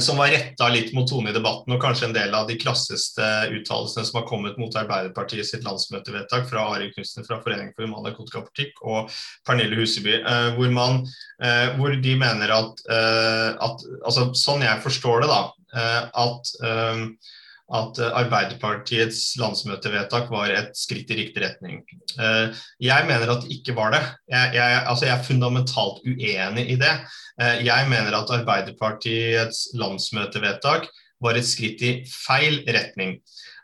som 0.02 0.18
var 0.18 0.32
retta 0.34 0.68
litt 0.74 0.90
mot 0.98 1.06
tone 1.10 1.30
i 1.30 1.36
debatten, 1.36 1.74
og 1.76 1.82
kanskje 1.82 2.08
en 2.08 2.16
del 2.16 2.34
av 2.34 2.48
de 2.50 2.56
krasseste 2.58 3.26
uttalelsene 3.54 4.08
som 4.08 4.20
har 4.20 4.26
kommet 4.30 4.58
mot 4.58 4.74
Arbeiderpartiet 4.80 5.46
sitt 5.46 5.66
landsmøtevedtak 5.68 6.48
fra 6.50 6.64
Ari 6.74 6.90
Knutsen 6.96 7.28
fra 7.28 7.38
Foreningen 7.44 7.76
for 7.76 7.86
human 7.86 8.08
narkotikapolitikk 8.08 8.82
og 8.82 9.14
Pernille 9.46 9.78
Huseby, 9.78 10.16
eh, 10.18 10.50
hvor, 10.58 10.74
man, 10.74 11.04
eh, 11.38 11.78
hvor 11.78 11.94
de 11.94 12.16
mener 12.18 12.54
at, 12.58 12.86
at 12.90 13.86
altså, 14.02 14.32
Sånn 14.38 14.66
jeg 14.66 14.82
forstår 14.82 15.24
det, 15.24 15.30
da, 15.30 15.44
at 16.26 16.54
at 17.76 18.00
Arbeiderpartiets 18.00 19.34
landsmøtevedtak 19.42 20.30
var 20.32 20.54
et 20.56 20.70
skritt 20.80 21.10
i 21.12 21.18
riktig 21.20 21.44
retning. 21.44 21.82
Jeg 22.80 23.08
mener 23.10 23.34
at 23.34 23.44
det 23.44 23.58
ikke 23.58 23.76
var 23.76 23.92
det. 23.92 24.04
Jeg, 24.32 24.54
jeg, 24.56 24.84
altså 24.88 25.06
jeg 25.10 25.18
er 25.18 25.26
fundamentalt 25.28 26.00
uenig 26.08 26.64
i 26.72 26.78
det. 26.80 26.94
Eh, 27.42 27.66
jeg 27.66 27.90
mener 27.90 28.16
at 28.18 28.32
Arbeiderpartiets 28.40 29.68
landsmøtevedtak 29.78 30.88
var 31.22 31.38
et 31.38 31.50
skritt 31.50 31.82
i 31.86 31.94
feil 32.10 32.64
retning. 32.68 33.18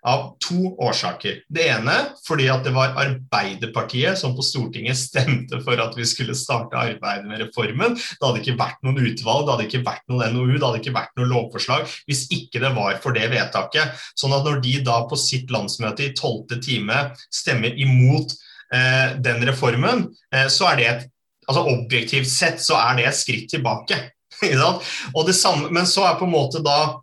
Av 0.04 0.34
to 0.43 0.74
årsaker. 0.84 1.38
Det 1.47 1.68
ene 1.72 1.93
fordi 2.26 2.49
at 2.51 2.66
det 2.66 2.74
var 2.76 2.97
Arbeiderpartiet 2.99 4.20
som 4.20 4.34
på 4.36 4.43
Stortinget 4.43 4.99
stemte 4.99 5.62
for 5.64 5.80
at 5.80 5.95
vi 5.95 6.04
skulle 6.08 6.36
starte 6.36 6.76
arbeidet 6.76 7.30
med 7.30 7.39
reformen. 7.45 7.95
Det 7.95 8.20
hadde 8.20 8.41
ikke 8.41 8.58
vært 8.60 8.82
noen 8.84 8.99
utvalg, 8.99 9.45
det 9.45 9.54
hadde 9.54 9.68
ikke 9.70 9.84
vært 9.88 10.04
noen 10.12 10.36
NOU, 10.36 10.58
det 10.58 10.66
hadde 10.66 10.82
ikke 10.82 10.97
vært 10.97 11.16
noe 11.20 11.30
lovforslag 11.32 11.88
hvis 12.10 12.26
ikke 12.36 12.60
det 12.64 12.74
var 12.76 12.99
for 13.04 13.16
det 13.16 13.30
vedtaket. 13.32 14.04
Sånn 14.20 14.36
at 14.36 14.43
når 14.47 14.60
de 14.66 14.76
da 14.84 14.99
på 15.08 15.20
sitt 15.20 15.54
landsmøte 15.54 16.10
i 16.10 16.14
tolvte 16.18 16.60
time 16.64 17.06
stemmer 17.32 17.72
imot 17.80 18.36
eh, 18.76 19.16
den 19.24 19.43
reformen, 19.47 20.10
eh, 20.36 20.49
så 20.51 20.74
er 20.74 20.80
det 20.80 20.89
et 20.91 21.10
altså 21.47 21.64
Objektivt 21.68 22.30
sett 22.32 22.62
så 22.64 22.78
er 22.80 22.99
det 22.99 23.08
et 23.10 23.18
skritt 23.18 23.49
tilbake. 23.51 23.97
og 25.16 25.26
det 25.28 25.36
samme, 25.38 25.70
men 25.74 25.88
så 25.89 26.08
er 26.08 26.20
på 26.20 26.28
en 26.28 26.36
måte 26.36 26.64
da 26.64 26.97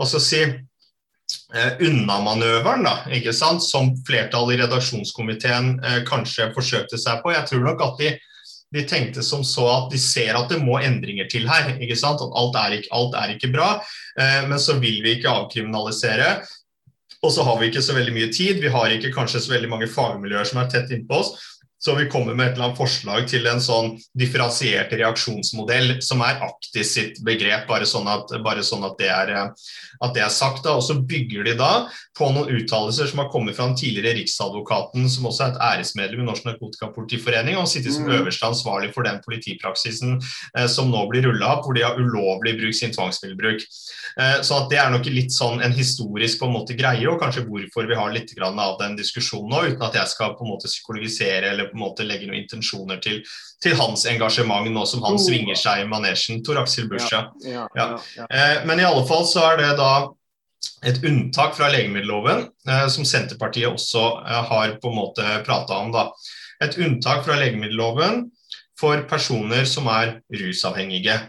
altså 0.00 0.20
si, 0.22 0.42
eh, 0.42 0.60
unnamanøveren 1.84 2.84
da, 2.86 2.96
ikke 3.12 3.34
sant, 3.36 3.64
som 3.64 3.92
flertallet 4.06 4.56
i 4.56 4.60
redaksjonskomiteen 4.62 5.74
eh, 5.84 5.98
kanskje 6.08 6.50
forsøkte 6.56 7.00
seg 7.00 7.22
på. 7.22 7.34
Jeg 7.34 7.48
tror 7.48 7.64
nok 7.66 7.84
at 7.86 8.00
de, 8.00 8.10
de, 8.72 8.84
tenkte 8.88 9.24
som 9.26 9.44
så 9.46 9.66
at 9.70 9.92
de 9.92 10.00
ser 10.00 10.36
at 10.38 10.52
det 10.52 10.62
må 10.62 10.80
endringer 10.80 11.28
til 11.32 11.48
her. 11.50 11.74
ikke 11.78 11.98
sant, 11.98 12.24
At 12.24 12.38
alt 12.40 12.58
er 12.64 12.78
ikke, 12.80 12.92
alt 12.96 13.16
er 13.20 13.36
ikke 13.36 13.52
bra. 13.54 13.70
Eh, 14.18 14.42
men 14.48 14.60
så 14.60 14.78
vil 14.82 15.02
vi 15.04 15.18
ikke 15.18 15.32
avkriminalisere. 15.32 16.34
Og 17.22 17.30
så 17.30 17.44
har 17.46 17.60
vi 17.60 17.68
ikke 17.70 17.84
så 17.84 17.94
veldig 17.94 18.16
mye 18.16 18.32
tid. 18.34 18.58
Vi 18.62 18.72
har 18.72 18.90
ikke 18.90 19.12
kanskje 19.14 19.44
så 19.44 19.52
veldig 19.54 19.70
mange 19.70 19.90
fagmiljøer 19.90 20.48
som 20.48 20.58
er 20.62 20.70
tett 20.72 20.90
innpå 20.90 21.20
oss. 21.22 21.36
Så 21.84 21.94
vi 21.94 22.06
kommer 22.06 22.34
med 22.34 22.46
et 22.46 22.52
eller 22.54 22.68
annet 22.68 22.78
forslag 22.78 23.24
til 23.26 23.46
en 23.50 23.60
sånn 23.62 23.96
differensiert 24.14 24.92
reaksjonsmodell, 24.94 25.96
som 26.04 26.20
er 26.22 26.44
aktiv 26.46 26.84
sitt 26.86 27.16
begrep, 27.26 27.64
bare 27.66 27.88
sånn 27.90 28.06
at, 28.06 28.30
bare 28.44 28.62
sånn 28.62 28.86
at, 28.86 28.94
det, 29.00 29.08
er, 29.10 29.32
at 29.50 30.12
det, 30.14 30.22
er, 30.22 30.30
sagt. 30.30 30.62
Da. 30.62 30.76
Og 30.78 30.84
så 30.86 30.94
bygger 30.94 31.48
de 31.48 31.56
da 31.58 31.72
på 32.14 32.28
noen 32.30 32.54
uttalelser 32.54 33.10
som 33.10 33.24
har 33.24 33.32
kommet 33.34 33.58
fra 33.58 33.66
den 33.66 33.74
tidligere 33.80 34.14
Riksadvokaten, 34.20 35.08
som 35.10 35.26
også 35.26 35.48
er 35.48 35.56
et 35.56 35.64
æresmedlem 35.72 36.22
i 36.22 36.28
Norsk 36.28 36.46
Narkotikapolitiforening, 36.46 37.58
og 37.58 37.66
sitter 37.72 37.96
som 37.96 38.06
mm. 38.06 38.14
øverste 38.20 38.52
ansvarlig 38.52 38.92
for 38.94 39.08
den 39.08 39.18
politipraksisen 39.26 40.20
eh, 40.20 40.70
som 40.70 40.94
nå 40.94 41.02
blir 41.10 41.26
rulla 41.26 41.56
opp, 41.56 41.66
hvor 41.66 41.74
de 41.74 41.82
har 41.82 41.98
ulovlig 41.98 42.54
brukt 42.60 42.78
sin 42.78 42.94
tvangsmiddelbruk. 42.94 43.66
Eh, 44.22 44.38
så 44.46 44.60
at 44.60 44.70
det 44.70 44.78
er 44.78 44.94
nok 44.94 45.10
litt 45.10 45.34
sånn 45.34 45.58
en 45.66 45.74
historisk 45.74 46.38
på 46.38 46.46
en 46.46 46.56
måte 46.60 46.78
greie, 46.78 47.10
og 47.10 47.18
kanskje 47.18 47.42
hvorfor 47.48 47.90
vi 47.90 47.98
har 47.98 48.14
litt 48.14 48.30
av 48.38 48.78
den 48.78 48.94
diskusjonen 48.96 49.50
nå, 49.50 49.66
uten 49.72 49.84
at 49.90 49.98
jeg 49.98 50.14
skal 50.14 50.38
på 50.38 50.46
en 50.46 50.54
måte 50.54 50.70
psykologisere 50.70 51.50
eller 51.50 51.71
måte 51.78 52.06
legger 52.06 52.30
noen 52.30 52.42
intensjoner 52.42 53.00
til, 53.02 53.20
til 53.62 53.76
hans 53.78 54.04
engasjement 54.10 54.68
nå 54.70 54.84
som 54.88 55.04
han 55.06 55.18
oh. 55.18 55.22
svinger 55.22 55.58
seg 55.58 55.84
i 55.84 55.88
manesjen. 55.90 56.42
Tor 56.44 56.62
Aksel 56.62 56.88
Busha. 56.90 57.24
Ja, 57.46 57.68
ja, 57.78 57.86
ja, 58.16 58.26
eh, 58.28 58.58
men 58.68 58.82
i 58.82 58.88
alle 58.88 59.06
fall 59.08 59.26
så 59.28 59.46
er 59.52 59.62
det 59.62 59.70
da 59.80 59.92
et 60.86 61.02
unntak 61.06 61.56
fra 61.58 61.70
legemiddelloven, 61.72 62.46
eh, 62.68 62.86
som 62.92 63.06
Senterpartiet 63.06 63.70
også 63.70 64.04
eh, 64.22 64.44
har 64.52 64.76
på 64.82 64.92
en 64.92 64.98
måte 64.98 65.40
prata 65.46 65.78
om. 65.82 65.92
da. 65.94 66.08
Et 66.62 66.78
unntak 66.78 67.24
fra 67.26 67.38
legemiddelloven 67.38 68.26
for 68.78 69.04
personer 69.10 69.66
som 69.68 69.88
er 69.92 70.18
rusavhengige. 70.34 71.20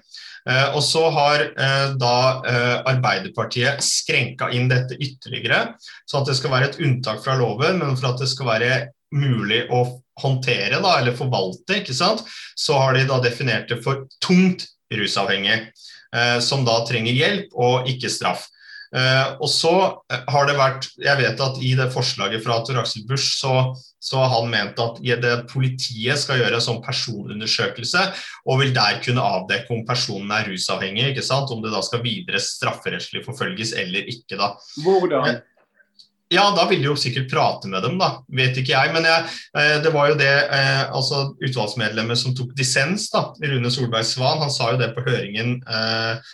Eh, 0.49 0.75
og 0.75 0.81
så 0.83 1.05
har 1.15 1.45
eh, 1.45 1.93
da 1.99 2.15
eh, 2.49 2.77
Arbeiderpartiet 2.91 3.83
skrenka 3.85 4.49
inn 4.51 4.67
dette 4.71 4.97
ytterligere, 4.99 5.77
så 6.05 6.19
at 6.19 6.27
det 6.27 6.35
skal 6.39 6.51
være 6.51 6.71
et 6.71 6.81
unntak 6.83 7.21
fra 7.23 7.37
loven, 7.39 7.79
men 7.79 7.95
for 7.95 8.11
at 8.11 8.23
det 8.23 8.27
skal 8.31 8.51
være 8.51 8.73
mulig 9.15 9.63
å 9.71 9.85
håndtere 10.21 10.81
da, 10.83 10.97
eller 10.99 11.17
forvalte, 11.17 11.79
ikke 11.81 11.95
sant? 11.97 12.23
så 12.55 12.77
har 12.77 12.97
de 12.97 13.07
da 13.09 13.19
definert 13.23 13.69
det 13.71 13.81
for 13.85 14.05
tungt 14.23 14.67
rusavhengig, 14.93 15.59
eh, 16.15 16.39
som 16.43 16.65
da 16.67 16.81
trenger 16.87 17.17
hjelp 17.17 17.55
og 17.57 17.89
ikke 17.89 18.11
straff. 18.13 18.47
Eh, 18.93 19.29
og 19.41 19.49
så 19.49 19.73
eh, 20.13 20.19
har 20.29 20.45
det 20.45 20.53
vært 20.53 20.85
Jeg 21.01 21.17
vet 21.17 21.39
at 21.41 21.55
i 21.65 21.71
det 21.73 21.87
forslaget 21.95 22.43
fra 22.43 22.59
Tor 22.61 22.77
Aksel 22.83 23.07
Busch 23.09 23.39
så, 23.39 23.71
så, 23.97 24.19
har 24.21 24.29
han 24.35 24.51
ment 24.51 24.77
at 24.83 24.99
det, 25.01 25.31
politiet 25.49 26.21
skal 26.21 26.37
gjøre 26.43 26.59
en 26.59 26.65
sånn 26.67 26.83
personundersøkelse 26.85 28.03
og 28.45 28.61
vil 28.61 28.75
der 28.75 28.99
kunne 29.01 29.25
avdekke 29.25 29.73
om 29.73 29.81
personen 29.87 30.29
er 30.37 30.45
rusavhengig, 30.51 31.07
ikke 31.09 31.25
sant? 31.25 31.49
om 31.49 31.65
det 31.65 31.73
da 31.73 31.81
skal 31.81 32.05
videre 32.05 32.41
strafferettslig 32.43 33.23
forfølges 33.25 33.73
eller 33.81 34.13
ikke. 34.13 34.37
da. 34.37 34.53
Hvordan? 34.85 35.41
Ja, 36.33 36.47
da 36.55 36.65
ville 36.69 36.81
de 36.81 36.89
jo 36.89 36.97
sikkert 36.97 37.29
prate 37.31 37.69
med 37.69 37.83
dem, 37.85 37.99
da. 38.01 38.09
Vet 38.33 38.57
ikke 38.57 38.73
jeg. 38.73 38.93
Men 38.95 39.05
jeg, 39.07 39.33
eh, 39.59 39.75
det 39.83 39.91
var 39.93 40.09
jo 40.09 40.17
det 40.19 40.31
eh, 40.57 40.85
altså 40.89 41.27
utvalgsmedlemmet 41.43 42.19
som 42.19 42.33
tok 42.37 42.55
dissens, 42.57 43.09
da, 43.13 43.27
Rune 43.43 43.71
Solberg 43.73 44.07
Svan, 44.09 44.41
han 44.41 44.53
sa 44.53 44.71
jo 44.73 44.81
det 44.81 44.93
på 44.95 45.05
høringen 45.05 45.59
eh, 45.61 46.33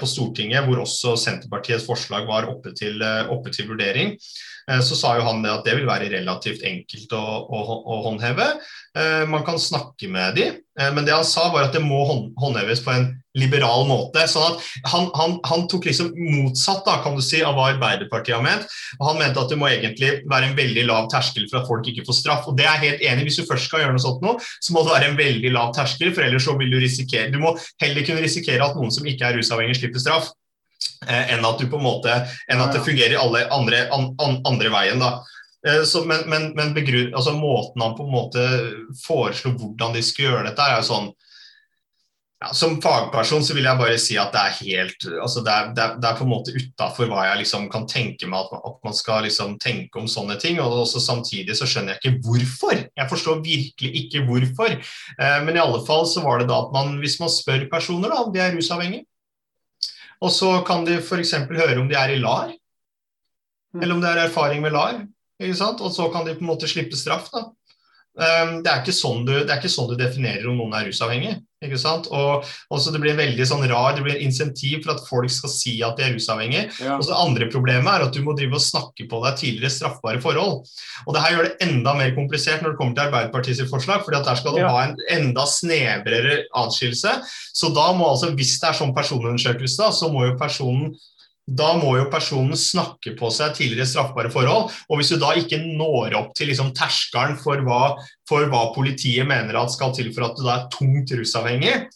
på 0.00 0.08
Stortinget, 0.08 0.64
hvor 0.64 0.80
også 0.84 1.16
Senterpartiets 1.20 1.84
forslag 1.86 2.26
var 2.28 2.46
oppe 2.48 2.70
til, 2.78 3.02
oppe 3.28 3.50
til 3.52 3.66
vurdering. 3.68 4.14
Eh, 4.70 4.80
så 4.82 4.98
sa 4.98 5.14
jo 5.16 5.26
han 5.26 5.44
det 5.44 5.52
at 5.52 5.66
det 5.66 5.76
vil 5.78 5.88
være 5.88 6.10
relativt 6.10 6.64
enkelt 6.66 7.12
å, 7.14 7.24
å, 7.46 7.80
å 7.86 8.00
håndheve. 8.08 8.48
Eh, 8.98 9.22
man 9.30 9.44
kan 9.46 9.60
snakke 9.62 10.08
med 10.10 10.34
de, 10.38 10.46
eh, 10.56 10.90
men 10.94 11.06
det 11.06 11.14
han 11.14 11.26
sa 11.26 11.46
var 11.52 11.68
at 11.68 11.76
det 11.76 11.84
må 11.84 12.00
håndheves 12.08 12.82
på 12.82 12.94
en 12.94 13.08
liberal 13.36 13.84
måte. 13.86 14.24
sånn 14.30 14.56
at 14.56 14.64
han, 14.90 15.10
han, 15.14 15.36
han 15.46 15.66
tok 15.70 15.86
liksom 15.90 16.14
motsatt 16.16 16.86
da, 16.86 16.96
kan 17.04 17.18
du 17.18 17.22
si, 17.22 17.42
av 17.44 17.54
hva 17.54 17.68
Arbeiderpartiet 17.74 18.38
har 18.38 18.44
ment. 18.44 18.64
og 18.98 19.10
Han 19.10 19.20
mente 19.20 19.42
at 19.42 19.52
det 19.52 19.60
må 19.60 19.68
egentlig 19.70 20.14
være 20.30 20.50
en 20.50 20.56
veldig 20.58 20.86
lav 20.88 21.10
terskel 21.12 21.46
for 21.50 21.60
at 21.60 21.68
folk 21.68 21.92
ikke 21.92 22.06
får 22.08 22.18
straff. 22.22 22.48
og 22.48 22.56
det 22.58 22.66
er 22.66 22.80
jeg 22.80 22.86
helt 22.86 23.06
enig. 23.12 23.28
Hvis 23.28 23.42
du 23.42 23.50
først 23.50 23.68
skal 23.68 23.84
gjøre 23.84 23.98
noe 23.98 24.06
sånt 24.06 24.24
nå, 24.24 24.34
så 24.40 24.74
må 24.74 24.82
det 24.82 24.96
være 24.96 25.12
en 25.12 25.20
veldig 25.20 25.52
lav 25.54 25.76
terskel, 25.76 26.10
for 26.16 26.26
ellers 26.26 26.48
så 26.48 26.56
vil 26.58 26.72
du 26.72 26.80
risikere 26.80 27.30
Du 27.30 27.38
må 27.42 27.54
heller 27.82 28.08
kunne 28.08 28.24
risikere 28.24 28.64
at 28.64 28.74
noen 28.78 28.90
som 28.94 29.06
ikke 29.06 29.28
er 29.28 29.38
rusavhengig, 29.38 29.78
slipper 29.78 30.02
straff. 30.02 30.32
Eh, 31.06 31.32
enn 31.34 31.44
at, 31.44 31.60
du 31.60 31.68
på 31.70 31.78
en 31.78 31.86
måte, 31.86 32.12
enn 32.50 32.62
at 32.62 32.74
det 32.74 32.84
fungerer 32.86 33.20
alle 33.20 33.44
andre, 33.54 33.84
an, 33.94 34.10
andre 34.48 34.72
veien. 34.72 35.02
da. 35.02 35.20
Eh, 35.66 35.82
så, 35.84 36.04
men, 36.08 36.24
men, 36.30 36.50
men 36.56 36.74
begrunn, 36.74 37.14
altså 37.14 37.36
måten 37.36 37.82
han 37.82 37.94
på 37.98 38.06
en 38.06 38.14
måte 38.14 38.48
foreslo 39.04 39.54
hvordan 39.58 39.96
de 39.96 40.02
skulle 40.04 40.32
gjøre 40.32 40.50
dette, 40.50 40.66
er 40.66 40.80
jo 40.80 40.90
sånn 40.90 41.14
ja, 42.36 42.50
Som 42.52 42.74
fagperson 42.84 43.44
så 43.44 43.54
vil 43.56 43.64
jeg 43.64 43.80
bare 43.80 43.96
si 44.00 44.18
at 44.20 44.34
det 44.34 44.42
er 44.42 44.56
helt 44.58 45.06
altså 45.08 45.40
det, 45.40 45.54
er, 45.54 45.70
det, 45.72 45.84
er, 45.84 45.94
det 46.02 46.08
er 46.10 46.18
på 46.18 46.26
en 46.26 46.32
måte 46.34 46.52
utafor 46.52 47.08
hva 47.08 47.24
jeg 47.30 47.40
liksom 47.40 47.64
kan 47.72 47.86
tenke 47.88 48.28
meg 48.28 48.44
at 48.44 48.52
man, 48.52 48.60
at 48.68 48.76
man 48.84 48.98
skal 48.98 49.24
liksom 49.24 49.56
tenke 49.62 50.02
om 50.02 50.10
sånne 50.10 50.36
ting. 50.42 50.60
og 50.60 50.82
også 50.82 51.00
Samtidig 51.00 51.56
så 51.56 51.68
skjønner 51.68 51.96
jeg 51.96 52.02
ikke 52.02 52.28
hvorfor. 52.28 52.76
Jeg 52.76 53.10
forstår 53.12 53.40
virkelig 53.46 53.92
ikke 54.02 54.26
hvorfor. 54.28 54.76
Eh, 54.76 55.38
men 55.48 55.56
i 55.56 55.64
alle 55.64 55.80
fall 55.88 56.04
så 56.12 56.24
var 56.28 56.42
det 56.42 56.50
da 56.52 56.60
at 56.66 56.76
man, 56.76 56.98
hvis 57.00 57.16
man 57.22 57.32
spør 57.32 57.64
personer 57.72 58.12
da, 58.12 58.20
om 58.20 58.34
de 58.36 58.44
er 58.44 58.52
rusavhengige, 58.52 59.08
og 60.20 60.32
så 60.32 60.52
kan 60.66 60.86
de 60.86 61.00
f.eks. 61.00 61.34
høre 61.48 61.80
om 61.80 61.88
de 61.90 61.98
er 61.98 62.14
i 62.14 62.20
LAR, 62.20 62.54
mm. 63.74 63.82
eller 63.82 63.94
om 63.94 64.02
det 64.02 64.10
er 64.12 64.24
erfaring 64.24 64.62
med 64.64 64.74
LAR. 64.76 65.04
Og 65.36 65.92
så 65.92 66.08
kan 66.12 66.24
de 66.24 66.34
på 66.34 66.44
en 66.44 66.48
måte 66.48 66.68
slippe 66.70 66.96
straff. 66.96 67.28
da. 67.32 67.50
Um, 68.16 68.62
det, 68.64 68.72
er 68.72 68.94
sånn 68.96 69.26
du, 69.26 69.34
det, 69.42 69.50
er 69.50 69.58
ikke 69.60 69.68
sånn 69.68 69.90
du, 69.90 69.98
definerer 70.00 70.46
om 70.48 70.56
noen 70.56 70.72
er 70.78 70.86
rusavhengig. 70.88 71.34
ikke 71.60 71.76
sant? 71.80 72.06
Og 72.08 72.46
også 72.72 72.94
Det 72.94 73.00
blir 73.02 73.12
en 73.12 73.20
veldig 73.20 73.46
sånn 73.48 73.66
rar, 73.68 73.92
det 73.92 74.04
blir 74.06 74.14
en 74.14 74.24
insentiv 74.24 74.86
for 74.86 74.94
at 74.94 75.02
folk 75.04 75.32
skal 75.32 75.52
si 75.52 75.74
at 75.84 75.98
de 75.98 76.06
er 76.06 76.14
rusavhengige. 76.14 76.62
Ja. 76.80 76.94
Og 76.96 77.04
så 77.04 77.18
andre 77.18 77.50
problemet 77.52 77.90
er 77.92 78.06
at 78.06 78.16
du 78.16 78.22
må 78.24 78.32
drive 78.38 78.56
og 78.56 78.64
snakke 78.64 79.04
på 79.10 79.20
deg 79.26 79.36
tidligere 79.42 79.74
straffbare 79.74 80.22
forhold. 80.24 80.64
Og 81.04 81.10
Det 81.12 81.24
her 81.26 81.34
gjør 81.34 81.48
det 81.50 81.68
enda 81.68 81.92
mer 81.98 82.14
komplisert 82.16 82.64
når 82.64 82.72
det 82.72 82.80
kommer 82.80 82.96
til 82.96 83.04
Arbeiderpartiets 83.04 83.68
forslag, 83.72 84.06
fordi 84.06 84.20
at 84.22 84.30
der 84.30 84.40
skal 84.40 84.56
du 84.56 84.62
ja. 84.64 84.70
ha 84.72 84.86
en 84.86 84.96
enda 85.18 85.44
snevrere 85.50 86.38
atskillelse. 86.56 87.18
Så 87.52 87.72
da 87.76 87.90
må 87.98 88.14
altså, 88.14 88.32
hvis 88.38 88.56
det 88.62 88.70
er 88.70 88.80
sånn 88.80 88.96
personundersøkelse, 88.96 89.92
så 90.00 90.08
må 90.12 90.24
jo 90.30 90.40
personen 90.40 90.96
da 91.46 91.76
må 91.78 91.92
jo 91.94 92.08
personen 92.10 92.58
snakke 92.58 93.12
på 93.18 93.30
seg 93.30 93.54
tidligere 93.54 93.86
straffbare 93.86 94.32
forhold. 94.34 94.72
Og 94.90 94.98
hvis 94.98 95.12
du 95.14 95.20
da 95.22 95.30
ikke 95.38 95.60
når 95.62 96.16
opp 96.18 96.32
til 96.34 96.50
liksom 96.50 96.72
terskelen 96.74 97.38
for 97.38 97.62
hva, 97.66 97.94
for 98.26 98.48
hva 98.50 98.64
politiet 98.74 99.28
mener 99.28 99.58
at 99.58 99.74
skal 99.74 99.94
til 99.94 100.10
for 100.14 100.26
at 100.26 100.34
du 100.38 100.42
da 100.42 100.56
er 100.56 100.68
tungt 100.74 101.14
rusavhengig, 101.14 101.86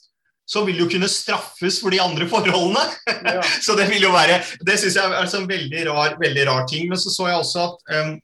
så 0.50 0.64
vil 0.66 0.80
du 0.80 0.86
kunne 0.90 1.10
straffes 1.10 1.78
for 1.82 1.94
de 1.94 2.00
andre 2.02 2.26
forholdene. 2.30 2.82
Ja. 3.26 3.42
så 3.66 3.76
det 3.78 3.86
vil 3.90 4.02
jo 4.02 4.10
være 4.14 4.40
Det 4.66 4.78
syns 4.80 4.98
jeg 4.98 5.18
er 5.18 5.36
en 5.38 5.50
veldig 5.50 5.84
rar, 5.90 6.16
veldig 6.18 6.46
rar 6.48 6.66
ting. 6.70 6.88
Men 6.90 6.98
så 6.98 7.12
så 7.14 7.28
jeg 7.30 7.42
også 7.42 7.66
at 7.68 7.94
um, 8.00 8.16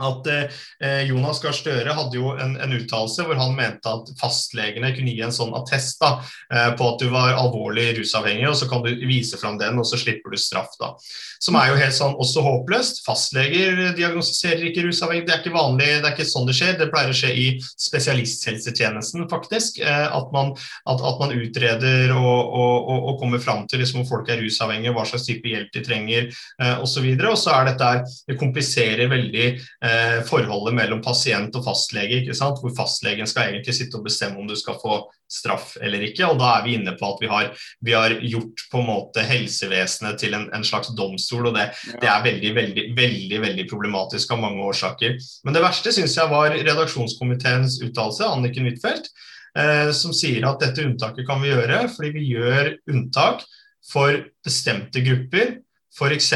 at 0.00 0.30
eh, 0.32 1.02
Jonas 1.08 1.40
Gahr 1.42 1.56
Støre 1.56 1.94
hadde 1.96 2.18
jo 2.18 2.34
en, 2.40 2.56
en 2.60 2.76
uttalelse 2.76 3.24
hvor 3.26 3.38
han 3.40 3.56
mente 3.56 3.90
at 3.90 4.12
fastlegene 4.20 4.92
kunne 4.96 5.14
gi 5.14 5.24
en 5.24 5.34
sånn 5.34 5.54
attest 5.58 6.00
da, 6.02 6.12
eh, 6.52 6.70
på 6.78 6.88
at 6.92 7.02
du 7.02 7.10
var 7.12 7.36
alvorlig 7.38 7.90
rusavhengig, 7.98 8.48
og 8.50 8.56
så 8.58 8.68
kan 8.70 8.84
du 8.84 8.90
vise 9.08 9.38
fram 9.40 9.58
den, 9.60 9.78
og 9.80 9.88
så 9.88 9.98
slipper 10.00 10.32
du 10.32 10.40
straff. 10.40 10.72
da. 10.80 10.94
Som 11.40 11.56
er 11.56 11.70
jo 11.70 11.78
helt 11.80 11.96
sånn 11.96 12.16
også 12.20 12.42
håpløst. 12.44 13.02
Fastleger 13.06 13.94
diagnostiserer 13.96 14.66
ikke 14.68 14.84
rusavhengig, 14.86 15.26
det 15.28 15.36
er 15.36 15.42
ikke 15.42 15.54
vanlig, 15.54 15.88
det 16.00 16.10
er 16.10 16.16
ikke 16.16 16.28
sånn 16.28 16.48
det 16.48 16.56
skjer. 16.58 16.76
Det 16.80 16.90
pleier 16.92 17.12
å 17.12 17.16
skje 17.16 17.32
i 17.32 17.46
spesialisthelsetjenesten, 17.60 19.26
faktisk. 19.30 19.80
Eh, 19.80 20.06
at, 20.08 20.28
man, 20.34 20.52
at, 20.84 21.00
at, 21.00 21.20
man, 21.20 21.34
utreder 21.40 22.12
og, 22.16 22.26
og, 22.26 22.76
og, 22.90 23.08
og 23.12 23.20
kommer 23.22 23.42
fram 23.42 23.66
til 23.70 23.82
liksom, 23.82 24.02
om 24.02 24.08
folk 24.08 24.28
er 24.28 24.42
rusavhengige, 24.42 24.92
hva 24.96 25.06
slags 25.08 25.26
type 25.28 25.48
hjelp 25.48 25.72
de 25.74 25.84
trenger 25.86 26.28
eh, 26.28 26.76
osv. 26.80 27.06
Og, 27.06 27.24
så 27.24 27.30
og 27.30 27.40
så 27.40 27.54
er 27.56 27.70
dette 27.70 27.90
det 28.28 28.38
kompliserer 28.40 29.10
veldig 29.10 29.46
eh, 29.90 30.20
forholdet 30.28 30.76
mellom 30.76 31.00
pasient 31.02 31.54
og 31.58 31.64
fastlege, 31.66 32.22
hvor 32.38 32.72
fastlegen 32.76 33.28
skal 33.28 33.50
egentlig 33.50 33.74
sitte 33.76 33.98
og 33.98 34.06
bestemme 34.06 34.38
om 34.40 34.48
du 34.48 34.54
skal 34.58 34.78
få 34.80 35.00
straff 35.30 35.76
eller 35.80 36.02
ikke. 36.08 36.26
og 36.26 36.38
Da 36.40 36.50
er 36.56 36.66
vi 36.66 36.76
inne 36.78 36.94
på 36.98 37.08
at 37.12 37.22
vi 37.22 37.30
har, 37.30 37.50
vi 37.86 37.94
har 37.96 38.14
gjort 38.20 38.64
på 38.72 38.80
en 38.80 38.88
måte 38.88 39.24
helsevesenet 39.26 40.18
til 40.22 40.36
en, 40.38 40.48
en 40.54 40.66
slags 40.66 40.92
domstol. 40.98 41.50
og 41.50 41.56
det, 41.58 41.70
det, 41.92 42.08
er 42.08 42.26
veldig, 42.26 42.52
veldig, 42.56 42.86
veldig, 42.98 43.40
veldig 43.46 43.66
problematisk 43.70 44.34
av 44.34 44.42
mange 44.42 44.66
årsaker. 44.72 45.16
Men 45.44 45.56
det 45.56 45.64
verste 45.64 45.94
syns 45.94 46.18
jeg 46.18 46.32
var 46.32 46.54
redaksjonskomiteens 46.56 47.80
uttalelse, 47.86 48.26
Anniken 48.26 48.68
Huitfeldt, 48.70 49.10
eh, 49.58 49.88
som 49.96 50.14
sier 50.16 50.46
at 50.48 50.62
dette 50.62 50.86
unntaket 50.86 51.28
kan 51.28 51.42
vi 51.42 51.52
gjøre 51.52 51.86
fordi 51.94 52.14
vi 52.18 52.28
gjør 52.34 52.74
unntak 52.90 53.46
for 53.90 54.22
bestemte 54.44 55.02
grupper 55.04 55.58
f.eks. 55.90 56.32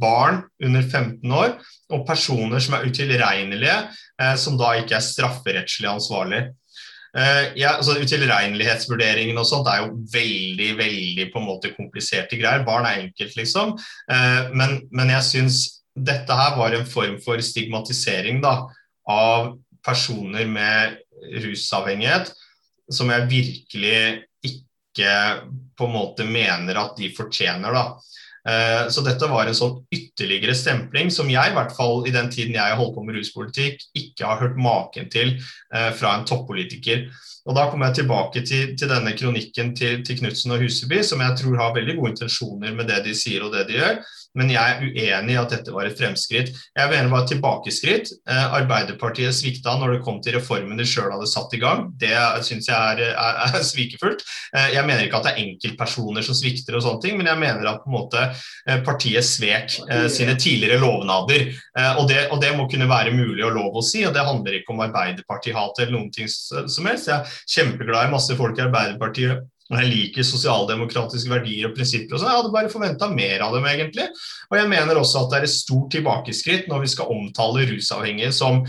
barn 0.00 0.42
under 0.64 0.82
15 0.82 1.32
år 1.32 1.56
og 1.94 2.06
personer 2.08 2.62
som 2.62 2.76
er 2.76 2.86
utilregnelige, 2.88 3.76
eh, 4.22 4.36
som 4.40 4.58
da 4.58 4.74
ikke 4.80 4.98
er 4.98 5.04
strafferettslig 5.04 5.90
ansvarlig. 5.90 6.42
Eh, 7.16 7.52
ja, 7.56 7.76
altså 7.78 7.96
Utilregnelighetsvurderingen 8.02 9.38
og 9.40 9.46
sånt 9.48 9.70
er 9.72 9.84
jo 9.84 9.94
veldig 10.12 10.72
veldig 10.80 11.28
på 11.32 11.40
en 11.40 11.48
måte 11.48 11.72
kompliserte 11.76 12.36
greier. 12.40 12.66
Barn 12.66 12.88
er 12.88 13.06
enkelt, 13.06 13.36
liksom. 13.38 13.76
Eh, 14.12 14.50
men, 14.52 14.82
men 14.92 15.14
jeg 15.14 15.28
syns 15.30 15.62
dette 15.96 16.36
her 16.36 16.58
var 16.58 16.76
en 16.76 16.88
form 16.88 17.16
for 17.24 17.40
stigmatisering 17.40 18.42
da, 18.44 18.58
av 19.08 19.54
personer 19.86 20.44
med 20.50 20.98
rusavhengighet 21.46 22.34
som 22.92 23.10
jeg 23.10 23.30
virkelig 23.30 24.00
ikke 24.46 25.14
på 25.76 25.88
en 25.88 25.94
måte 25.94 26.26
mener 26.28 26.78
at 26.80 26.98
de 26.98 27.10
fortjener. 27.16 27.72
da. 27.72 27.86
Eh, 28.46 28.88
så 28.94 29.02
dette 29.02 29.26
var 29.30 29.48
en 29.48 29.56
sånn 29.58 29.80
ytterligere 29.94 30.54
stempling 30.54 31.10
som 31.10 31.30
jeg, 31.30 31.50
i 31.50 31.56
hvert 31.56 31.74
fall 31.74 32.04
i 32.06 32.14
den 32.14 32.30
tiden 32.30 32.54
jeg 32.54 32.62
har 32.62 32.78
holdt 32.78 32.94
på 32.94 33.06
med 33.06 33.18
ruspolitikk, 33.18 33.82
ikke 33.98 34.28
har 34.28 34.42
hørt 34.44 34.60
maken 34.60 35.10
til 35.10 35.34
eh, 35.36 35.90
fra 35.98 36.14
en 36.14 36.26
toppolitiker. 36.28 37.08
Og 37.46 37.54
Da 37.54 37.68
kommer 37.70 37.90
jeg 37.90 38.02
tilbake 38.02 38.42
til, 38.46 38.74
til 38.78 38.90
denne 38.90 39.14
kronikken 39.18 39.74
til, 39.78 40.04
til 40.06 40.18
Knutsen 40.18 40.54
og 40.56 40.62
Huseby, 40.64 41.02
som 41.06 41.22
jeg 41.22 41.38
tror 41.40 41.58
har 41.60 41.74
veldig 41.76 41.96
gode 41.98 42.14
intensjoner 42.16 42.74
med 42.74 42.90
det 42.90 43.04
de 43.06 43.14
sier 43.14 43.44
og 43.46 43.54
det 43.54 43.68
de 43.68 43.78
gjør. 43.78 44.00
Men 44.36 44.50
jeg 44.52 44.60
er 44.60 44.82
uenig 44.84 45.34
i 45.34 45.38
at 45.40 45.52
dette 45.54 45.72
var 45.72 45.88
et 45.88 45.96
fremskritt. 45.96 46.50
Jeg 46.76 46.90
mener 46.90 47.08
det 47.08 47.12
var 47.14 47.24
et 47.24 47.30
tilbakeskritt. 47.32 48.10
Eh, 48.28 48.56
Arbeiderpartiet 48.58 49.34
svikta 49.34 49.76
når 49.80 49.96
det 49.96 50.02
kom 50.04 50.18
til 50.24 50.36
reformen 50.36 50.76
de 50.76 50.86
sjøl 50.88 51.08
hadde 51.14 51.28
satt 51.30 51.54
i 51.56 51.60
gang. 51.62 51.86
Det 51.96 52.12
syns 52.44 52.68
jeg 52.68 52.76
er, 52.76 53.14
er, 53.14 53.40
er, 53.46 53.64
svikefullt. 53.64 54.24
Eh, 54.52 54.74
jeg 54.76 54.84
mener 54.84 55.06
ikke 55.06 55.22
at 55.22 55.28
det 55.30 55.32
er 55.34 55.42
enkeltpersoner 55.46 56.26
som 56.26 56.36
svikter, 56.36 56.76
og 56.76 56.84
sånne 56.84 57.04
ting, 57.04 57.16
men 57.16 57.30
jeg 57.30 57.40
mener 57.40 57.70
at 57.70 57.80
på 57.80 57.90
en 57.90 57.96
måte 57.96 58.26
eh, 58.26 58.82
partiet 58.84 59.24
svek 59.24 59.78
sine 60.12 60.34
tidligere 60.38 60.78
lovnader. 60.82 61.48
Og 61.96 62.06
det, 62.08 62.18
og 62.32 62.40
det, 62.42 62.52
må 62.56 62.66
kunne 62.70 62.88
være 62.88 63.12
mulig 63.14 63.44
og 63.44 63.54
lov 63.56 63.76
å 63.78 63.82
si, 63.84 64.02
og 64.06 64.14
det 64.14 64.24
handler 64.24 64.58
ikke 64.58 64.72
om 64.72 64.82
Arbeiderparti-hat 64.86 65.80
eller 65.82 65.92
noen 65.94 66.10
ting 66.12 66.28
som 66.28 66.88
helst. 66.88 67.08
Jeg 67.10 67.24
kjempeglad 67.44 68.08
i 68.08 68.14
masse 68.14 68.38
folk 68.38 68.58
i 68.58 68.66
Arbeiderpartiet 68.66 69.44
og 69.66 69.80
jeg 69.80 69.90
liker 69.90 70.26
sosialdemokratiske 70.26 71.30
verdier 71.30 71.66
og 71.66 71.74
prinsipper. 71.74 72.14
og 72.14 72.20
sånn, 72.20 72.30
Jeg 72.30 72.38
hadde 72.38 72.52
bare 72.54 72.70
forventa 72.70 73.08
mer 73.10 73.42
av 73.42 73.54
dem, 73.56 73.64
egentlig. 73.66 74.06
Og 74.50 74.58
jeg 74.60 74.68
mener 74.70 74.94
også 74.94 75.24
at 75.24 75.32
det 75.32 75.38
er 75.40 75.46
et 75.48 75.54
stort 75.56 75.90
tilbakeskritt 75.90 76.68
når 76.70 76.84
vi 76.84 76.90
skal 76.92 77.10
omtale 77.10 77.66
rusavhengige 77.66 78.30
som, 78.32 78.62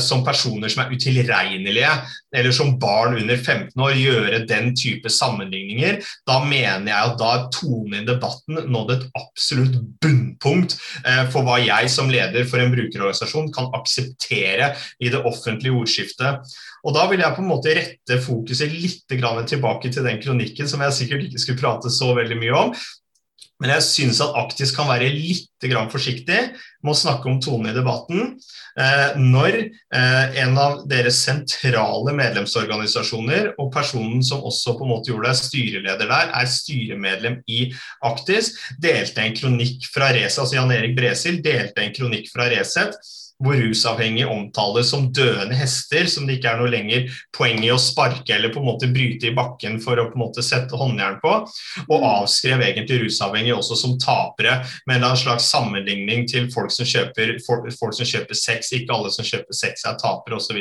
som 0.00 0.24
personer 0.24 0.72
som 0.72 0.84
er 0.84 0.94
utilregnelige, 0.94 1.90
eller 2.36 2.52
som 2.52 2.74
barn 2.80 3.16
under 3.18 3.36
15 3.36 3.82
år, 3.84 3.96
gjøre 3.96 4.42
den 4.48 4.70
type 4.76 5.10
sammenligninger. 5.12 6.00
Da 6.28 6.38
mener 6.44 6.90
jeg 6.90 7.12
at 7.12 7.18
da 7.20 7.30
er 7.34 7.48
tonen 7.54 8.02
i 8.02 8.06
debatten 8.08 8.62
nådd 8.72 8.94
et 8.94 9.06
absolutt 9.18 9.78
bunnpunkt 10.02 10.76
eh, 11.04 11.24
for 11.32 11.46
hva 11.46 11.58
jeg 11.62 11.92
som 11.92 12.12
leder 12.12 12.48
for 12.48 12.62
en 12.62 12.72
brukerorganisasjon 12.74 13.52
kan 13.54 13.70
akseptere 13.76 14.72
i 15.00 15.12
det 15.12 15.22
offentlige 15.24 15.76
ordskiftet. 15.76 16.56
Og 16.86 16.94
Da 16.94 17.08
vil 17.10 17.20
jeg 17.20 17.34
på 17.34 17.42
en 17.42 17.50
måte 17.50 17.74
rette 17.74 18.20
fokuset 18.22 18.72
litt 18.72 19.04
tilbake 19.08 19.90
til 19.92 20.06
den 20.06 20.20
kronikken 20.22 20.68
som 20.70 20.80
jeg 20.84 20.96
sikkert 20.96 21.26
ikke 21.26 21.42
skulle 21.42 21.60
prate 21.60 21.90
så 21.92 22.12
veldig 22.16 22.38
mye 22.38 22.54
om. 22.56 22.74
Men 23.58 23.72
jeg 23.74 23.84
syns 23.88 24.20
at 24.22 24.36
Aktis 24.38 24.70
kan 24.74 24.86
være 24.90 25.10
litt 25.10 25.46
forsiktig 25.90 26.38
med 26.84 26.92
å 26.92 26.94
snakke 26.94 27.26
om 27.26 27.40
tonen 27.42 27.72
i 27.72 27.74
debatten. 27.74 28.36
Eh, 28.78 29.16
når 29.18 29.56
eh, 29.58 30.38
en 30.44 30.54
av 30.62 30.84
deres 30.86 31.18
sentrale 31.26 32.14
medlemsorganisasjoner 32.14 33.50
og 33.58 33.72
personen 33.74 34.22
som 34.22 34.46
også 34.46 34.76
på 34.78 34.86
en 34.86 34.92
måte 34.92 35.10
gjorde 35.10 35.32
deg 35.32 35.40
styreleder 35.40 36.06
der, 36.06 36.30
er 36.38 36.52
styremedlem 36.52 37.40
i 37.50 37.64
Aktis, 38.06 38.52
delte 38.78 39.26
en 39.26 39.34
kronikk 39.34 39.90
fra 39.90 40.12
Resett, 40.14 40.44
altså 40.44 40.60
Jan 40.60 40.74
Erik 40.78 40.94
Bresil 40.98 41.42
delte 41.42 41.82
en 41.82 41.96
kronikk 41.96 42.30
fra 42.30 42.46
Resett 42.54 42.94
hvor 43.42 43.54
rusavhengige 43.54 44.26
omtales 44.26 44.90
som 44.90 45.06
døende 45.14 45.54
hester, 45.54 46.08
som 46.10 46.26
det 46.26 46.38
ikke 46.38 46.50
er 46.50 46.58
noe 46.58 46.72
lenger 46.72 47.06
poeng 47.36 47.60
i 47.62 47.70
å 47.70 47.78
sparke 47.80 48.34
eller 48.34 48.50
på 48.54 48.58
en 48.62 48.66
måte 48.66 48.90
bryte 48.90 49.30
i 49.30 49.34
bakken 49.36 49.78
for 49.82 50.00
å 50.00 50.08
på 50.10 50.18
en 50.18 50.24
måte 50.24 50.42
sette 50.42 50.78
håndjern 50.78 51.20
på, 51.22 51.34
og 51.86 52.06
avskrev 52.08 52.64
egentlig 52.66 53.04
rusavhengige 53.04 53.58
også 53.58 53.78
som 53.78 53.96
tapere, 54.02 54.58
med 54.90 55.06
en 55.06 55.18
slags 55.18 55.48
sammenligning 55.52 56.26
til 56.30 56.50
folk 56.52 56.74
som 56.74 56.88
kjøper, 56.88 57.36
folk, 57.46 57.70
folk 57.78 57.96
som 57.96 58.08
kjøper 58.10 58.38
sex, 58.38 58.72
ikke 58.74 58.94
alle 58.96 59.12
som 59.14 59.26
kjøper 59.26 59.56
sex 59.56 59.86
er 59.86 59.98
tapere 60.02 60.38
osv. 60.40 60.58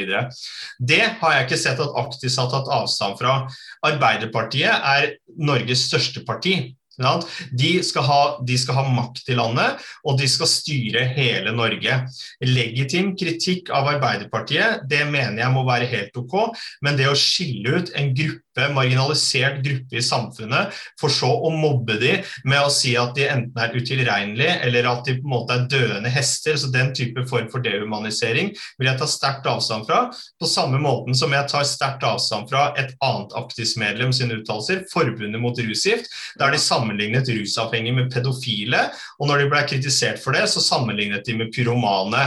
Det 0.78 1.04
har 1.22 1.38
jeg 1.38 1.48
ikke 1.48 1.64
sett 1.66 1.82
at 1.82 1.98
Aktis 1.98 2.38
har 2.38 2.52
tatt 2.54 2.70
avstand 2.72 3.18
fra. 3.20 3.40
Arbeiderpartiet 3.88 4.70
er 4.70 5.16
Norges 5.38 5.88
største 5.90 6.22
parti. 6.28 6.77
De 6.98 7.72
skal, 7.86 8.06
ha, 8.08 8.22
de 8.48 8.58
skal, 8.58 8.80
ha, 8.80 8.86
makt 8.98 9.30
i 9.30 9.38
landet, 9.38 9.84
og 10.08 10.18
de 10.18 10.28
skal 10.30 10.50
styre 10.50 11.06
hele 11.14 11.54
Norge. 11.54 12.00
Legitim 12.46 13.14
kritikk 13.20 13.70
av 13.76 13.92
Arbeiderpartiet, 13.94 14.88
det 14.90 15.04
mener 15.12 15.44
jeg 15.44 15.54
må 15.54 15.66
være 15.68 15.90
helt 15.92 16.18
ok, 16.18 16.38
men 16.86 16.98
det 16.98 17.10
å 17.12 17.18
skille 17.18 17.82
ut 17.82 17.94
en 17.98 18.14
gruppe 18.18 18.47
marginalisert 18.74 19.62
gruppe 19.66 20.00
i 20.00 20.04
samfunnet, 20.04 20.76
for 21.00 21.14
så 21.14 21.30
å 21.30 21.52
mobbe 21.54 21.98
de 22.02 22.14
med 22.48 22.64
å 22.64 22.72
si 22.74 22.96
at 23.00 23.16
de 23.18 23.28
enten 23.30 23.62
er 23.62 23.76
utilregnelige 23.76 24.58
eller 24.68 24.90
at 24.92 25.06
de 25.08 25.18
på 25.20 25.28
en 25.28 25.34
måte 25.34 25.56
er 25.56 25.68
døende 25.72 26.12
hester. 26.14 26.58
så 26.58 26.72
Den 26.74 26.94
type 26.98 27.26
form 27.30 27.50
for 27.54 27.64
dehumanisering 27.64 28.54
vil 28.78 28.90
jeg 28.90 29.00
ta 29.00 29.08
sterkt 29.10 29.48
avstand 29.50 29.88
fra. 29.90 30.08
På 30.40 30.50
samme 30.50 30.80
måten 30.82 31.16
som 31.18 31.34
jeg 31.34 31.50
tar 31.52 31.68
sterkt 31.68 32.06
avstand 32.08 32.50
fra 32.52 32.72
et 32.80 32.94
annet 33.04 33.36
aktivt 33.40 33.78
medlem 33.82 34.14
sine 34.16 34.40
uttalelser, 34.40 34.86
Forbundet 34.92 35.42
mot 35.42 35.58
rusgift, 35.60 36.10
der 36.40 36.54
de 36.54 36.60
sammenlignet 36.62 37.30
rusavhengige 37.30 37.98
med 37.98 38.12
pedofile. 38.14 38.88
Og 39.20 39.30
når 39.30 39.44
de 39.44 39.50
ble 39.52 39.64
kritisert 39.70 40.22
for 40.24 40.38
det, 40.38 40.46
så 40.52 40.64
sammenlignet 40.64 41.26
de 41.28 41.38
med 41.38 41.52
pyromane. 41.56 42.24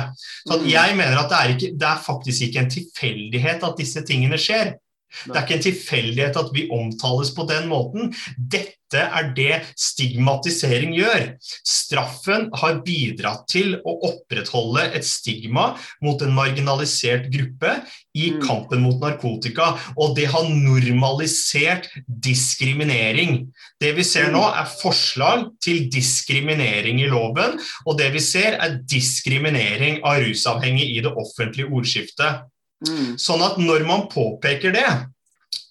Så 0.46 0.60
jeg 0.68 0.96
mener 0.98 1.18
at 1.20 1.32
det 1.32 1.40
er, 1.40 1.54
ikke, 1.54 1.72
det 1.80 1.88
er 1.88 2.04
faktisk 2.06 2.46
ikke 2.46 2.64
en 2.64 2.72
tilfeldighet 2.76 3.66
at 3.66 3.80
disse 3.80 4.04
tingene 4.06 4.38
skjer. 4.40 4.74
Det 5.26 5.34
er 5.34 5.44
ikke 5.44 5.56
en 5.58 5.64
tilfeldighet 5.64 6.38
at 6.38 6.52
vi 6.54 6.68
omtales 6.74 7.32
på 7.34 7.46
den 7.50 7.66
måten. 7.70 8.12
Dette 8.36 8.76
er 9.00 9.30
det 9.36 9.56
stigmatisering 9.78 10.94
gjør. 10.96 11.26
Straffen 11.66 12.48
har 12.58 12.80
bidratt 12.86 13.44
til 13.50 13.76
å 13.86 13.94
opprettholde 14.08 14.88
et 14.98 15.06
stigma 15.06 15.72
mot 16.02 16.22
en 16.22 16.34
marginalisert 16.34 17.28
gruppe 17.30 17.76
i 18.18 18.32
mm. 18.34 18.40
kampen 18.42 18.82
mot 18.82 18.98
narkotika. 19.02 19.72
Og 19.98 20.14
det 20.18 20.28
har 20.32 20.48
normalisert 20.50 21.90
diskriminering. 22.06 23.44
Det 23.82 23.94
vi 23.98 24.06
ser 24.06 24.30
nå, 24.34 24.42
er 24.42 24.70
forslag 24.80 25.48
til 25.62 25.86
diskriminering 25.92 27.02
i 27.02 27.10
loven. 27.10 27.58
Og 27.86 27.98
det 28.00 28.10
vi 28.14 28.22
ser, 28.22 28.58
er 28.58 28.80
diskriminering 28.90 30.02
av 30.06 30.22
rusavhengige 30.24 30.98
i 30.98 31.04
det 31.06 31.14
offentlige 31.14 31.70
ordskiftet. 31.70 32.46
Mm. 32.88 33.18
Sånn 33.20 33.42
at 33.44 33.58
når 33.60 33.84
man 33.86 34.06
påpeker 34.08 34.72
det, 34.72 34.86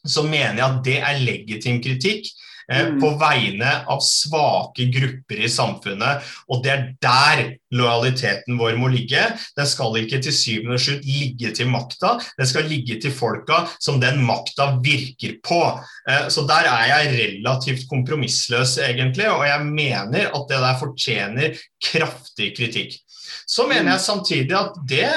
så 0.06 0.24
mener 0.24 0.56
jeg 0.62 0.68
at 0.70 0.84
det 0.86 1.00
er 1.02 1.26
legitim 1.26 1.82
kritikk. 1.84 2.30
eh, 2.72 2.86
Mm. 2.86 3.00
på 3.02 3.18
vegne 3.18 3.84
av 3.90 3.98
svake 4.00 4.86
grupper 4.94 5.40
i 5.42 5.48
samfunnet. 5.50 6.22
Og 6.54 6.62
det 6.64 6.70
er 6.72 6.84
der 7.02 7.56
lojaliteten 7.74 8.60
vår 8.60 8.78
må 8.78 8.92
ligge. 8.94 9.24
Den 9.58 9.66
skal 9.66 9.98
ikke 9.98 10.22
til 10.22 10.32
syvende 10.32 10.76
og 10.78 10.80
slutt 10.80 11.04
ligge 11.04 11.50
til 11.56 11.66
makta, 11.66 12.20
den 12.38 12.46
skal 12.46 12.70
ligge 12.70 13.00
til 13.02 13.10
folka 13.10 13.68
som 13.82 14.00
den 14.00 14.22
makta 14.24 14.78
virker 14.86 15.40
på. 15.42 15.82
Eh, 16.08 16.30
Så 16.30 16.46
der 16.46 16.70
er 16.70 16.86
jeg 17.10 17.42
relativt 17.42 17.90
kompromissløs, 17.90 18.78
egentlig, 18.78 19.26
og 19.28 19.48
jeg 19.48 19.66
mener 19.66 20.28
at 20.30 20.46
det 20.48 20.60
der 20.62 20.78
fortjener 20.78 21.58
kraftig 21.82 22.56
kritikk. 22.56 23.00
Så 23.50 23.66
mener 23.66 23.96
jeg 23.96 24.02
samtidig 24.04 24.54
at 24.54 24.76
det 24.86 25.08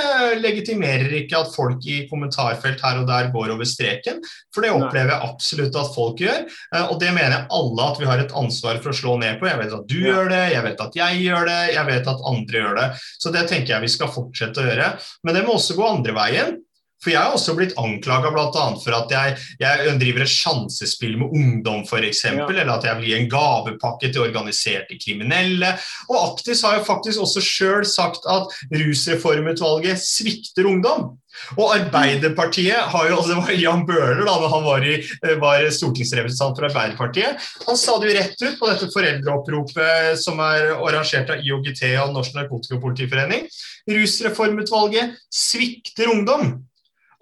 legitimerer 0.40 1.12
ikke 1.18 1.36
at 1.42 1.50
folk 1.52 1.84
i 1.84 1.98
kommentarfelt 2.08 2.80
her 2.80 3.00
og 3.02 3.06
der 3.10 3.28
går 3.34 3.52
over 3.52 3.68
streken, 3.68 4.22
for 4.54 4.64
det 4.64 4.70
opplever 4.72 5.12
jeg 5.12 5.28
absolutt 5.28 5.76
at 5.76 5.90
folk 5.94 6.22
gjør. 6.24 6.46
eh, 6.74 6.86
Og 6.88 6.96
det 7.02 7.12
mener 7.12 7.34
jeg 7.36 7.46
alle 7.58 7.90
at 7.92 8.00
vi 8.00 8.08
har 8.08 8.18
et 8.24 8.32
ansvar 8.32 8.80
for 8.80 8.90
å 8.94 8.96
slå 8.96 9.18
ned 9.20 9.38
på. 9.40 9.50
Jeg 9.50 9.58
vet 9.60 9.76
at 9.76 9.86
du 9.86 9.98
Ja. 10.00 10.14
gjør 10.14 10.28
det, 10.32 10.42
jeg 10.54 10.62
vet 10.64 10.80
at 10.80 10.94
jeg 11.02 11.22
gjør 11.26 11.44
det, 11.52 11.60
jeg 11.74 11.86
vet 11.86 12.08
at 12.08 12.26
andre 12.32 12.58
gjør 12.64 12.76
det. 12.80 12.88
Så 13.20 13.32
det 13.32 13.48
tenker 13.48 13.74
jeg 13.76 13.80
vi 13.82 13.88
skal 13.98 14.08
fortsette 14.08 14.56
å 14.64 14.68
gjøre. 14.70 14.88
Men 15.24 15.34
det 15.34 15.44
må 15.46 15.54
også 15.60 15.76
gå 15.76 15.84
andre 15.92 16.12
veien. 16.16 16.56
For 17.02 17.10
jeg 17.10 17.18
har 17.18 17.34
også 17.34 17.56
blitt 17.58 17.74
anklaga 17.80 18.30
bl.a. 18.30 18.66
for 18.78 18.94
at 18.96 19.10
jeg, 19.10 19.38
jeg 19.60 19.94
driver 19.98 20.22
et 20.24 20.30
sjansespill 20.32 21.16
med 21.20 21.34
ungdom 21.34 21.82
f.eks., 21.86 22.22
Ja. 22.32 22.46
eller 22.46 22.70
at 22.76 22.86
jeg 22.86 23.02
gi 23.02 23.14
en 23.16 23.30
gavepakke 23.32 24.12
til 24.12 24.22
organiserte 24.22 24.98
kriminelle. 25.02 25.72
Og 26.08 26.20
Aktis 26.32 26.62
har 26.62 26.78
jo 26.78 26.84
faktisk 26.86 27.24
også 27.24 27.42
sjøl 27.42 27.84
sagt 27.88 28.28
at 28.30 28.54
rusreformutvalget 28.70 29.98
svikter 29.98 30.68
ungdom. 30.70 31.18
Og 31.56 31.70
Arbeiderpartiet 31.74 32.76
har 32.92 33.06
jo, 33.08 33.16
altså 33.16 33.32
det 33.32 33.38
var 33.40 33.54
Jan 33.56 33.84
Bøhler 33.88 34.24
da 34.28 34.48
han 34.52 34.64
var, 34.66 34.84
i, 34.84 34.98
var 35.40 35.64
stortingsrepresentant 35.72 36.58
for 36.58 36.68
Arbeiderpartiet. 36.68 37.46
Han 37.66 37.78
sa 37.80 37.96
det 37.98 38.10
jo 38.10 38.16
rett 38.18 38.44
ut 38.44 38.58
på 38.60 38.68
dette 38.68 38.90
foreldreoppropet 38.92 40.20
som 40.20 40.42
er 40.44 40.74
arrangert 40.76 41.32
av 41.32 41.40
IOGT 41.40 41.82
og 42.04 42.12
Norsk 42.18 42.36
Narkotikapolitiforening. 42.36 43.48
Rusreformutvalget 43.90 45.16
svikter 45.32 46.12
ungdom, 46.12 46.60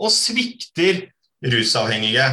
og 0.01 0.13
svikter 0.13 1.07
rusavhengige. 1.45 2.27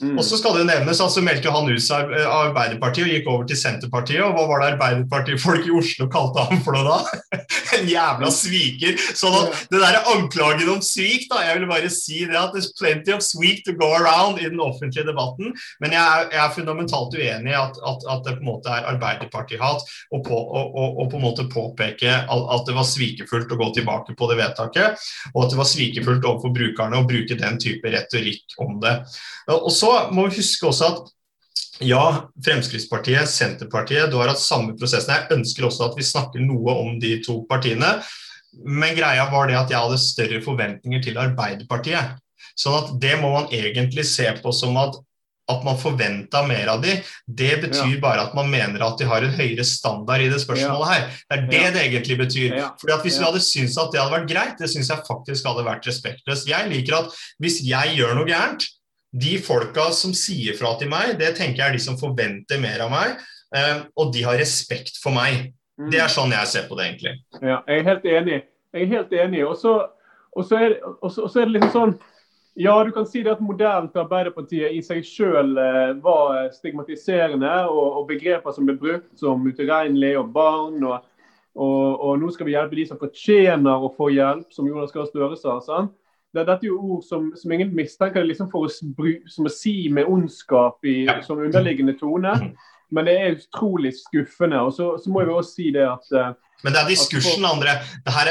Mm. 0.00 0.16
Og 0.16 0.24
så 0.24 0.38
skal 0.40 0.56
det 0.56 0.64
nevnes, 0.70 1.00
altså 1.04 1.20
meldte 1.24 1.52
han 1.52 1.68
ut 1.68 1.84
seg 1.84 2.08
av 2.22 2.48
Arbeiderpartiet 2.48 3.04
og 3.04 3.12
gikk 3.12 3.26
over 3.28 3.48
til 3.48 3.58
Senterpartiet. 3.60 4.22
Og 4.24 4.32
hva 4.36 4.46
var 4.48 4.62
det 4.62 4.70
Arbeiderpartifolk 4.72 5.68
i 5.68 5.74
Oslo 5.76 6.08
kalte 6.12 6.46
han 6.48 6.62
for 6.64 6.78
noe 6.78 6.86
da? 6.88 7.42
en 7.76 7.88
jævla 7.90 8.30
sviker. 8.32 8.96
Sånn 9.18 9.36
at 9.36 9.66
det 9.72 9.82
der 9.82 9.98
anklagen 10.14 10.70
om 10.72 10.80
svik, 10.84 11.26
da, 11.30 11.42
jeg 11.46 11.60
vil 11.60 11.68
bare 11.70 11.90
si 11.92 12.22
det 12.28 12.38
at 12.38 12.56
there's 12.56 12.70
plenty 12.78 13.12
of 13.14 13.24
swik 13.24 13.62
to 13.66 13.74
go 13.76 13.90
around 13.98 14.40
i 14.40 14.48
den 14.48 14.62
offentlige 14.62 15.06
debatten. 15.08 15.52
Men 15.82 15.96
jeg 15.96 16.02
er, 16.02 16.28
jeg 16.32 16.42
er 16.44 16.56
fundamentalt 16.56 17.16
uenig 17.18 17.52
i 17.52 17.58
at, 17.58 17.76
at, 17.92 18.08
at 18.14 18.24
det 18.26 18.36
på 18.38 18.44
en 18.44 18.50
måte 18.50 18.72
er 18.72 18.88
Arbeiderpartihat 18.94 19.84
og, 19.84 20.20
på, 20.24 20.38
og, 20.40 20.72
og, 20.72 21.02
og 21.02 21.12
på 21.12 21.20
en 21.20 21.26
måte 21.26 21.48
påpeke 21.52 22.16
at, 22.22 22.48
at 22.56 22.66
det 22.68 22.76
var 22.78 22.88
svikefullt 22.88 23.52
å 23.52 23.60
gå 23.60 23.70
tilbake 23.76 24.16
på 24.16 24.30
det 24.30 24.38
vedtaket, 24.40 25.06
og 25.34 25.44
at 25.44 25.52
det 25.52 25.60
var 25.60 25.68
svikefullt 25.68 26.26
overfor 26.28 26.54
brukerne 26.54 27.00
å 27.00 27.08
bruke 27.08 27.38
den 27.38 27.60
type 27.62 27.92
retorikk 27.92 28.56
om 28.62 28.78
det. 28.82 28.96
Og 29.52 29.72
så 29.82 29.90
må 30.14 30.28
vi 30.28 30.38
huske 30.40 30.68
også 30.70 30.88
at 30.92 31.12
ja, 31.82 32.02
Fremskrittspartiet, 32.44 33.26
Senterpartiet, 33.30 34.10
du 34.12 34.18
har 34.20 34.30
hatt 34.30 34.42
samme 34.42 34.76
prosessen. 34.78 35.14
Jeg 35.16 35.38
ønsker 35.38 35.66
også 35.66 35.88
at 35.90 35.96
vi 35.98 36.06
snakker 36.06 36.42
noe 36.44 36.74
om 36.84 36.98
de 37.02 37.16
to 37.24 37.40
partiene. 37.50 37.96
Men 38.52 38.94
greia 38.94 39.24
var 39.32 39.48
det 39.48 39.56
at 39.58 39.72
jeg 39.72 39.80
hadde 39.80 39.98
større 40.02 40.42
forventninger 40.44 41.02
til 41.02 41.18
Arbeiderpartiet. 41.18 42.18
Sånn 42.58 42.76
at 42.76 42.92
det 43.02 43.16
må 43.22 43.32
man 43.32 43.48
egentlig 43.54 44.04
se 44.06 44.28
på 44.42 44.52
som 44.54 44.76
at, 44.78 44.98
at 45.50 45.64
man 45.66 45.78
forventa 45.80 46.42
mer 46.46 46.68
av 46.74 46.82
de. 46.84 46.98
Det 47.26 47.54
betyr 47.64 47.96
bare 48.02 48.28
at 48.28 48.36
man 48.36 48.50
mener 48.52 48.84
at 48.84 49.00
de 49.00 49.08
har 49.08 49.24
en 49.24 49.34
høyere 49.38 49.64
standard 49.66 50.22
i 50.22 50.28
det 50.30 50.42
spørsmålet 50.44 50.92
her. 50.92 51.08
Det 51.32 51.38
er 51.38 51.48
det 51.48 51.62
Ja. 51.62 51.72
det 51.72 51.86
egentlig 51.86 52.18
betyr. 52.20 52.58
Ja. 52.60 52.68
Fordi 52.78 52.94
at 52.98 53.02
Hvis 53.08 53.18
vi 53.18 53.24
hadde 53.24 53.40
syntes 53.40 53.80
at 53.80 53.90
det 53.90 54.02
hadde 54.02 54.18
vært 54.18 54.30
greit, 54.30 54.54
det 54.60 54.70
syns 54.70 54.92
jeg 54.92 55.08
faktisk 55.08 55.48
hadde 55.48 55.66
vært 55.66 55.88
respektløst. 55.88 56.46
Jeg 56.52 56.70
liker 56.70 57.00
at 57.00 57.18
hvis 57.40 57.58
jeg 57.64 57.96
gjør 57.96 58.14
noe 58.20 58.28
gærent, 58.28 58.68
de 59.12 59.36
folka 59.44 59.90
som 59.92 60.14
sier 60.16 60.56
fra 60.56 60.72
til 60.80 60.88
meg, 60.92 61.16
det 61.20 61.34
tenker 61.36 61.60
jeg 61.60 61.68
er 61.68 61.76
de 61.76 61.82
som 61.84 61.98
forventer 62.00 62.60
mer 62.62 62.86
av 62.86 62.92
meg, 62.92 63.18
eh, 63.56 63.82
og 64.00 64.12
de 64.14 64.24
har 64.24 64.40
respekt 64.40 64.96
for 65.02 65.12
meg. 65.16 65.50
Mm. 65.80 65.90
Det 65.92 66.00
er 66.00 66.12
sånn 66.12 66.32
jeg 66.32 66.48
ser 66.48 66.64
på 66.68 66.78
det, 66.78 66.88
egentlig. 66.88 67.18
Ja, 67.42 67.60
jeg 67.68 67.82
er 67.82 67.90
helt 67.90 68.08
enig. 68.08 68.38
Jeg 68.72 68.86
er 68.86 68.94
helt 68.94 69.12
enig. 69.12 69.44
Og 69.44 69.58
så, 69.60 69.76
er, 70.56 70.78
er 70.80 71.44
det 71.44 71.52
liksom 71.58 71.76
sånn 71.76 71.94
Ja, 72.60 72.74
du 72.84 72.90
kan 72.92 73.06
si 73.08 73.22
det 73.24 73.32
at 73.32 73.40
modellen 73.40 73.86
til 73.88 74.02
Arbeiderpartiet 74.02 74.74
i 74.76 74.82
seg 74.84 75.06
selv 75.08 75.56
eh, 75.56 75.94
var 76.04 76.50
stigmatiserende, 76.52 77.52
og, 77.68 78.02
og 78.02 78.10
begreper 78.10 78.52
som 78.52 78.68
ble 78.68 78.76
brukt 78.76 79.08
som 79.16 79.40
utilregnelig 79.46 80.18
og 80.20 80.34
barn. 80.34 80.76
Og, 80.84 81.06
og, 81.56 81.86
og 81.96 82.20
nå 82.20 82.28
skal 82.32 82.48
vi 82.48 82.52
hjelpe 82.52 82.76
de 82.76 82.84
som 82.90 83.00
fortjener 83.00 83.72
å 83.72 83.92
få 83.96 84.10
hjelp, 84.12 84.52
som 84.52 84.68
Jonas 84.68 84.92
Gahr 84.92 85.08
Støre 85.08 85.36
sa. 85.40 85.56
sant? 85.64 85.96
Det, 86.32 86.46
dette 86.48 86.64
er 86.64 86.70
jo 86.70 86.78
ord 86.96 87.02
som, 87.04 87.30
som 87.36 87.52
ingen 87.52 87.74
mistenker 87.76 88.24
liksom 88.24 88.48
for 88.52 88.64
å, 88.64 88.70
som 88.72 89.48
å 89.48 89.52
si 89.52 89.88
med 89.92 90.08
ondskap 90.08 90.78
i, 90.88 91.02
Ja. 91.06 91.18
som 91.26 91.42
underliggende 91.44 91.98
tone. 92.00 92.54
Men 92.92 93.06
det 93.08 93.12
er 93.18 93.36
utrolig 93.38 93.94
skuffende. 93.96 94.58
Og 94.60 94.72
så, 94.76 94.94
så 95.00 95.08
må 95.12 95.22
jo 95.24 95.38
også 95.40 95.54
si 95.56 95.70
det 95.72 95.84
at 95.88 96.10
eh, 96.12 96.32
Men 96.62 96.74
det 96.74 96.80
er 96.82 96.88
diskursen. 96.92 97.42
Det, 97.62 97.70
er, 98.12 98.28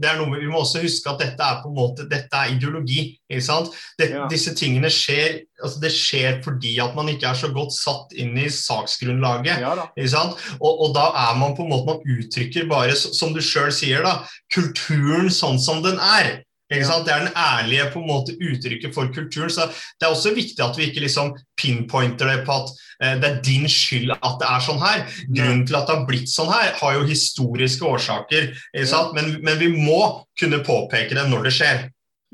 det 0.00 0.08
er 0.08 0.16
noe, 0.18 0.38
vi 0.40 0.48
må 0.48 0.62
også 0.64 0.80
huske 0.82 1.12
at 1.12 1.20
dette 1.20 1.44
er 1.44 1.58
på 1.62 1.68
en 1.68 1.76
måte, 1.76 2.06
dette 2.08 2.40
er 2.40 2.54
ideologi. 2.56 3.04
ikke 3.28 3.44
sant? 3.44 3.68
Det, 4.00 4.08
Ja. 4.16 4.24
Disse 4.32 4.54
tingene 4.56 4.88
skjer 4.90 5.42
altså 5.62 5.80
det 5.82 5.92
skjer 5.92 6.40
fordi 6.44 6.72
at 6.80 6.96
man 6.96 7.08
ikke 7.12 7.28
er 7.28 7.36
så 7.38 7.52
godt 7.52 7.72
satt 7.76 8.12
inn 8.16 8.32
i 8.40 8.48
saksgrunnlaget. 8.48 9.60
Ja. 9.60 9.74
Ikke 9.96 10.08
sant? 10.16 10.40
Og, 10.58 10.72
og 10.88 10.94
da 10.96 11.10
er 11.28 11.38
man 11.38 11.54
på 11.58 11.64
en 11.68 11.72
måte, 11.72 11.92
man 11.92 12.18
uttrykker 12.18 12.68
bare, 12.70 12.96
som 12.96 13.36
du 13.36 13.40
sjøl 13.44 13.72
sier, 13.74 14.04
da, 14.08 14.22
kulturen 14.54 15.28
sånn 15.32 15.60
som 15.62 15.84
den 15.84 16.00
er. 16.00 16.38
Ikke 16.68 16.84
sant? 16.84 17.06
Det 17.06 17.14
er 17.14 17.24
den 17.24 17.36
ærlige 17.38 17.88
på 17.94 18.02
en 18.02 18.10
måte 18.10 18.34
uttrykket 18.36 18.94
for 18.94 19.08
kulturen. 19.14 19.50
så 19.50 19.68
Det 19.98 20.06
er 20.06 20.12
også 20.12 20.34
viktig 20.36 20.64
at 20.64 20.76
vi 20.76 20.88
ikke 20.90 21.04
liksom 21.04 21.32
pinpointer 21.56 22.28
det 22.28 22.44
på 22.44 22.58
at 22.60 22.72
eh, 23.02 23.14
det 23.20 23.28
er 23.30 23.42
din 23.46 23.68
skyld 23.72 24.12
at 24.12 24.36
det 24.40 24.48
er 24.48 24.64
sånn 24.66 24.82
her. 24.82 25.04
Grunnen 25.32 25.64
til 25.66 25.78
at 25.80 25.88
det 25.88 25.96
har 25.96 26.06
blitt 26.08 26.32
sånn 26.32 26.52
her, 26.52 26.74
har 26.80 26.98
jo 26.98 27.08
historiske 27.08 27.88
årsaker. 27.88 28.52
Ikke 28.74 28.90
sant? 28.90 29.16
Men, 29.16 29.38
men 29.42 29.60
vi 29.60 29.72
må 29.72 30.26
kunne 30.40 30.60
påpeke 30.66 31.16
det 31.16 31.24
når 31.30 31.48
det 31.48 31.54
skjer. 31.56 31.86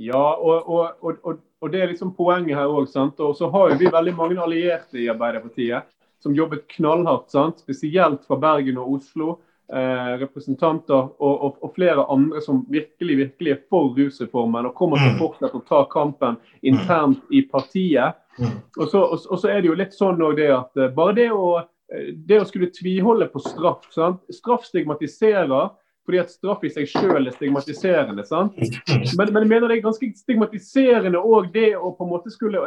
Ja, 0.03 0.26
og, 0.35 0.66
og, 0.66 0.99
og, 1.07 1.39
og, 1.62 1.70
det 1.70 1.80
er 1.80 1.93
liksom 1.93 2.16
poenget 2.16 2.59
her 2.59 2.66
òg. 2.66 2.91
Og 2.91 3.37
så 3.39 3.51
har 3.55 3.70
jo 3.70 3.78
vi 3.78 3.93
veldig 3.93 4.14
mange 4.18 4.43
allierte 4.43 4.99
i 4.99 5.11
Arbeiderpartiet 5.12 5.87
som 6.24 6.35
jobbet 6.35 6.66
knallhardt, 6.74 7.30
sant? 7.30 7.61
spesielt 7.62 8.24
fra 8.26 8.39
Bergen 8.41 8.80
og 8.80 8.97
Oslo. 8.99 9.37
Eh, 9.72 10.18
representanter 10.20 11.06
og, 11.24 11.44
og, 11.44 11.54
og 11.64 11.70
flere 11.72 12.02
andre 12.12 12.40
som 12.44 12.58
virkelig 12.68 13.14
virkelig 13.16 13.52
er 13.54 13.60
for 13.72 13.94
rusreformen 13.96 14.66
og 14.68 14.74
kommer 14.76 15.00
til 15.00 15.08
å 15.08 15.12
Mm. 15.14 15.20
fortsette 15.22 15.56
å 15.56 15.62
ta 15.64 15.78
kampen 15.88 16.36
internt 16.62 17.22
i 17.32 17.40
partiet. 17.48 18.18
Mm. 18.38 18.58
Og 18.76 18.90
så, 18.92 19.00
og, 19.00 19.24
og 19.30 19.38
så 19.40 19.48
er 19.48 19.62
det 19.62 19.70
jo 19.70 19.78
litt 19.78 19.96
sånn 19.96 20.20
det 20.36 20.50
at 20.52 20.76
eh, 20.76 20.92
bare 20.92 21.14
det 21.16 21.30
å, 21.32 21.62
eh, 21.88 22.12
det 22.12 22.42
å 22.42 22.44
skulle 22.44 22.68
tviholde 22.76 23.30
på 23.32 23.40
straff 23.40 23.88
sant? 23.90 24.20
Straff 24.28 24.66
stigmatiserer 24.68 25.70
fordi 26.04 26.20
at 26.20 26.30
straff 26.30 26.60
i 26.68 26.68
seg 26.68 26.86
selv 26.92 27.16
er 27.16 27.30
stigmatiserende. 27.32 28.24
sant? 28.28 28.52
Men, 29.16 29.32
men 29.32 29.42
jeg 29.46 29.48
mener 29.48 29.68
det 29.68 29.78
er 29.78 29.86
ganske 29.88 30.12
stigmatiserende 30.20 31.24
òg 31.24 31.48
det 31.54 31.70
å 31.76 31.94
på 31.96 32.04
en 32.04 32.10
måte 32.12 32.28
skulle 32.30 32.66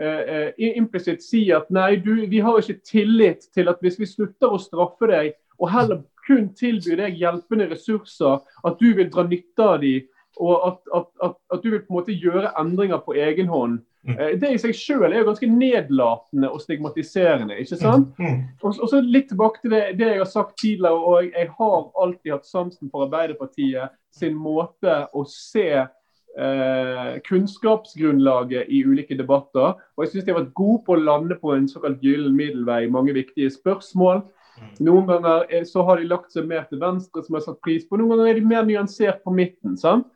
eh, 0.00 0.52
eh, 0.56 0.76
implisitt 0.80 1.20
si 1.22 1.50
at 1.52 1.68
nei, 1.68 1.96
du, 2.00 2.14
vi 2.24 2.40
har 2.40 2.56
ikke 2.56 2.80
tillit 2.88 3.50
til 3.52 3.68
at 3.68 3.84
hvis 3.84 4.00
vi 4.00 4.08
slutter 4.08 4.48
å 4.48 4.56
straffe 4.62 5.12
deg, 5.12 5.34
og 5.58 5.68
heller 5.74 6.00
kun 6.28 6.52
tilbyr 6.58 7.02
deg 7.02 7.18
hjelpende 7.18 7.70
ressurser, 7.72 8.40
at 8.64 8.80
du 8.80 8.92
vil 8.94 9.10
dra 9.10 9.24
nytte 9.26 9.64
av 9.64 9.82
dem, 9.82 10.06
og 10.38 10.66
at, 10.68 10.80
at, 10.94 11.06
at, 11.24 11.36
at 11.54 11.62
du 11.64 11.70
vil 11.72 11.80
på 11.82 11.94
en 11.94 11.98
måte 11.98 12.14
gjøre 12.14 12.52
endringer 12.60 13.00
på 13.02 13.16
egen 13.18 13.48
hånd. 13.50 13.80
Mm. 14.06 14.14
Eh, 14.14 14.34
Det 14.40 14.52
i 14.54 14.60
seg 14.62 14.76
selv 14.76 15.08
er 15.08 15.18
jo 15.20 15.26
ganske 15.28 15.50
nedlatende 15.50 16.50
og 16.52 16.62
stigmatiserende. 16.62 17.58
ikke 17.58 17.80
sant? 17.80 18.12
Mm. 18.20 18.44
Og, 18.62 18.78
og 18.78 18.88
så 18.92 19.02
litt 19.02 19.28
tilbake 19.32 19.62
til 19.62 19.74
det, 19.74 19.82
det 19.98 20.12
jeg 20.12 20.22
har 20.22 20.30
sagt 20.30 20.58
tidligere. 20.60 20.94
og 20.94 21.24
jeg 21.32 21.50
har 21.58 21.90
alltid 22.02 22.32
hatt 22.36 22.46
sansen 22.46 22.90
for 22.92 23.08
Arbeiderpartiet 23.08 23.96
sin 24.14 24.38
måte 24.38 25.00
å 25.12 25.24
se 25.28 25.68
eh, 25.74 27.12
kunnskapsgrunnlaget 27.28 28.70
i 28.70 28.84
ulike 28.86 29.18
debatter. 29.18 29.74
Og 29.96 30.04
jeg 30.04 30.14
syns 30.14 30.24
de 30.24 30.32
har 30.32 30.42
vært 30.44 30.56
gode 30.56 30.84
på 30.86 30.94
å 30.96 31.02
lande 31.02 31.38
på 31.40 31.56
en 31.56 31.68
såkalt 31.68 32.02
gyllen 32.04 32.36
middelvei 32.38 32.84
i 32.86 32.92
mange 32.92 33.16
viktige 33.16 33.50
spørsmål. 33.52 34.22
Noen 34.84 35.06
ganger 35.08 35.46
er, 35.50 35.64
så 35.68 35.82
har 35.86 35.98
de 35.98 36.08
lagt 36.10 36.34
seg 36.34 36.48
mer 36.48 36.66
til 36.70 36.80
venstre, 36.82 37.22
som 37.24 37.34
jeg 37.34 37.40
har 37.40 37.46
satt 37.46 37.62
pris 37.64 37.86
på. 37.86 37.98
Noen 37.98 38.14
ganger 38.14 38.32
er 38.32 38.40
de 38.40 38.50
mer 38.54 38.66
nyansert 38.68 39.22
på 39.24 39.34
midten. 39.34 39.76
sant? 39.80 40.06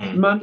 Mm. 0.00 0.16
Men, 0.22 0.42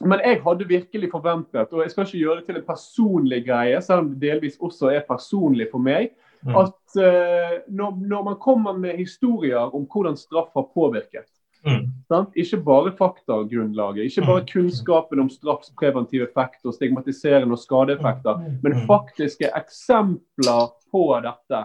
men 0.00 0.24
jeg 0.24 0.40
hadde 0.42 0.68
virkelig 0.70 1.10
forventet, 1.12 1.72
og 1.72 1.84
jeg 1.84 1.94
skal 1.94 2.06
ikke 2.06 2.22
gjøre 2.24 2.40
det 2.40 2.48
til 2.48 2.60
en 2.60 2.66
personlig 2.66 3.44
greie, 3.46 3.80
selv 3.82 4.04
om 4.04 4.12
det 4.12 4.20
delvis 4.24 4.58
også 4.60 4.90
er 4.94 5.06
personlig 5.08 5.70
for 5.70 5.82
meg, 5.82 6.12
Mm. 6.42 6.56
at 6.58 6.96
uh, 6.98 7.58
når, 7.70 7.98
når 8.02 8.22
man 8.26 8.36
kommer 8.42 8.72
med 8.74 8.96
historier 8.98 9.70
om 9.70 9.84
hvordan 9.86 10.16
straff 10.18 10.50
har 10.56 10.64
påvirket, 10.74 11.28
Mm. 11.66 12.26
Ikke 12.34 12.58
bare 12.66 12.92
faktagrunnlaget, 12.98 14.04
ikke 14.04 14.24
bare 14.26 14.40
mm. 14.40 14.48
kunnskapen 14.52 15.20
om 15.22 15.30
straffspreventiv 15.30 16.24
effekt 16.26 16.66
og 16.66 16.74
stigmatiserende 16.74 17.54
og 17.54 17.62
skadeeffekter, 17.62 18.40
mm. 18.40 18.56
men 18.62 18.72
mm. 18.72 18.82
faktiske 18.90 19.50
eksempler 19.56 20.72
på 20.92 21.04
dette. 21.24 21.62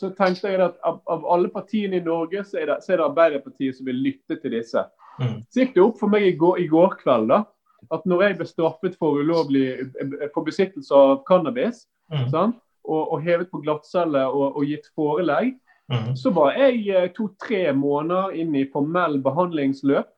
Så 0.00 0.10
tenkte 0.18 0.50
jeg 0.50 0.60
at 0.64 0.78
av, 0.86 0.98
av 1.10 1.24
alle 1.30 1.48
partiene 1.52 2.00
i 2.00 2.04
Norge, 2.04 2.44
så 2.44 2.58
er, 2.58 2.72
det, 2.72 2.78
så 2.82 2.92
er, 2.92 3.00
det, 3.00 3.06
Arbeiderpartiet 3.06 3.78
som 3.78 3.86
vil 3.86 4.00
lytte 4.02 4.38
til 4.42 4.56
disse. 4.56 4.84
Så 5.22 5.62
gikk 5.62 5.76
det 5.76 5.84
opp 5.84 6.00
for 6.00 6.10
meg 6.10 6.26
i 6.26 6.36
går, 6.38 6.58
i 6.64 6.68
går 6.70 6.96
kveld 7.02 7.30
da, 7.30 7.42
at 7.94 8.06
når 8.08 8.24
jeg 8.26 8.38
ble 8.40 8.48
straffet 8.48 8.96
for 8.98 9.20
ulovlig 9.22 9.66
for 10.34 10.46
besittelse 10.46 10.94
av 10.94 11.20
cannabis, 11.28 11.84
mm. 12.12 12.32
og, 12.32 13.02
og, 13.02 13.18
hevet 13.22 13.50
på 13.52 13.62
glattcelle 13.62 14.24
og, 14.30 14.56
og 14.58 14.66
gitt 14.66 14.88
forelegg, 14.98 15.54
Mm. 15.92 16.16
Så 16.16 16.30
var 16.32 16.56
jeg 16.56 16.86
eh, 16.88 17.10
to-tre 17.12 17.66
måneder 17.76 18.32
inn 18.40 18.54
i 18.56 18.68
formell 18.72 19.18
behandlingsløp. 19.22 20.08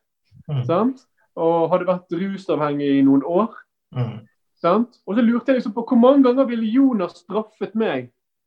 Mm. 0.48 0.94
Og 1.34 1.70
hadde 1.72 1.88
vært 1.88 2.14
rusavhengig 2.14 2.98
i 2.98 3.04
noen 3.06 3.24
år. 3.26 3.50
Mm. 3.94 4.22
Og 4.64 5.16
så 5.16 5.22
lurte 5.22 5.52
jeg 5.52 5.58
liksom 5.58 5.74
på 5.76 5.84
hvor 5.90 5.98
mange 6.00 6.24
ganger 6.24 6.46
ville 6.48 6.70
Jonas 6.72 7.18
straffet 7.20 7.74
meg 7.76 8.06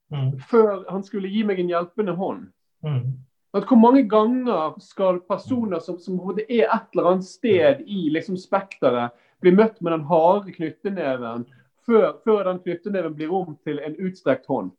mm. 0.09 0.39
før 0.49 0.87
han 0.89 1.03
skulle 1.05 1.29
gi 1.29 1.43
meg 1.45 1.59
en 1.61 1.69
hjelpende 1.69 2.15
hånd. 2.17 2.47
Mm. 2.85 3.19
At 3.57 3.67
hvor 3.69 3.79
mange 3.79 4.03
ganger 4.09 4.73
skal 4.81 5.21
personer 5.29 5.79
som, 5.83 5.99
som 6.01 6.17
er 6.39 6.65
et 6.65 6.89
eller 6.93 7.11
annet 7.11 7.27
sted 7.27 7.83
i 7.85 8.07
liksom 8.13 8.37
spekteret, 8.37 9.13
bli 9.41 9.53
møtt 9.53 9.77
med 9.81 9.93
den 9.93 10.07
harde 10.09 10.53
knytteneven 10.55 11.45
før, 11.85 12.17
før 12.25 12.43
den 12.49 12.63
knytteneven 12.65 13.13
blir 13.15 13.33
om 13.33 13.53
til 13.65 13.79
en 13.83 13.97
utstrekt 14.01 14.49
hånd? 14.49 14.71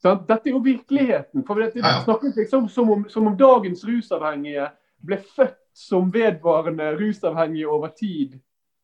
Sant? 0.00 0.26
Dette 0.28 0.48
er 0.48 0.54
jo 0.54 0.62
virkeligheten. 0.64 1.44
for 1.46 1.54
Det 1.60 1.72
snakkes 2.04 2.36
liksom 2.36 2.68
som 2.68 2.90
om, 2.90 3.08
som 3.08 3.26
om 3.26 3.36
dagens 3.36 3.84
rusavhengige 3.84 4.70
ble 5.04 5.18
født 5.36 5.58
som 5.74 6.12
vedvarende 6.12 6.94
rusavhengige 6.96 7.68
over 7.68 7.88
tid. 7.88 8.38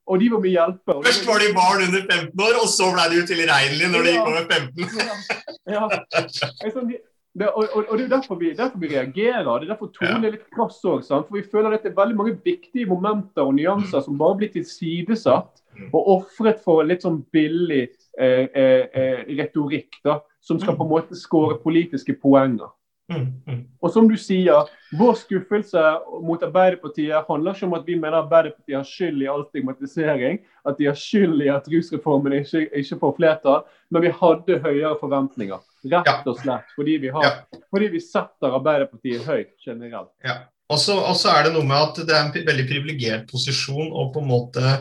Og 0.07 0.21
de 0.21 0.31
var 0.31 0.41
med 0.41 0.51
hjelper. 0.51 1.03
Først 1.03 1.27
var 1.27 1.43
de 1.43 1.49
barn 1.57 1.83
under 1.89 2.03
15 2.14 2.41
år, 2.47 2.55
og 2.62 2.69
så 2.71 2.93
ble 2.95 3.07
de 3.11 3.23
utilregnelige 3.25 3.91
når 3.91 3.99
ja. 3.99 4.07
de 4.07 4.14
gikk 4.14 4.29
over 4.31 4.45
15. 4.53 4.87
ja. 5.75 5.85
ja. 6.14 6.71
Sånn, 6.71 6.93
det, 7.37 7.49
og, 7.51 7.67
og, 7.75 7.89
og, 7.91 7.99
det 7.99 8.05
er 8.07 8.12
derfor 8.14 8.39
vi, 8.41 8.53
derfor 8.57 8.81
vi 8.81 8.93
reagerer. 8.93 9.45
Det 9.45 9.67
er 9.67 9.73
derfor 9.75 9.91
tonen 9.93 10.25
er 10.25 10.37
litt 10.37 10.47
krass 10.55 10.79
òg. 10.89 11.03
For 11.05 11.35
vi 11.37 11.43
føler 11.53 11.75
at 11.75 11.85
det 11.85 11.91
er 11.93 11.99
veldig 11.99 12.17
mange 12.17 12.37
viktige 12.45 12.89
momenter 12.89 13.45
og 13.45 13.57
nyanser 13.59 14.05
som 14.07 14.17
bare 14.21 14.39
blir 14.41 14.53
tilsidesatt 14.55 15.61
mm. 15.77 15.91
og 15.91 16.12
ofret 16.17 16.62
for 16.64 16.87
litt 16.87 17.05
sånn 17.05 17.19
billig 17.35 17.91
retorikk. 18.17 20.01
da 20.05 20.21
som 20.47 20.61
skal 20.61 20.77
på 20.79 20.85
en 20.87 20.91
måte 20.91 21.19
skåre 21.19 21.59
politiske 21.59 22.14
poenger. 22.23 22.71
Mm, 23.11 23.27
mm. 23.47 23.59
Og 23.83 23.91
som 23.95 24.09
du 24.11 24.17
sier, 24.19 24.67
Vår 24.99 25.14
skuffelse 25.19 25.83
mot 26.23 26.43
Arbeiderpartiet 26.43 27.27
handler 27.29 27.55
ikke 27.55 27.67
om 27.67 27.75
at 27.79 27.87
vi 27.87 27.97
mener 27.99 28.21
Arbeiderpartiet 28.21 28.77
har 28.77 28.87
skyld 28.87 29.23
i 29.23 29.29
all 29.31 29.43
stigmatisering, 29.49 30.39
at 30.67 30.79
de 30.79 30.87
har 30.87 30.99
skyld 30.99 31.43
i 31.43 31.51
at 31.51 31.67
rusreformen 31.71 32.39
ikke, 32.39 32.69
ikke 32.71 32.99
får 33.01 33.14
flertall, 33.19 33.64
men 33.91 34.07
vi 34.07 34.12
hadde 34.21 34.59
høyere 34.62 34.95
forventninger. 35.01 35.62
Rett 35.91 36.31
og 36.31 36.39
slett 36.43 36.75
fordi 36.79 36.97
vi, 37.03 37.11
har, 37.14 37.27
ja. 37.27 37.62
fordi 37.75 37.91
vi 37.95 38.03
setter 38.03 38.55
Arbeiderpartiet 38.59 39.27
høyt 39.27 39.55
generelt. 39.67 40.14
Ja. 40.27 40.45
Og 40.67 40.81
så 40.83 41.31
er 41.31 41.47
det 41.47 41.53
noe 41.55 41.67
med 41.67 41.79
at 41.79 41.99
det 42.09 42.14
er 42.14 42.25
en 42.25 42.47
veldig 42.49 42.64
privilegert 42.67 43.29
posisjon 43.31 43.93
å 43.95 44.09
på 44.14 44.23
en 44.23 44.31
måte 44.31 44.73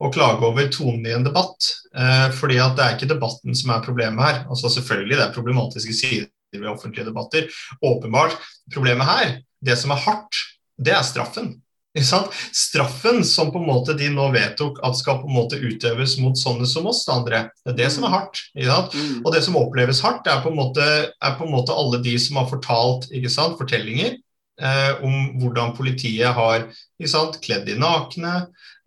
å 0.00 0.08
klage 0.12 0.46
over 0.46 0.70
tonen 0.72 1.04
i 1.04 1.12
en 1.12 1.26
debatt. 1.26 1.68
Eh, 1.92 2.30
fordi 2.38 2.60
at 2.64 2.78
det 2.78 2.84
er 2.84 2.96
ikke 2.96 3.10
debatten 3.10 3.56
som 3.58 3.74
er 3.74 3.84
problemet 3.84 4.24
her. 4.24 4.38
Altså 4.48 4.72
Selvfølgelig 4.72 5.18
det 5.18 5.26
er 5.26 5.36
problematiske 5.36 5.96
sider 5.98 6.30
ved 6.54 6.70
offentlige 6.70 7.10
debatter. 7.10 7.50
Åpenbart. 7.84 8.38
Problemet 8.72 9.10
her, 9.10 9.36
det 9.60 9.76
som 9.80 9.92
er 9.92 10.00
hardt, 10.06 10.40
det 10.80 10.96
er 10.96 11.04
straffen. 11.04 11.52
Straffen 11.94 13.20
som 13.22 13.52
på 13.54 13.60
en 13.60 13.68
måte 13.68 13.94
de 13.94 14.08
nå 14.10 14.24
vedtok 14.34 14.80
at 14.82 14.96
skal 14.98 15.20
på 15.20 15.28
en 15.28 15.36
måte 15.36 15.60
utøves 15.60 16.16
mot 16.18 16.34
sånne 16.38 16.66
som 16.66 16.88
oss, 16.90 17.04
andre, 17.12 17.44
det 17.62 17.74
er 17.74 17.80
det 17.84 17.90
som 17.94 18.08
er 18.08 18.14
hardt. 18.16 18.40
Mm. 18.56 19.20
Og 19.20 19.30
det 19.34 19.44
som 19.46 19.60
oppleves 19.60 20.00
hardt, 20.02 20.26
er 20.26 20.40
på, 20.42 20.50
en 20.50 20.58
måte, 20.58 20.88
på 21.20 21.46
en 21.46 21.54
måte 21.54 21.76
alle 21.76 22.00
de 22.02 22.16
som 22.18 22.40
har 22.40 22.48
fortalt 22.50 23.12
fortellinger 23.60 24.16
eh, 24.62 25.02
om 25.04 25.34
hvordan 25.40 25.74
politiet 25.76 26.34
har 26.36 26.66
sant, 27.10 27.40
kledd 27.44 27.66
de 27.68 27.76
nakne, 27.80 28.34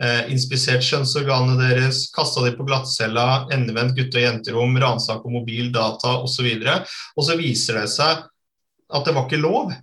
eh, 0.03 0.30
inspisert 0.32 0.86
kjønnsorganene 0.86 1.57
deres, 1.59 2.05
kasta 2.15 2.45
de 2.45 2.53
på 2.57 2.68
glattcella, 2.68 3.47
endevendt 3.53 3.97
gutte- 3.97 4.22
og 4.22 4.28
jenterom, 4.28 4.78
ransaka 4.82 5.32
mobil, 5.32 5.72
data 5.74 6.18
osv. 6.24 6.47
Og, 6.61 6.95
og 7.18 7.28
så 7.28 7.38
viser 7.39 7.82
det 7.82 7.89
seg 7.93 8.24
at 8.88 9.05
det 9.05 9.15
var 9.15 9.28
ikke 9.28 9.43
lov. 9.43 9.76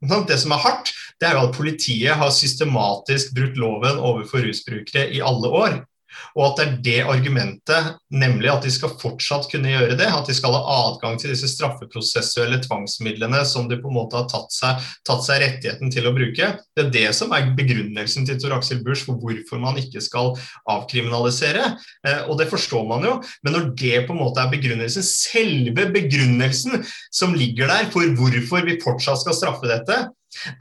Det 0.00 0.38
som 0.38 0.54
er 0.54 0.62
hardt, 0.62 0.92
det 1.18 1.26
er 1.26 1.36
jo 1.36 1.48
at 1.48 1.56
politiet 1.56 2.18
har 2.20 2.30
systematisk 2.30 3.32
brutt 3.34 3.56
loven 3.58 3.98
overfor 3.98 4.44
rusbrukere 4.46 5.08
i 5.10 5.22
alle 5.24 5.50
år. 5.50 5.80
Og 6.36 6.44
at 6.46 6.58
det 6.58 6.64
er 6.66 6.76
det 6.86 6.98
argumentet, 7.12 7.92
nemlig 8.12 8.50
at 8.52 8.64
de 8.64 8.72
skal 8.72 8.94
fortsatt 9.00 9.48
kunne 9.52 9.72
gjøre 9.72 9.96
det, 9.98 10.08
at 10.08 10.28
de 10.28 10.36
skal 10.36 10.54
ha 10.56 10.76
adgang 10.88 11.18
til 11.20 11.32
disse 11.32 11.50
straffeprosessuelle 11.52 12.60
tvangsmidlene 12.64 13.42
som 13.48 13.68
de 13.70 13.78
på 13.80 13.90
en 13.90 13.98
måte 13.98 14.18
har 14.18 14.28
tatt 14.30 14.54
seg, 14.54 14.88
tatt 15.08 15.24
seg 15.26 15.42
rettigheten 15.44 15.92
til 15.94 16.08
å 16.08 16.14
bruke, 16.16 16.50
det 16.76 16.84
er 16.84 16.92
det 16.94 17.06
som 17.16 17.32
er 17.36 17.52
begrunnelsen 17.58 18.26
til 18.28 18.40
Tor 18.40 18.56
Aksel 18.58 18.82
Busch 18.86 19.06
for 19.08 19.20
hvorfor 19.20 19.62
man 19.62 19.78
ikke 19.80 20.02
skal 20.04 20.34
avkriminalisere. 20.70 21.72
Eh, 22.06 22.22
og 22.28 22.38
det 22.40 22.48
forstår 22.52 22.86
man 22.88 23.06
jo, 23.06 23.16
men 23.44 23.56
når 23.56 23.72
det 23.78 24.04
på 24.08 24.16
en 24.16 24.22
måte 24.22 24.42
er 24.42 24.52
begrunnelsen, 24.52 25.04
selve 25.06 25.88
begrunnelsen 25.94 26.84
som 27.14 27.36
ligger 27.36 27.70
der 27.70 27.90
for 27.92 28.06
hvorfor 28.18 28.66
vi 28.66 28.80
fortsatt 28.82 29.24
skal 29.24 29.36
straffe 29.36 29.70
dette, 29.70 30.06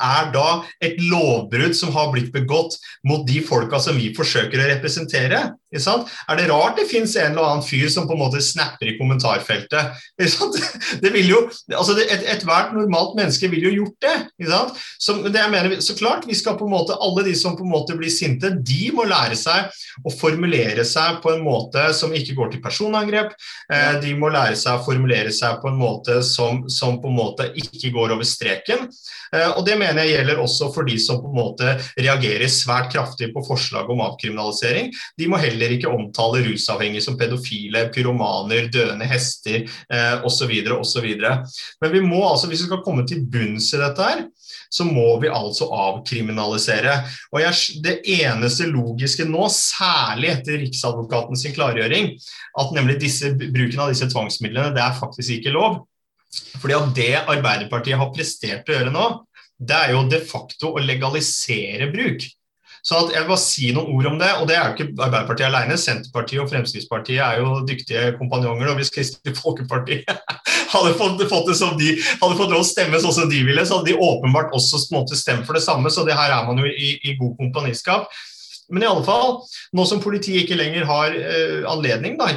er 0.01 0.31
da 0.33 0.47
et 0.83 0.99
lovbrudd 1.01 1.75
som 1.77 1.93
har 1.95 2.11
blitt 2.13 2.31
begått 2.35 2.77
mot 3.07 3.25
de 3.27 3.41
folka 3.45 3.79
som 3.83 3.97
vi 3.99 4.13
forsøker 4.17 4.61
å 4.61 4.69
representere. 4.71 5.43
Er 5.67 6.37
det 6.39 6.47
rart 6.47 6.77
det 6.79 6.87
fins 6.87 7.15
en 7.19 7.33
eller 7.33 7.43
annen 7.43 7.65
fyr 7.65 7.89
som 7.91 8.07
på 8.07 8.15
en 8.15 8.21
måte 8.21 8.39
snapper 8.43 8.87
i 8.87 8.95
kommentarfeltet? 8.99 9.97
Det 11.03 11.11
vil 11.13 11.27
jo, 11.29 11.41
altså 11.75 11.97
Ethvert 12.07 12.71
et 12.71 12.75
normalt 12.75 13.17
menneske 13.17 13.49
vil 13.51 13.65
jo 13.67 13.73
gjort 13.81 14.05
det. 14.05 14.15
Så, 14.99 15.17
det 15.27 15.43
mener, 15.51 15.75
så 15.83 15.95
klart, 15.97 16.25
vi 16.27 16.35
skal 16.37 16.55
på 16.57 16.65
en 16.65 16.73
måte, 16.73 16.95
Alle 17.03 17.25
de 17.27 17.35
som 17.35 17.57
på 17.57 17.65
en 17.65 17.71
måte 17.71 17.97
blir 17.99 18.11
sinte, 18.13 18.49
de 18.55 18.89
må 18.95 19.05
lære 19.07 19.35
seg 19.37 19.67
å 20.07 20.13
formulere 20.13 20.85
seg 20.87 21.19
på 21.23 21.33
en 21.35 21.43
måte 21.43 21.89
som 21.97 22.15
ikke 22.15 22.35
går 22.37 22.53
til 22.53 22.63
personangrep. 22.63 23.35
Eh, 23.73 23.99
de 24.03 24.15
må 24.17 24.31
lære 24.33 24.55
seg 24.59 24.79
å 24.79 24.85
formulere 24.85 25.33
seg 25.35 25.59
på 25.61 25.71
en 25.71 25.79
måte 25.79 26.21
som, 26.25 26.63
som 26.71 26.99
på 27.01 27.11
en 27.11 27.19
måte 27.19 27.51
ikke 27.59 27.91
går 27.95 28.15
over 28.15 28.27
streken. 28.27 28.87
Eh, 29.35 29.49
og 29.51 29.65
Det 29.67 29.77
mener 29.79 30.05
jeg 30.05 30.15
gjelder 30.17 30.41
også 30.43 30.71
for 30.75 30.87
de 30.87 30.97
som 31.01 31.19
på 31.21 31.31
en 31.31 31.39
måte 31.41 31.75
reagerer 31.99 32.47
svært 32.51 32.91
kraftig 32.95 33.33
på 33.35 33.43
forslag 33.47 33.89
om 33.91 34.03
avkriminalisering. 34.07 34.93
De 35.19 35.29
må 35.29 35.39
heller 35.41 35.56
ikke 35.75 35.91
omtale 35.91 36.43
rusavhengige 36.45 37.03
som 37.05 37.17
pedofile, 37.19 37.87
pyromaner, 37.93 38.69
døende 38.73 39.07
hester 39.09 39.63
eh, 39.63 40.25
osv. 40.27 40.53
osv. 40.77 41.07
Men 41.81 41.93
vi 41.93 42.01
må 42.05 42.21
altså, 42.29 42.49
hvis 42.49 42.63
vi 42.63 42.69
skal 42.69 42.83
komme 42.85 43.05
til 43.07 43.25
bunns 43.25 43.71
i 43.73 43.81
dette 43.81 44.09
her, 44.09 44.25
så 44.69 44.85
må 44.87 45.17
vi 45.21 45.31
altså 45.31 45.69
avkriminalisere. 45.73 46.95
Og 47.33 47.41
jeg, 47.41 47.81
Det 47.83 47.97
eneste 48.19 48.69
logiske 48.69 49.25
nå, 49.27 49.47
særlig 49.53 50.31
etter 50.35 50.59
Riksadvokaten 50.63 51.39
sin 51.39 51.55
klargjøring, 51.55 52.13
at 52.59 52.73
nemlig 52.75 52.99
disse, 53.01 53.33
bruken 53.37 53.85
av 53.85 53.93
disse 53.93 54.09
tvangsmidlene, 54.11 54.75
det 54.75 54.83
er 54.83 54.99
faktisk 54.99 55.39
ikke 55.39 55.55
lov. 55.55 55.85
Fordi 56.61 56.75
at 56.75 56.95
Det 56.95 57.13
Arbeiderpartiet 57.23 57.99
har 57.99 58.13
prestert 58.13 58.67
å 58.69 58.75
gjøre 58.75 58.93
nå, 58.93 59.07
det 59.57 59.77
er 59.77 59.93
jo 59.95 60.03
de 60.09 60.19
facto 60.21 60.75
å 60.75 60.83
legalisere 60.83 61.89
bruk. 61.93 62.25
Så 62.87 63.01
jeg 63.11 63.19
vil 63.19 63.27
bare 63.27 63.43
si 63.43 63.73
noen 63.75 63.89
ord 63.97 64.05
om 64.13 64.19
det. 64.21 64.29
og 64.39 64.47
Det 64.47 64.55
er 64.55 64.69
jo 64.69 64.75
ikke 64.75 64.93
Arbeiderpartiet 64.95 65.47
alene. 65.49 65.75
Senterpartiet 65.81 66.39
og 66.39 66.47
Fremskrittspartiet 66.53 67.19
er 67.19 67.41
jo 67.41 67.57
dyktige 67.67 68.13
kompanjonger. 68.15 68.69
og 68.71 68.79
Hvis 68.79 68.93
Kristelig 68.95 69.35
Folkeparti 69.35 69.97
hadde 70.73 70.93
fått, 70.95 71.25
fått, 71.27 71.49
det 71.49 71.57
som 71.59 71.75
de, 71.79 71.89
hadde 72.21 72.39
fått 72.39 72.53
lov 72.53 72.63
å 72.63 72.69
stemme 72.69 73.01
sånn 73.03 73.17
som 73.17 73.27
de 73.31 73.43
ville, 73.43 73.65
så 73.67 73.81
hadde 73.81 73.91
de 73.91 73.99
åpenbart 74.07 74.55
også 74.55 74.79
stemt 74.79 75.43
for 75.43 75.59
det 75.59 75.65
samme. 75.67 75.91
Så 75.91 76.07
det 76.07 76.15
her 76.15 76.31
er 76.31 76.47
man 76.47 76.63
jo 76.63 76.71
i, 76.71 76.93
i 77.03 77.17
god 77.19 77.35
kompaniskap. 77.41 78.07
Men 78.69 78.83
i 78.83 78.87
alle 78.89 79.03
fall, 79.07 79.37
nå 79.77 79.85
som 79.87 80.01
politiet 80.03 80.43
ikke 80.43 80.57
lenger 80.59 80.87
har 80.89 81.13
eh, 81.15 81.61
anledning 81.71 82.17
da, 82.19 82.27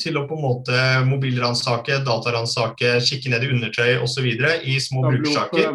til 0.00 0.18
å 0.20 0.26
på 0.28 0.36
en 0.36 0.42
måte 0.44 0.80
mobilransake, 1.08 2.02
dataransake, 2.04 2.98
kikke 3.06 3.32
ned 3.32 3.46
i 3.46 3.50
undertøy 3.54 3.94
osv. 4.04 4.26
i 4.28 4.76
små 4.84 5.06
ta 5.06 5.12
brukersaker 5.14 5.70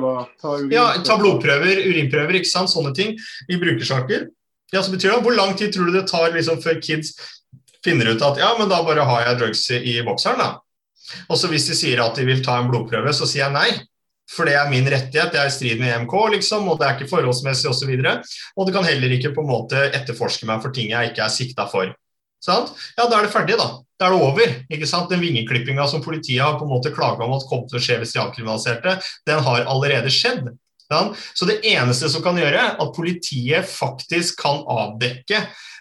ja, 0.73 0.85
ta 1.01 1.17
blodprøver, 1.17 1.81
urinprøver, 1.89 2.37
ikke 2.37 2.51
sant, 2.51 2.69
sånne 2.69 2.93
ting 2.97 3.15
i 3.49 3.57
brukersaker. 3.61 4.27
Ja, 4.73 4.83
så 4.83 4.93
betyr 4.93 5.11
det, 5.11 5.23
Hvor 5.25 5.37
lang 5.37 5.57
tid 5.57 5.73
tror 5.73 5.89
du 5.89 5.97
det 5.97 6.07
tar 6.09 6.33
liksom, 6.33 6.61
før 6.61 6.77
kids 6.81 7.15
finner 7.83 8.13
ut 8.13 8.21
at 8.25 8.39
ja, 8.41 8.53
men 8.59 8.69
da 8.71 8.81
bare 8.85 9.05
har 9.05 9.25
jeg 9.27 9.39
drugs 9.41 9.65
i 9.73 9.97
bokseren? 10.05 10.39
da. 10.39 10.61
Og 11.29 11.37
så 11.37 11.49
Hvis 11.51 11.67
de 11.69 11.75
sier 11.77 12.01
at 12.03 12.15
de 12.17 12.25
vil 12.25 12.43
ta 12.45 12.59
en 12.59 12.69
blodprøve, 12.71 13.13
så 13.13 13.27
sier 13.29 13.45
jeg 13.47 13.55
nei. 13.55 13.69
For 14.33 14.49
det 14.49 14.55
er 14.57 14.69
min 14.71 14.87
rettighet, 14.89 15.33
det 15.33 15.41
er 15.41 15.49
i 15.49 15.53
strid 15.53 15.81
med 15.81 15.91
EMK, 15.93 16.13
liksom, 16.37 16.65
og 16.71 16.79
det 16.79 16.87
er 16.87 16.95
ikke 16.97 17.11
forholdsmessig 17.11 17.69
osv. 17.69 17.91
Og, 17.93 18.07
så 18.07 18.53
og 18.57 18.67
det 18.67 18.75
kan 18.75 18.87
heller 18.87 19.13
ikke 19.17 19.33
på 19.35 19.43
en 19.43 19.51
måte 19.51 19.83
etterforske 19.91 20.49
meg 20.49 20.63
for 20.63 20.73
ting 20.73 20.89
jeg 20.93 21.11
ikke 21.11 21.25
er 21.25 21.33
sikta 21.33 21.67
for. 21.69 21.93
Sant? 22.43 22.73
Ja, 22.97 23.05
da 23.07 23.19
er 23.19 23.27
det 23.27 23.31
ferdig, 23.31 23.55
da. 23.59 23.69
Da 23.99 24.09
er 24.09 24.15
det 24.15 24.25
over. 24.25 24.55
ikke 24.73 24.89
sant? 24.89 25.11
Den 25.13 25.21
vingeklippinga 25.23 25.85
som 25.87 26.03
politiet 26.03 26.43
har 26.43 26.57
på 26.59 26.65
en 26.67 26.73
måte 26.73 26.91
klaga 26.91 27.23
om 27.23 27.37
at 27.37 27.45
kom 27.47 27.63
til 27.69 27.79
å 27.79 27.83
skje 27.83 28.01
hvis 28.01 28.15
de 28.15 28.23
avkriminaliserte, 28.25 28.97
den 29.29 29.45
har 29.45 29.69
allerede 29.71 30.11
skjedd. 30.11 30.49
Så 31.33 31.47
det 31.49 31.61
eneste 31.65 32.09
som 32.11 32.21
kan 32.21 32.37
gjøre 32.37 32.65
at 32.75 32.91
politiet 32.93 33.65
faktisk 33.65 34.43
kan 34.43 34.59
avdekke 34.69 35.39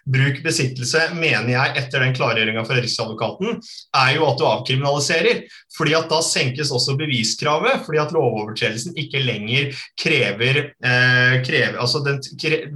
bruk 0.08 0.40
besittelse, 0.42 1.04
mener 1.14 1.52
jeg 1.52 1.74
etter 1.78 2.02
den 2.02 2.14
klargjøringa 2.16 2.64
fra 2.66 2.78
Riksadvokaten, 2.80 3.60
er 4.02 4.10
jo 4.16 4.26
at 4.28 4.40
du 4.40 4.46
avkriminaliserer. 4.48 5.44
fordi 5.76 5.94
at 5.96 6.08
Da 6.12 6.20
senkes 6.20 6.70
også 6.70 6.96
beviskravet, 6.98 7.86
fordi 7.86 7.98
at 7.98 8.12
lovovertredelsen 8.12 8.96
ikke 8.98 9.22
lenger 9.24 9.72
krever, 9.96 10.72
eh, 10.82 11.42
krever 11.42 11.78
altså 11.78 12.04
Den 12.04 12.20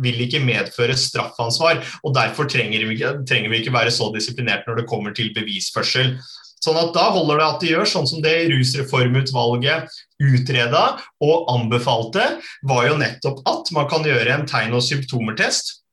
vil 0.01 0.20
ikke 0.20 0.41
medføre 0.41 0.97
straffansvar. 0.97 1.85
og 2.05 2.14
Derfor 2.14 2.45
trenger 2.49 2.87
vi, 2.87 2.97
trenger 2.99 3.51
vi 3.51 3.61
ikke 3.61 3.72
være 3.72 3.91
så 3.91 4.12
disiplinert 4.14 4.66
når 4.66 4.77
det 4.77 4.89
kommer 4.89 5.12
til 5.12 5.35
bevisførsel. 5.35 6.18
Sånn 6.64 6.79
at 6.81 6.95
Da 6.95 7.11
holder 7.11 7.39
det 7.39 7.47
at 7.47 7.61
de 7.61 7.72
gjør 7.74 7.87
sånn 7.87 8.09
som 8.09 8.22
det 8.22 8.49
Rusreformutvalget 8.51 9.91
utreda 10.22 10.99
og 11.20 11.51
anbefalte, 11.53 12.41
var 12.64 12.87
jo 12.89 12.97
nettopp 12.97 13.43
at 13.47 13.72
man 13.72 13.89
kan 13.89 14.03
gjøre 14.03 14.33
en 14.33 14.47
tegn- 14.47 14.74
og 14.74 14.83
symptomertest 14.83 15.86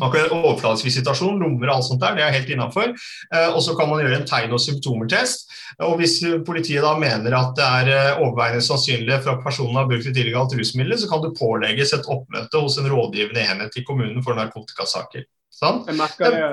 man 0.00 0.12
kan 0.12 0.22
gjøre 0.22 0.40
overfladisk 0.42 0.88
visitasjon, 0.88 1.38
lommer 1.40 1.70
og 1.70 1.76
alt 1.76 1.88
sånt 1.88 2.02
der, 2.02 2.16
det 2.18 2.24
er 2.26 2.34
helt 2.34 2.50
innafor. 2.52 2.92
Eh, 3.32 3.48
og 3.48 3.60
så 3.64 3.76
kan 3.78 3.90
man 3.90 4.02
gjøre 4.02 4.20
en 4.20 4.28
tegn- 4.28 4.54
og 4.56 4.62
symptomertest. 4.62 5.46
Og 5.86 5.96
hvis 6.00 6.18
politiet 6.46 6.84
da 6.84 6.94
mener 7.00 7.36
at 7.38 7.54
det 7.58 7.70
er 7.80 7.92
eh, 7.94 8.20
overveiende 8.20 8.64
sannsynlig 8.64 9.20
for 9.22 9.36
at 9.36 9.44
personen 9.44 9.78
har 9.80 9.88
brukt 9.88 10.08
et 10.08 10.20
illegalt 10.20 10.56
rusmiddel, 10.58 10.98
så 11.00 11.10
kan 11.10 11.24
det 11.24 11.36
pålegges 11.38 11.94
et 11.96 12.10
oppmøte 12.12 12.62
hos 12.62 12.78
en 12.80 12.90
rådgivende 12.92 13.46
enhet 13.46 13.80
i 13.80 13.86
kommunen 13.86 14.22
for 14.24 14.38
narkotikasaker. 14.38 15.24
Sånn? 15.56 15.82
Jeg 15.88 15.96
merker 15.96 16.34
det, 16.34 16.46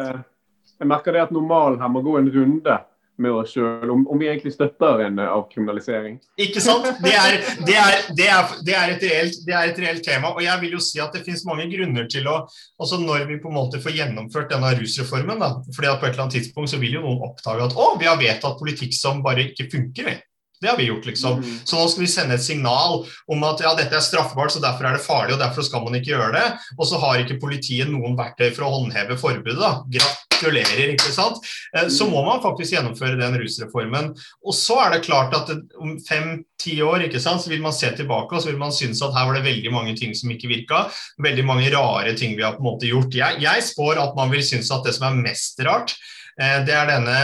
jeg 0.80 0.90
merker 0.90 1.16
det 1.16 1.26
at 1.26 1.36
normal 1.36 1.76
her 1.82 1.92
må 1.92 2.04
gå 2.06 2.16
en 2.20 2.32
runde 2.32 2.80
med 3.24 3.36
oss 3.36 3.54
sjøl, 3.56 3.90
om, 3.94 4.04
om, 4.08 4.20
vi 4.20 4.30
egentlig 4.30 4.54
støtter 4.56 5.06
en 5.06 5.22
avkriminalisering. 5.24 6.18
Ikke 6.44 6.64
sant? 6.64 6.88
Det 7.04 7.14
er, 7.16 7.40
det, 7.66 7.78
er, 7.80 7.98
det, 8.18 8.28
er, 8.28 8.52
det, 8.68 8.76
er 8.76 8.92
reelt, 8.92 9.40
det 9.48 9.56
er, 9.56 9.72
et 9.72 9.82
reelt, 9.86 10.04
tema. 10.06 10.34
Og 10.36 10.44
jeg 10.46 10.62
vil 10.64 10.76
jo 10.78 10.84
si 10.84 11.02
at 11.04 11.16
det 11.16 11.24
finnes 11.26 11.46
mange 11.48 11.70
grunner 11.72 12.10
til 12.12 12.28
å 12.30 12.44
altså 12.84 12.98
Når 13.00 13.26
vi 13.30 13.38
på 13.40 13.50
en 13.52 13.56
måte 13.56 13.80
får 13.80 13.96
gjennomført 13.96 14.52
denne 14.52 14.74
rusreformen, 14.76 15.40
da, 15.40 15.54
fordi 15.76 15.92
på 16.00 16.08
et 16.08 16.12
eller 16.12 16.26
annet 16.26 16.38
tidspunkt 16.40 16.72
så 16.74 16.80
vil 16.82 16.98
jo 16.98 17.04
noen 17.06 17.24
oppdage 17.30 17.70
at 17.70 17.76
å, 17.80 17.88
vi 18.02 18.10
har 18.10 18.20
vedtatt 18.20 18.60
politikk 18.60 18.96
som 18.98 19.24
bare 19.24 19.48
ikke 19.50 19.70
funker. 19.72 20.10
Vi. 20.10 20.16
Det 20.64 20.72
har 20.72 20.80
vi 20.80 20.88
gjort, 20.88 21.06
liksom. 21.10 21.42
Mm. 21.44 21.56
Så 21.68 21.78
nå 21.78 21.88
skal 21.92 22.06
vi 22.06 22.12
sende 22.12 22.38
et 22.40 22.46
signal 22.46 23.02
om 23.04 23.44
at 23.48 23.64
ja, 23.64 23.74
dette 23.78 23.98
er 24.00 24.06
straffbart, 24.06 24.54
så 24.56 24.62
derfor 24.64 24.88
er 24.88 24.98
det 24.98 25.04
farlig, 25.04 25.36
og 25.36 25.42
derfor 25.44 25.66
skal 25.68 25.84
man 25.84 25.98
ikke 26.00 26.14
gjøre 26.14 26.32
det. 26.38 26.46
Og 26.78 26.88
så 26.88 27.00
har 27.02 27.20
ikke 27.20 27.42
politiet 27.42 27.92
noen 27.92 28.16
verktøy 28.20 28.48
for 28.54 28.68
å 28.68 28.72
håndheve 28.78 29.20
forbudet. 29.20 29.60
da. 29.60 29.74
Gratulerer, 29.92 30.94
ikke 30.96 31.12
sant. 31.12 31.44
Eh, 31.76 31.90
så 31.92 32.08
må 32.10 32.24
man 32.26 32.42
faktisk 32.44 32.78
gjennomføre 32.78 33.20
den 33.20 33.38
rusreformen. 33.42 34.12
Og 34.48 34.58
så 34.58 34.80
er 34.86 34.96
det 34.96 35.04
klart 35.10 35.36
at 35.38 35.52
om 35.82 35.98
fem-ti 36.08 36.80
år 36.86 37.08
ikke 37.10 37.22
sant, 37.24 37.44
så 37.44 37.52
vil 37.52 37.64
man 37.64 37.76
se 37.76 37.92
tilbake 37.98 38.36
og 38.36 38.44
så 38.44 38.52
vil 38.54 38.62
man 38.62 38.76
synes 38.76 39.04
at 39.04 39.16
her 39.18 39.28
var 39.30 39.40
det 39.40 39.48
veldig 39.48 39.76
mange 39.76 39.98
ting 40.00 40.16
som 40.16 40.32
ikke 40.32 40.52
virka. 40.52 40.86
Veldig 41.24 41.48
mange 41.48 41.72
rare 41.76 42.16
ting 42.20 42.38
vi 42.38 42.46
har 42.46 42.56
på 42.56 42.64
en 42.64 42.72
måte 42.72 42.90
gjort. 42.90 43.16
Jeg, 43.16 43.44
jeg 43.44 43.70
spår 43.74 44.02
at 44.08 44.16
man 44.20 44.32
vil 44.34 44.46
synes 44.46 44.72
at 44.72 44.88
det 44.88 44.96
som 44.96 45.10
er 45.12 45.24
mest 45.28 45.60
rart, 45.68 45.98
eh, 46.40 46.62
det 46.64 46.78
er 46.78 46.94
denne 46.96 47.18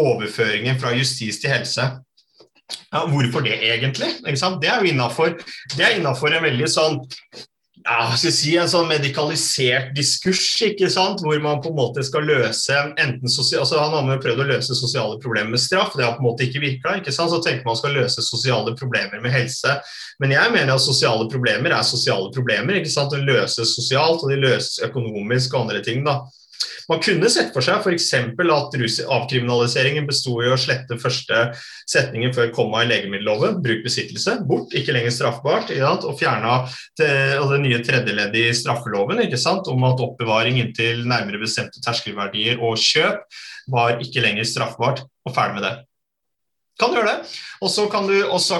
overføringen 0.00 0.78
fra 0.80 0.94
justis 0.96 1.40
til 1.42 1.52
helse. 1.54 1.86
Ja, 2.92 3.04
hvorfor 3.10 3.44
det 3.44 3.58
egentlig? 3.60 4.12
Det 5.76 5.84
er 5.84 5.96
jo 5.96 6.00
innafor 6.00 6.32
en 6.32 6.46
veldig 6.46 6.70
sånn 6.70 7.02
ja, 7.84 8.14
skal 8.16 8.32
si, 8.32 8.52
en 8.56 8.68
sånn 8.70 8.86
medikalisert 8.88 9.90
diskurs, 9.96 10.46
ikke 10.64 10.88
sant? 10.92 11.20
hvor 11.20 11.36
man 11.44 11.60
på 11.60 11.68
en 11.68 11.76
måte 11.76 12.04
skal 12.06 12.24
løse 12.24 12.78
enten 12.96 13.28
altså 13.28 13.80
Han 13.82 14.08
har 14.08 14.22
prøvd 14.22 14.40
å 14.40 14.46
løse 14.48 14.76
sosiale 14.78 15.18
problemer 15.20 15.52
med 15.52 15.60
straff, 15.60 15.92
det 15.92 16.06
har 16.06 16.14
på 16.16 16.24
en 16.24 16.28
måte 16.30 16.46
ikke 16.46 16.62
virka. 16.62 16.96
Så 17.12 17.42
tenker 17.44 17.66
man 17.68 17.76
skal 17.76 17.92
løse 17.98 18.24
sosiale 18.24 18.72
problemer 18.78 19.20
med 19.20 19.34
helse. 19.34 19.76
Men 20.22 20.32
jeg 20.32 20.54
mener 20.54 20.74
at 20.74 20.84
sosiale 20.84 21.28
problemer 21.28 21.76
er 21.76 21.84
sosiale 21.84 22.32
problemer. 22.32 22.80
ikke 22.80 22.94
sant? 22.94 23.12
De 23.12 23.20
løses 23.20 23.76
sosialt, 23.76 24.24
og 24.24 24.32
de 24.32 24.40
løses 24.40 24.80
økonomisk 24.88 25.52
og 25.52 25.66
andre 25.66 25.84
ting. 25.84 26.04
da. 26.08 26.22
Man 26.90 27.00
kunne 27.04 27.30
sett 27.32 27.52
for 27.54 27.64
seg 27.64 27.80
f.eks. 27.80 28.10
at 28.14 28.76
avkriminaliseringen 29.16 30.08
besto 30.08 30.36
i 30.42 30.50
å 30.52 30.58
slette 30.60 30.98
første 31.00 31.46
setningen 31.90 32.34
før 32.36 32.52
komma 32.54 32.82
i 32.84 32.90
legemiddelloven, 32.90 33.60
bruk 33.64 33.84
besittelse, 33.86 34.38
bort, 34.48 34.74
ikke 34.76 34.94
lenger 34.96 35.14
straffbart, 35.14 35.72
og 35.74 36.18
fjerna 36.20 36.60
det 36.98 37.62
nye 37.62 37.80
tredjeleddet 37.84 38.50
i 38.50 38.54
straffeloven 38.56 39.22
om 39.24 39.88
at 39.88 40.04
oppbevaring 40.04 40.60
inntil 40.60 41.04
nærmere 41.08 41.42
bestemte 41.42 41.82
terskelverdier 41.84 42.60
og 42.62 42.78
kjøp 42.80 43.24
var 43.72 44.00
ikke 44.04 44.22
lenger 44.24 44.46
straffbart, 44.48 45.04
og 45.24 45.34
ferdig 45.34 45.58
med 45.58 45.66
det. 45.68 45.74
Kan 46.80 46.90
du 46.90 46.98
gjøre 46.98 47.12
det. 47.12 47.28
Og 47.62 47.70
så 47.70 47.84
kan, 47.90 48.08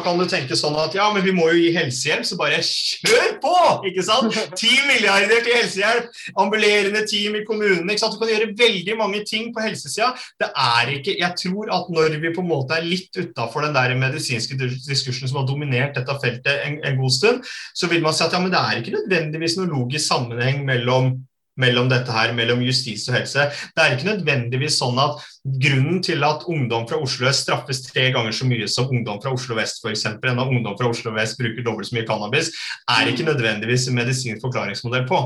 kan, 0.04 0.20
du 0.20 0.28
tenke 0.30 0.54
sånn 0.56 0.76
at 0.78 0.94
ja, 0.94 1.08
men 1.10 1.24
vi 1.24 1.32
må 1.34 1.48
jo 1.50 1.58
gi 1.58 1.72
helsehjelp, 1.74 2.26
så 2.28 2.38
bare 2.38 2.60
kjør 2.62 3.34
på! 3.42 3.54
ikke 3.90 4.04
sant? 4.06 4.38
Ti 4.54 4.70
milliarder 4.86 5.42
til 5.42 5.58
helsehjelp, 5.58 6.06
ambulerende 6.38 7.02
team 7.10 7.34
i 7.40 7.42
kommunene. 7.48 7.88
ikke 7.90 8.04
sant? 8.04 8.14
Du 8.14 8.22
kan 8.22 8.30
gjøre 8.30 8.52
veldig 8.60 8.96
mange 9.00 9.24
ting 9.26 9.50
på 9.54 9.64
helsesida. 9.66 10.12
Det 10.38 10.52
er 10.52 10.94
ikke, 10.94 11.18
Jeg 11.18 11.40
tror 11.42 11.74
at 11.74 11.90
når 11.90 12.18
vi 12.22 12.32
på 12.36 12.44
en 12.44 12.52
måte 12.52 12.78
er 12.78 12.86
litt 12.86 13.10
utafor 13.18 13.66
den 13.66 13.74
der 13.74 13.96
medisinske 13.98 14.58
diskursen 14.62 15.28
som 15.28 15.42
har 15.42 15.50
dominert 15.50 15.98
dette 15.98 16.18
feltet 16.22 16.64
en, 16.68 16.78
en 16.86 17.02
god 17.02 17.18
stund, 17.18 17.54
så 17.74 17.90
vil 17.90 18.04
man 18.04 18.14
si 18.14 18.22
at 18.26 18.34
ja, 18.34 18.42
men 18.42 18.54
det 18.54 18.62
er 18.62 18.78
ikke 18.78 18.94
nødvendigvis 18.94 19.58
noen 19.58 19.74
logisk 19.74 20.06
sammenheng 20.06 20.62
mellom 20.68 21.16
mellom 21.60 21.88
dette 21.90 22.12
her, 22.12 22.32
mellom 22.36 22.62
justis 22.64 23.06
og 23.08 23.18
helse. 23.18 23.46
Det 23.74 23.82
er 23.82 23.94
ikke 23.94 24.10
nødvendigvis 24.10 24.78
sånn 24.80 24.98
at 25.02 25.22
grunnen 25.44 26.02
til 26.04 26.24
at 26.26 26.46
ungdom 26.50 26.86
fra 26.90 26.98
Oslo 27.02 27.28
øst 27.30 27.46
straffes 27.46 27.84
tre 27.86 28.08
ganger 28.14 28.34
så 28.34 28.48
mye 28.48 28.68
som 28.70 28.90
ungdom 28.90 29.20
fra 29.22 29.32
Oslo 29.34 29.56
vest, 29.58 29.82
f.eks., 29.84 30.06
enn 30.10 30.42
at 30.42 30.44
ungdom 30.50 30.76
fra 30.80 30.90
Oslo 30.90 31.14
vest 31.14 31.38
bruker 31.40 31.66
dobbelt 31.66 31.90
så 31.90 31.98
mye 31.98 32.08
cannabis, 32.08 32.52
er 32.90 33.10
ikke 33.10 33.28
nødvendigvis 33.28 33.88
en 33.88 33.98
medisinsk 34.00 34.44
forklaringsmodell 34.44 35.06
på. 35.10 35.24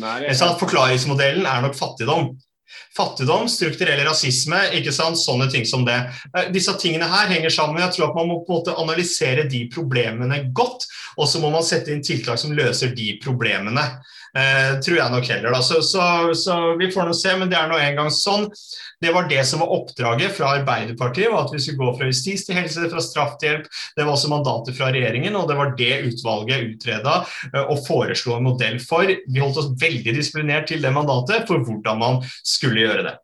Nei, 0.00 0.20
er... 0.30 0.56
Forklaringsmodellen 0.60 1.46
er 1.46 1.66
nok 1.66 1.78
fattigdom. 1.78 2.32
Fattigdom, 2.96 3.48
strukturell 3.50 4.02
rasisme, 4.06 4.60
ikke 4.78 4.94
sant? 4.94 5.18
sånne 5.20 5.50
ting 5.52 5.66
som 5.68 5.84
det. 5.86 5.98
Eh, 6.36 6.50
disse 6.54 6.74
tingene 6.80 7.08
her 7.10 7.30
henger 7.32 7.52
sammen. 7.54 7.82
Jeg 7.82 7.96
tror 7.96 8.10
at 8.10 8.18
Man 8.20 8.30
må 8.30 8.40
på 8.44 8.54
en 8.54 8.60
måte 8.60 8.78
analysere 8.78 9.48
de 9.48 9.64
problemene 9.72 10.42
godt, 10.52 10.86
og 11.16 11.28
så 11.28 11.42
må 11.42 11.50
man 11.52 11.66
sette 11.66 11.92
inn 11.92 12.04
tiltak 12.04 12.40
som 12.40 12.54
løser 12.56 12.94
de 12.96 13.14
problemene. 13.22 13.86
Eh, 14.30 14.76
tror 14.84 14.96
jeg 14.96 15.10
nok 15.10 15.26
heller. 15.26 15.50
Da. 15.50 15.62
Så, 15.62 15.80
så, 15.82 16.02
så, 16.38 16.58
vi 16.78 16.90
får 16.94 17.08
nå 17.08 17.14
se, 17.18 17.32
men 17.38 17.50
det 17.50 17.58
er 17.58 17.70
nå 17.70 17.78
engang 17.82 18.12
sånn. 18.14 18.46
Det 19.00 19.10
var 19.14 19.26
det 19.30 19.40
som 19.48 19.62
var 19.62 19.72
oppdraget 19.74 20.34
fra 20.36 20.52
Arbeiderpartiet, 20.58 21.30
var 21.32 21.46
at 21.46 21.54
vi 21.54 21.60
skulle 21.62 21.80
gå 21.80 21.94
fra 21.98 22.10
justis 22.10 22.44
til 22.46 22.58
helse, 22.58 22.84
fra 22.92 23.02
straff 23.02 23.38
til 23.40 23.48
hjelp. 23.48 23.70
Det 23.96 24.04
var 24.04 24.12
også 24.12 24.30
mandatet 24.30 24.76
fra 24.76 24.90
regjeringen, 24.92 25.38
og 25.40 25.48
det 25.50 25.56
var 25.58 25.72
det 25.78 25.94
utvalget 26.12 26.66
utreda 26.68 27.16
eh, 27.50 27.64
og 27.64 27.80
foreslo 27.88 28.36
en 28.36 28.46
modell 28.46 28.78
for. 28.84 29.08
Vi 29.08 29.42
holdt 29.42 29.58
oss 29.64 29.72
veldig 29.80 30.14
disiplinert 30.14 30.68
til 30.70 30.84
det 30.84 30.94
mandatet 30.94 31.48
for 31.50 31.64
hvordan 31.66 31.98
man 31.98 32.20
skulle 32.38 32.59
gjøre 32.60 33.02
det. 33.08 33.16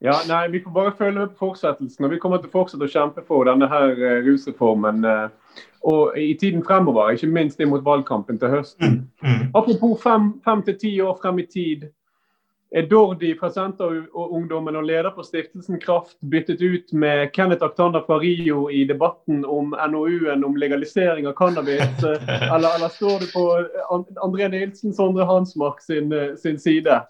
Ja, 0.00 0.20
nei, 0.28 0.48
Vi 0.48 0.60
får 0.60 0.70
bare 0.70 0.92
følge 0.98 1.26
på 1.26 1.38
fortsettelsen. 1.38 2.04
og 2.04 2.10
Vi 2.10 2.18
kommer 2.18 2.38
til 2.38 2.50
å 2.50 2.54
fortsette 2.54 2.86
å 2.86 2.92
kjempe 2.92 3.24
for 3.26 3.44
denne 3.44 3.66
her 3.66 3.94
uh, 3.98 4.22
rusreformen. 4.26 5.04
Uh, 5.04 5.28
og 5.82 6.18
i 6.18 6.34
tiden 6.38 6.62
fremover, 6.64 7.10
ikke 7.10 7.30
minst 7.30 7.60
inn 7.60 7.70
mot 7.70 7.84
valgkampen 7.84 8.38
til 8.38 8.50
høsten. 8.52 8.98
Mm, 9.22 9.30
mm. 9.30 9.46
Apropos 9.54 10.02
fem, 10.02 10.32
fem 10.44 10.62
til 10.62 10.78
ti 10.78 10.92
år 11.02 11.18
frem 11.22 11.38
i 11.42 11.46
tid. 11.46 11.88
Er 12.70 12.84
Dordi 12.84 13.30
fra 13.38 13.48
Senterungdommen 13.48 14.76
og 14.76 14.84
leder 14.84 15.08
for 15.14 15.24
stiftelsen 15.24 15.78
Kraft 15.80 16.18
byttet 16.30 16.60
ut 16.60 16.92
med 16.92 17.30
Kenneth 17.32 17.64
Aktander 17.64 18.02
fra 18.06 18.18
Rio 18.20 18.66
i 18.68 18.82
debatten 18.84 19.40
om 19.48 19.72
NOU-en 19.72 20.44
om 20.44 20.56
legalisering 20.56 21.26
av 21.26 21.32
cannabis? 21.38 22.04
Eller, 22.54 22.68
eller 22.76 22.92
står 22.92 23.24
du 23.24 23.30
på 23.32 23.44
André 24.20 24.50
Nilsen, 24.52 24.92
Sondre 24.92 25.24
Hansmark 25.24 25.80
sin, 25.80 26.12
sin 26.36 26.58
side? 26.58 27.00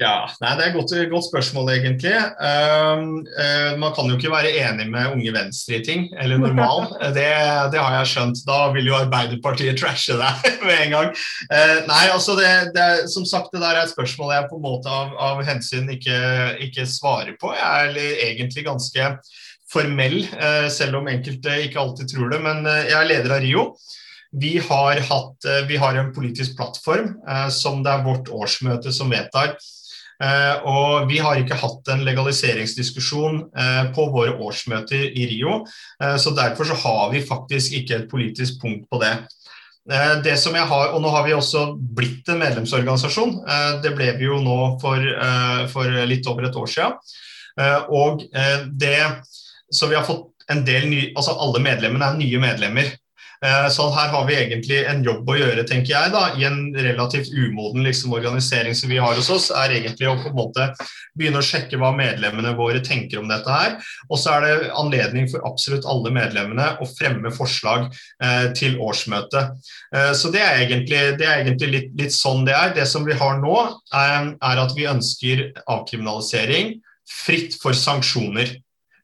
Ja, 0.00 0.24
nei, 0.40 0.54
Det 0.56 0.64
er 0.64 0.70
et 0.70 0.76
godt, 0.78 0.92
godt, 1.10 1.26
spørsmål, 1.28 1.66
egentlig. 1.74 2.14
Uh, 2.40 3.20
uh, 3.36 3.72
man 3.76 3.92
kan 3.92 4.08
jo 4.08 4.16
ikke 4.16 4.30
være 4.32 4.54
enig 4.56 4.86
med 4.88 5.12
Unge 5.12 5.32
Venstre 5.34 5.76
i 5.76 5.82
ting, 5.84 6.06
eller 6.16 6.40
normal. 6.40 6.86
det, 7.16 7.26
det, 7.74 7.80
har 7.82 7.98
jeg 7.98 8.08
skjønt. 8.08 8.40
Da 8.48 8.62
vil 8.72 8.88
jo 8.88 8.96
Arbeiderpartiet 8.96 9.76
trashe 9.76 10.16
deg 10.16 10.46
med 10.66 10.86
en 10.86 10.94
gang. 10.94 11.10
Uh, 11.52 11.76
nei, 11.90 12.06
altså 12.14 12.32
det, 12.38 12.48
det, 12.72 12.86
Som 13.12 13.26
sagt, 13.28 13.52
det 13.52 13.60
der 13.60 13.76
er 13.76 13.84
et 13.84 13.92
spørsmål 13.92 14.32
jeg 14.38 14.48
på 14.48 14.56
en 14.56 14.64
måte 14.64 14.88
av, 14.88 15.12
av 15.20 15.42
hensyn 15.44 15.90
ikke, 15.92 16.20
ikke, 16.64 16.88
svarer 16.88 17.36
på. 17.40 17.52
Jeg 17.58 17.90
er 17.92 18.30
egentlig 18.30 18.64
ganske 18.70 19.10
formell, 19.70 20.22
eh, 20.32 20.66
selv 20.72 20.96
om 20.98 21.08
enkelte 21.12 21.52
ikke 21.62 21.78
alltid 21.78 22.08
tror 22.10 22.32
det. 22.32 22.40
Men 22.42 22.64
jeg 22.66 22.96
er 22.96 23.06
leder 23.06 23.34
av 23.36 23.44
Rio. 23.44 23.66
Vi 24.40 24.56
har, 24.64 25.02
hatt, 25.10 25.46
vi 25.68 25.76
har 25.78 25.98
en 25.98 26.10
politisk 26.14 26.56
plattform 26.58 27.12
som 27.54 27.84
det 27.84 27.92
er 27.92 28.02
vårt 28.06 28.32
årsmøte 28.34 28.90
som 28.94 29.12
vedtar 29.12 29.54
og 30.68 31.08
vi 31.08 31.20
har 31.22 31.40
ikke 31.40 31.56
hatt 31.56 31.88
en 31.92 32.02
legaliseringsdiskusjon 32.04 33.38
eh, 33.56 33.84
på 33.96 34.04
våre 34.12 34.34
årsmøter 34.36 35.16
i 35.16 35.26
Rio, 35.30 35.62
eh, 36.02 36.16
så 36.20 36.34
derfor 36.36 36.68
så 36.68 36.76
har 36.82 37.06
vi 37.14 37.24
faktisk 37.24 37.78
ikke 37.80 37.96
et 37.96 38.10
politisk 38.10 38.60
punkt 38.62 38.84
på 38.90 39.00
det. 39.02 39.14
Det 40.22 40.34
som 40.38 40.54
jeg 40.54 40.68
har, 40.68 40.90
og 40.92 41.00
Nå 41.02 41.10
har 41.10 41.24
vi 41.24 41.32
også 41.34 41.62
blitt 41.74 42.28
en 42.30 42.38
medlemsorganisasjon. 42.38 43.32
Det 43.82 43.90
ble 43.96 44.10
vi 44.20 44.28
jo 44.28 44.36
nå 44.44 44.58
for, 44.78 45.06
for 45.72 45.96
litt 46.06 46.28
over 46.30 46.46
et 46.46 46.58
år 46.60 46.68
siden. 46.70 47.16
Og 47.88 48.20
det, 48.68 49.00
så 49.72 49.88
vi 49.90 49.96
har 49.96 50.06
fått 50.06 50.44
en 50.52 50.62
del 50.68 50.86
ny, 50.92 51.00
altså 51.16 51.34
Alle 51.42 51.64
medlemmene 51.64 52.06
er 52.06 52.20
nye 52.20 52.42
medlemmer. 52.44 52.92
Eh, 53.44 53.68
så 53.72 53.86
her 53.94 54.10
har 54.12 54.26
vi 54.28 54.36
egentlig 54.36 54.82
en 54.84 55.00
jobb 55.04 55.28
å 55.32 55.36
gjøre, 55.38 55.64
tenker 55.68 55.94
jeg, 55.94 56.12
da, 56.12 56.24
i 56.36 56.44
en 56.44 56.58
relativt 56.76 57.30
umoden 57.32 57.86
liksom, 57.86 58.12
organisering 58.12 58.76
som 58.76 58.92
vi 58.92 59.00
har 59.00 59.16
hos 59.16 59.30
oss, 59.32 59.48
er 59.54 59.72
egentlig 59.78 60.10
å 60.10 60.16
på 60.20 60.28
en 60.28 60.36
måte 60.36 60.66
begynne 61.16 61.40
å 61.40 61.46
sjekke 61.46 61.80
hva 61.80 61.94
medlemmene 61.96 62.52
våre 62.58 62.82
tenker 62.84 63.22
om 63.22 63.30
dette 63.30 63.48
her. 63.48 63.78
Og 64.10 64.20
så 64.20 64.36
er 64.36 64.44
det 64.44 64.70
anledning 64.76 65.30
for 65.32 65.44
absolutt 65.48 65.88
alle 65.88 66.12
medlemmene 66.14 66.74
å 66.84 66.88
fremme 66.92 67.32
forslag 67.32 67.88
eh, 67.88 68.50
til 68.56 68.76
årsmøtet. 68.82 69.56
Eh, 69.96 70.12
så 70.16 70.32
det 70.34 70.44
er 70.44 70.64
egentlig, 70.66 71.02
det 71.20 71.28
er 71.28 71.44
egentlig 71.44 71.72
litt, 71.74 71.90
litt, 71.96 72.16
sånn 72.16 72.44
det 72.48 72.56
er. 72.56 72.74
Det 72.76 72.88
som 72.90 73.08
vi 73.08 73.16
har 73.16 73.40
nå, 73.40 73.56
er, 73.96 74.34
er 74.36 74.64
at 74.66 74.76
vi 74.76 74.88
ønsker 74.90 75.46
avkriminalisering 75.64 76.76
fritt 77.10 77.56
for 77.62 77.76
sanksjoner. 77.76 78.52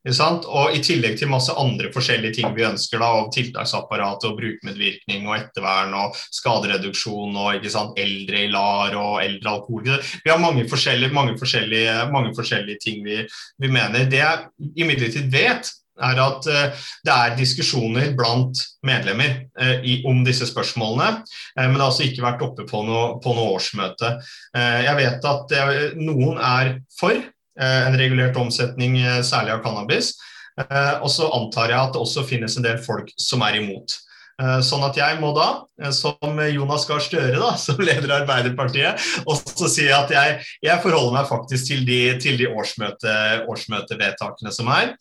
Og 0.07 0.75
I 0.77 0.83
tillegg 0.85 1.17
til 1.19 1.31
masse 1.31 1.55
andre 1.59 1.91
forskjellige 1.95 2.39
ting 2.39 2.53
vi 2.55 2.67
ønsker, 2.67 3.01
da, 3.03 3.09
av 3.21 3.31
tiltaksapparat 3.35 4.27
og 4.29 4.37
brukermedvirkning 4.39 5.27
og 5.27 5.39
ettervern 5.41 5.97
og 5.99 6.21
skadereduksjon 6.35 7.35
og 7.35 7.67
sant, 7.73 7.99
eldre 7.99 8.45
i 8.45 8.53
LAR 8.53 8.95
og 9.01 9.19
eldre 9.25 9.57
alkohol. 9.57 9.89
Vi 10.23 10.31
har 10.31 10.43
mange 10.43 10.67
forskjellige, 10.71 11.15
mange 11.15 11.35
forskjellige, 11.41 11.97
mange 12.13 12.35
forskjellige 12.37 12.83
ting 12.83 13.03
vi, 13.07 13.25
vi, 13.59 13.73
mener. 13.73 14.07
Det 14.07 14.23
jeg 14.23 14.71
imidlertid 14.79 15.29
vet, 15.33 15.73
er 15.97 16.19
at 16.21 16.47
uh, 16.53 16.89
det 17.09 17.13
er 17.13 17.37
diskusjoner 17.39 18.11
blant 18.19 18.61
medlemmer 18.85 19.47
uh, 19.57 19.79
i, 19.81 20.03
om 20.09 20.21
disse 20.27 20.45
spørsmålene, 20.51 21.23
uh, 21.25 21.63
men 21.63 21.73
det 21.73 21.81
har 21.81 21.89
altså 21.89 22.05
ikke 22.05 22.25
vært 22.27 22.45
oppe 22.45 22.67
på 22.69 22.83
noe, 22.85 23.15
på 23.25 23.33
noe 23.33 23.55
årsmøte. 23.57 24.11
jeg 24.57 24.97
vet 24.99 25.25
at 25.31 25.55
noen 25.97 26.37
er 26.37 26.77
for 26.99 27.17
en 27.61 27.99
regulert 27.99 28.37
omsetning, 28.37 28.99
eh, 29.01 29.23
særlig 29.23 29.55
av 29.57 29.63
cannabis. 29.65 30.15
Eh, 30.61 30.95
og 31.03 31.11
så 31.13 31.29
antar 31.33 31.73
jeg 31.73 31.81
at 31.81 31.95
det 31.95 32.03
også 32.03 32.27
finnes 32.29 32.57
en 32.57 32.67
del 32.67 32.79
folk 32.83 33.13
som 33.21 33.45
er 33.47 33.63
imot. 33.63 34.03
Sånn 34.37 34.83
at 34.85 34.99
jeg 35.01 35.17
må 35.17 35.31
da, 35.33 35.63
som 35.97 36.37
Jonas 36.53 36.83
Gahr 36.85 37.01
Støre, 37.01 37.39
da, 37.41 37.55
som 37.63 37.79
leder 37.81 38.11
Arbeiderpartiet, 38.19 39.01
også 39.25 39.71
si 39.73 39.87
at 39.89 40.13
jeg, 40.13 40.35
jeg 40.61 40.83
forholder 40.83 41.15
meg 41.15 41.31
faktisk 41.31 41.71
til 41.71 41.87
de, 41.89 41.97
til 42.21 42.37
de 42.37 42.51
årsmøte, 42.53 43.15
årsmøtevedtakene 43.49 44.53
som 44.53 44.69
er, 44.75 44.93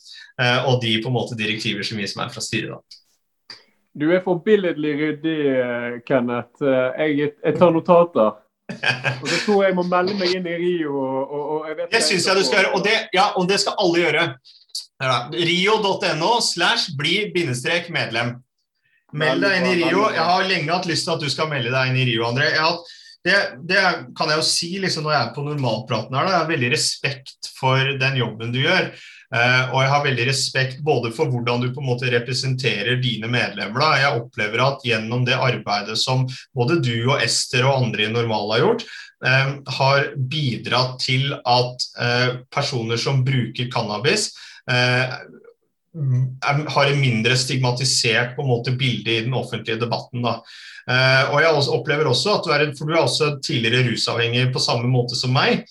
og 0.70 0.80
de 0.86 0.93
på 1.03 1.12
en 1.12 1.18
måte 1.18 1.36
direktiver 1.36 1.84
som 1.84 1.99
gis 1.99 2.16
meg 2.16 2.32
fra 2.32 2.45
styret. 2.45 2.80
da. 2.80 3.60
Du 3.91 4.08
er 4.08 4.24
forbilledlig 4.24 4.95
ryddig, 5.01 5.38
Kenneth. 6.08 6.64
Jeg, 6.64 7.34
jeg 7.36 7.60
tar 7.60 7.76
notater. 7.76 8.39
Og 9.22 9.28
så 9.30 9.38
tror 9.45 9.61
jeg 9.61 9.72
jeg 9.72 9.78
må 9.78 9.86
melde 9.88 10.16
meg 10.18 10.34
inn 10.38 10.47
i 10.49 10.55
Rio. 10.57 10.95
Og, 10.97 11.36
og 11.36 11.70
jeg 11.70 11.89
det 11.91 12.01
syns 12.05 12.26
jeg 12.28 12.39
du 12.39 12.45
skal 12.47 12.63
gjøre, 12.63 12.74
og 12.78 12.86
det, 12.86 12.95
ja, 13.13 13.30
og 13.38 13.47
det 13.49 13.59
skal 13.61 13.78
alle 13.82 14.01
gjøre. 14.01 14.26
Rio.no 15.36 16.34
slash 16.41 16.95
bli 16.97 17.18
bindestrek 17.36 17.91
medlem. 17.93 18.36
Meld 19.16 19.43
deg 19.45 19.57
inn 19.59 19.70
i 19.70 19.80
Rio. 19.84 20.07
Jeg 20.11 20.28
har 20.28 20.47
lenge 20.49 20.72
hatt 20.72 20.88
lyst 20.89 21.07
til 21.07 21.16
at 21.16 21.24
du 21.24 21.32
skal 21.32 21.49
melde 21.51 21.74
deg 21.74 21.91
inn 21.91 21.99
i 22.01 22.07
Rio, 22.09 22.26
André. 22.28 22.51
Hatt, 22.57 22.95
det, 23.26 23.38
det, 23.70 23.82
kan 24.18 24.30
jeg 24.32 24.41
jo 24.41 24.47
si 24.47 24.72
liksom, 24.82 25.05
når 25.05 25.16
jeg 25.16 25.22
er 25.22 25.36
på 25.36 25.45
normalpraten 25.45 26.18
her. 26.18 26.26
Da. 26.26 26.34
Jeg 26.34 26.41
har 26.43 26.51
veldig 26.51 26.72
respekt 26.74 27.51
for 27.57 27.95
den 28.01 28.20
jobben 28.20 28.53
du 28.55 28.61
gjør. 28.63 28.89
Uh, 29.34 29.73
og 29.73 29.80
jeg 29.82 29.89
har 29.89 30.03
veldig 30.05 30.26
respekt 30.30 30.82
både 30.86 31.09
for 31.15 31.32
hvordan 31.32 31.63
du 31.63 31.71
på 31.73 31.82
en 31.82 31.89
måte 31.89 32.11
representerer 32.13 32.99
dine 33.01 33.30
medlemmer. 33.32 33.82
Da. 33.82 34.01
Jeg 34.03 34.21
opplever 34.21 34.61
at 34.61 34.86
gjennom 34.86 35.26
det 35.26 35.39
arbeidet 35.39 35.97
som 35.97 36.28
både 36.55 36.78
du 36.86 37.07
og 37.07 37.23
Ester 37.23 37.65
og 37.65 37.88
andre 37.88 38.05
i 38.05 38.11
Normal 38.13 38.53
har 38.53 38.61
gjort, 38.61 38.86
uh, 39.26 39.55
har 39.80 40.11
bidratt 40.30 40.99
til 41.01 41.34
at 41.41 41.88
uh, 41.97 42.38
personer 42.53 43.01
som 43.01 43.23
bruker 43.26 43.71
cannabis, 43.73 44.30
har 44.65 46.88
en 46.89 46.97
mindre 46.97 47.36
stigmatisert 47.38 48.32
på 48.34 48.41
en 48.41 48.49
måte 48.49 48.71
bilde 48.73 49.11
i 49.13 49.19
den 49.28 49.36
offentlige 49.38 49.78
debatten. 49.84 50.26
Da. 50.26 50.39
og 51.30 51.36
jeg 51.43 51.59
opplever 51.76 52.09
også 52.09 52.34
at 52.34 52.47
du 52.47 52.53
er, 52.55 52.63
for 52.73 52.89
du 52.89 52.95
er 52.95 53.03
også 53.03 53.28
tidligere 53.45 53.91
rusavhengig 53.91 54.47
på 54.55 54.63
samme 54.65 54.89
måte 54.89 55.13
som 55.19 55.38
meg. 55.38 55.61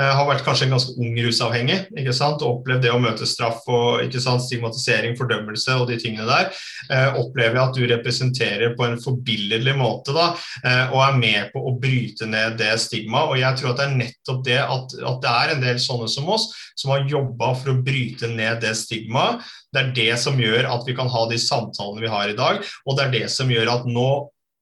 Eh, 0.00 0.10
har 0.16 0.26
vært 0.28 0.44
kanskje 0.46 0.66
en 0.66 0.74
ganske 0.74 0.94
ung 0.96 1.16
rusavhengig 1.20 1.76
ikke 1.98 2.14
sant? 2.16 2.40
og 2.40 2.60
opplevd 2.60 2.84
det 2.86 2.92
å 2.94 3.00
møte 3.02 3.26
straff 3.28 3.66
og 3.68 4.04
ikke 4.04 4.22
sant, 4.22 4.44
stigmatisering, 4.46 5.16
fordømmelse 5.18 5.76
og 5.76 5.88
de 5.90 5.98
tingene 6.00 6.28
der. 6.28 6.48
Eh, 6.88 7.18
opplever 7.20 7.58
jeg 7.58 7.64
at 7.64 7.76
du 7.76 7.82
representerer 7.90 8.74
på 8.78 8.86
en 8.86 8.96
forbilledlig 9.02 9.74
måte 9.76 10.14
da, 10.16 10.30
eh, 10.64 10.94
og 10.94 11.02
er 11.04 11.18
med 11.20 11.50
på 11.52 11.64
å 11.68 11.74
bryte 11.82 12.28
ned 12.30 12.56
det 12.60 12.72
stigmaet. 12.80 13.34
Og 13.34 13.40
jeg 13.42 13.60
tror 13.60 13.72
at 13.72 13.82
det 13.82 13.88
er 13.88 13.98
nettopp 13.98 14.44
det 14.46 14.60
at, 14.62 14.96
at 15.12 15.20
det 15.24 15.34
er 15.34 15.54
en 15.54 15.64
del 15.66 15.82
sånne 15.82 16.08
som 16.12 16.30
oss 16.32 16.48
som 16.78 16.94
har 16.94 17.08
jobba 17.10 17.52
for 17.58 17.74
å 17.74 17.80
bryte 17.84 18.30
ned 18.30 18.62
det 18.64 18.72
stigmaet. 18.78 19.44
Det 19.74 19.82
er 19.82 19.92
det 19.96 20.12
som 20.22 20.38
gjør 20.40 20.70
at 20.70 20.86
vi 20.88 20.96
kan 20.96 21.10
ha 21.12 21.26
de 21.28 21.40
samtalene 21.40 22.06
vi 22.06 22.14
har 22.14 22.30
i 22.30 22.38
dag, 22.38 22.62
og 22.86 22.96
det 22.96 23.06
er 23.06 23.16
det 23.18 23.26
som 23.34 23.50
gjør 23.52 23.74
at 23.74 23.90
nå 23.90 24.10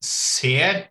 ser 0.05 0.87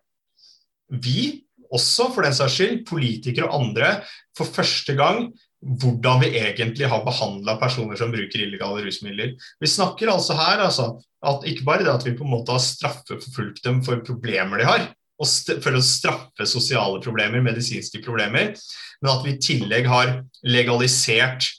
vi 0.89 1.43
også 1.75 2.09
for 2.13 2.25
den 2.25 2.35
saks 2.35 2.57
skyld, 2.57 2.81
politikere 2.89 3.49
og 3.49 3.61
andre, 3.63 3.99
for 4.37 4.49
første 4.49 4.95
gang 4.97 5.29
hvordan 5.59 6.21
vi 6.23 6.29
egentlig 6.39 6.87
har 6.87 7.03
behandla 7.03 7.57
personer 7.59 7.99
som 7.99 8.13
bruker 8.13 8.45
illegale 8.45 8.85
rusmidler. 8.85 9.33
Vi 9.59 9.67
snakker 9.67 10.11
altså 10.11 10.37
her 10.39 10.63
altså, 10.63 10.93
at 11.19 11.43
ikke 11.49 11.65
bare 11.67 11.83
det 11.83 11.91
at 11.91 12.05
vi 12.07 12.15
på 12.15 12.23
en 12.23 12.31
måte 12.31 12.55
har 12.55 12.63
straffeforfulgt 12.63 13.65
dem 13.65 13.81
for 13.83 13.99
problemer 14.07 14.61
de 14.61 14.69
har, 14.69 14.87
for 15.19 15.75
å 15.75 15.83
straffe 15.83 16.47
sosiale 16.47 17.01
problemer, 17.03 17.43
medisinske 17.43 17.99
problemer, 18.05 18.53
men 19.01 19.11
at 19.11 19.25
vi 19.25 19.35
i 19.35 19.41
tillegg 19.43 19.89
har 19.91 20.13
legalisert 20.47 21.49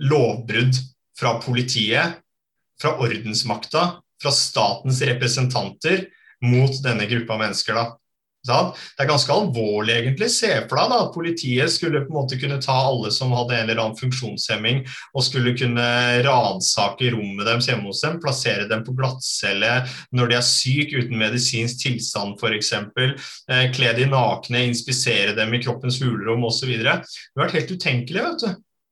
lovbrudd 0.00 0.76
fra 1.16 1.38
politiet, 1.40 2.20
fra 2.80 2.94
ordensmakta, 3.00 3.86
fra 4.20 4.32
statens 4.36 5.00
representanter 5.08 6.06
mot 6.44 6.76
denne 6.84 7.08
gruppa 7.08 7.40
mennesker. 7.40 7.76
da. 7.76 7.99
Det 8.46 9.04
er 9.04 9.08
ganske 9.08 9.34
alvorlig, 9.34 9.92
egentlig. 9.98 10.30
Se 10.32 10.48
for 10.64 10.80
deg 10.80 10.92
da, 10.92 11.00
at 11.04 11.12
politiet 11.12 11.72
skulle 11.72 12.00
på 12.06 12.12
en 12.12 12.16
måte 12.16 12.38
kunne 12.40 12.60
ta 12.62 12.76
alle 12.88 13.10
som 13.12 13.34
hadde 13.36 13.58
en 13.58 13.68
eller 13.68 13.82
annen 13.82 13.98
funksjonshemming, 13.98 14.80
og 15.12 15.26
skulle 15.26 15.52
kunne 15.58 15.88
ransake 16.24 17.12
rommet 17.12 17.44
deres 17.46 17.68
hjemme 17.68 17.90
hos 17.90 18.00
dem, 18.04 18.16
plassere 18.22 18.64
dem 18.70 18.84
på 18.86 18.96
glattcelle 18.96 19.82
når 20.16 20.32
de 20.32 20.38
er 20.38 20.46
syke 20.46 21.04
uten 21.04 21.20
medisinsk 21.20 21.84
tilstand 21.84 22.40
f.eks., 22.40 22.72
eh, 22.72 23.66
kle 23.76 23.92
de 23.98 24.08
nakne, 24.08 24.64
inspisere 24.70 25.36
dem 25.36 25.54
i 25.54 25.62
kroppens 25.62 26.00
hulrom 26.00 26.48
osv. 26.48 26.72
Det 26.80 26.96
har 26.96 27.44
vært 27.44 27.58
helt 27.58 27.76
utenkelig, 27.76 28.26
vet 28.30 28.44
du. 28.46 28.50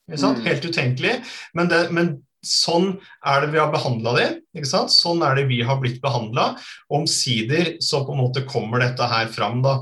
Mm. 0.08 0.40
Helt 0.44 0.64
utenkelig. 0.64 1.18
Men, 1.56 1.68
det, 1.68 1.82
men 1.92 2.14
Sånn 2.48 2.94
er 3.26 3.44
det 3.44 3.52
vi 3.52 3.60
har 3.60 3.70
behandla 3.72 4.14
de, 4.16 4.26
ikke 4.56 4.70
sant? 4.70 4.92
Sånn 4.94 5.22
er 5.26 5.36
det 5.38 5.46
vi 5.50 5.60
har 5.66 5.78
blitt 5.82 6.00
behandla. 6.02 6.50
Omsider 6.94 7.74
så 7.84 8.02
på 8.06 8.14
en 8.14 8.22
måte 8.22 8.44
kommer 8.48 8.82
dette 8.82 9.06
her 9.10 9.28
fram. 9.32 9.60
da. 9.62 9.76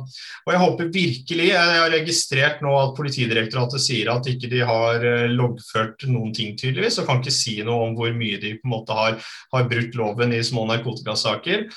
Og 0.47 0.53
Jeg 0.53 0.63
håper 0.63 0.93
virkelig 0.93 1.49
Jeg 1.53 1.81
har 1.81 1.91
registrert 1.95 2.63
nå 2.65 2.75
at 2.81 2.95
Politidirektoratet 2.99 3.83
sier 3.83 4.11
at 4.13 4.29
ikke 4.31 4.51
de 4.53 4.63
har 4.67 5.05
eh, 5.05 5.27
loggført 5.33 6.07
noen 6.11 6.33
ting, 6.35 6.57
tydeligvis, 6.59 6.99
og 7.01 7.09
kan 7.09 7.23
ikke 7.23 7.35
si 7.35 7.61
noe 7.63 7.89
om 7.91 7.99
hvor 7.99 8.15
mye 8.17 8.41
de 8.43 8.57
på 8.59 8.67
en 8.67 8.77
måte 8.77 8.97
har, 8.97 9.21
har 9.55 9.69
brutt 9.71 9.95
loven 9.99 10.35
i 10.35 10.43
små 10.45 10.67
narkotikasaker 10.71 11.69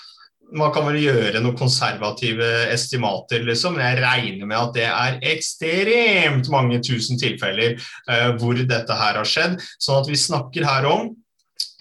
man 0.55 0.71
kan 0.73 0.87
vel 0.87 0.97
gjøre 1.01 1.41
noen 1.43 1.57
konservative 1.57 2.47
estimater, 2.73 3.43
liksom, 3.45 3.77
men 3.77 3.85
jeg 3.85 4.01
regner 4.03 4.49
med 4.49 4.57
at 4.57 4.75
det 4.77 4.87
er 4.87 5.19
ekstremt 5.33 6.49
mange 6.53 6.81
tusen 6.85 7.19
tilfeller 7.21 7.75
eh, 7.75 8.29
hvor 8.39 8.57
dette 8.57 8.99
her 9.01 9.19
har 9.19 9.29
skjedd. 9.29 9.59
Sånn 9.81 10.01
at 10.01 10.09
vi 10.09 10.19
snakker 10.19 10.67
her 10.67 10.89
om 10.89 11.13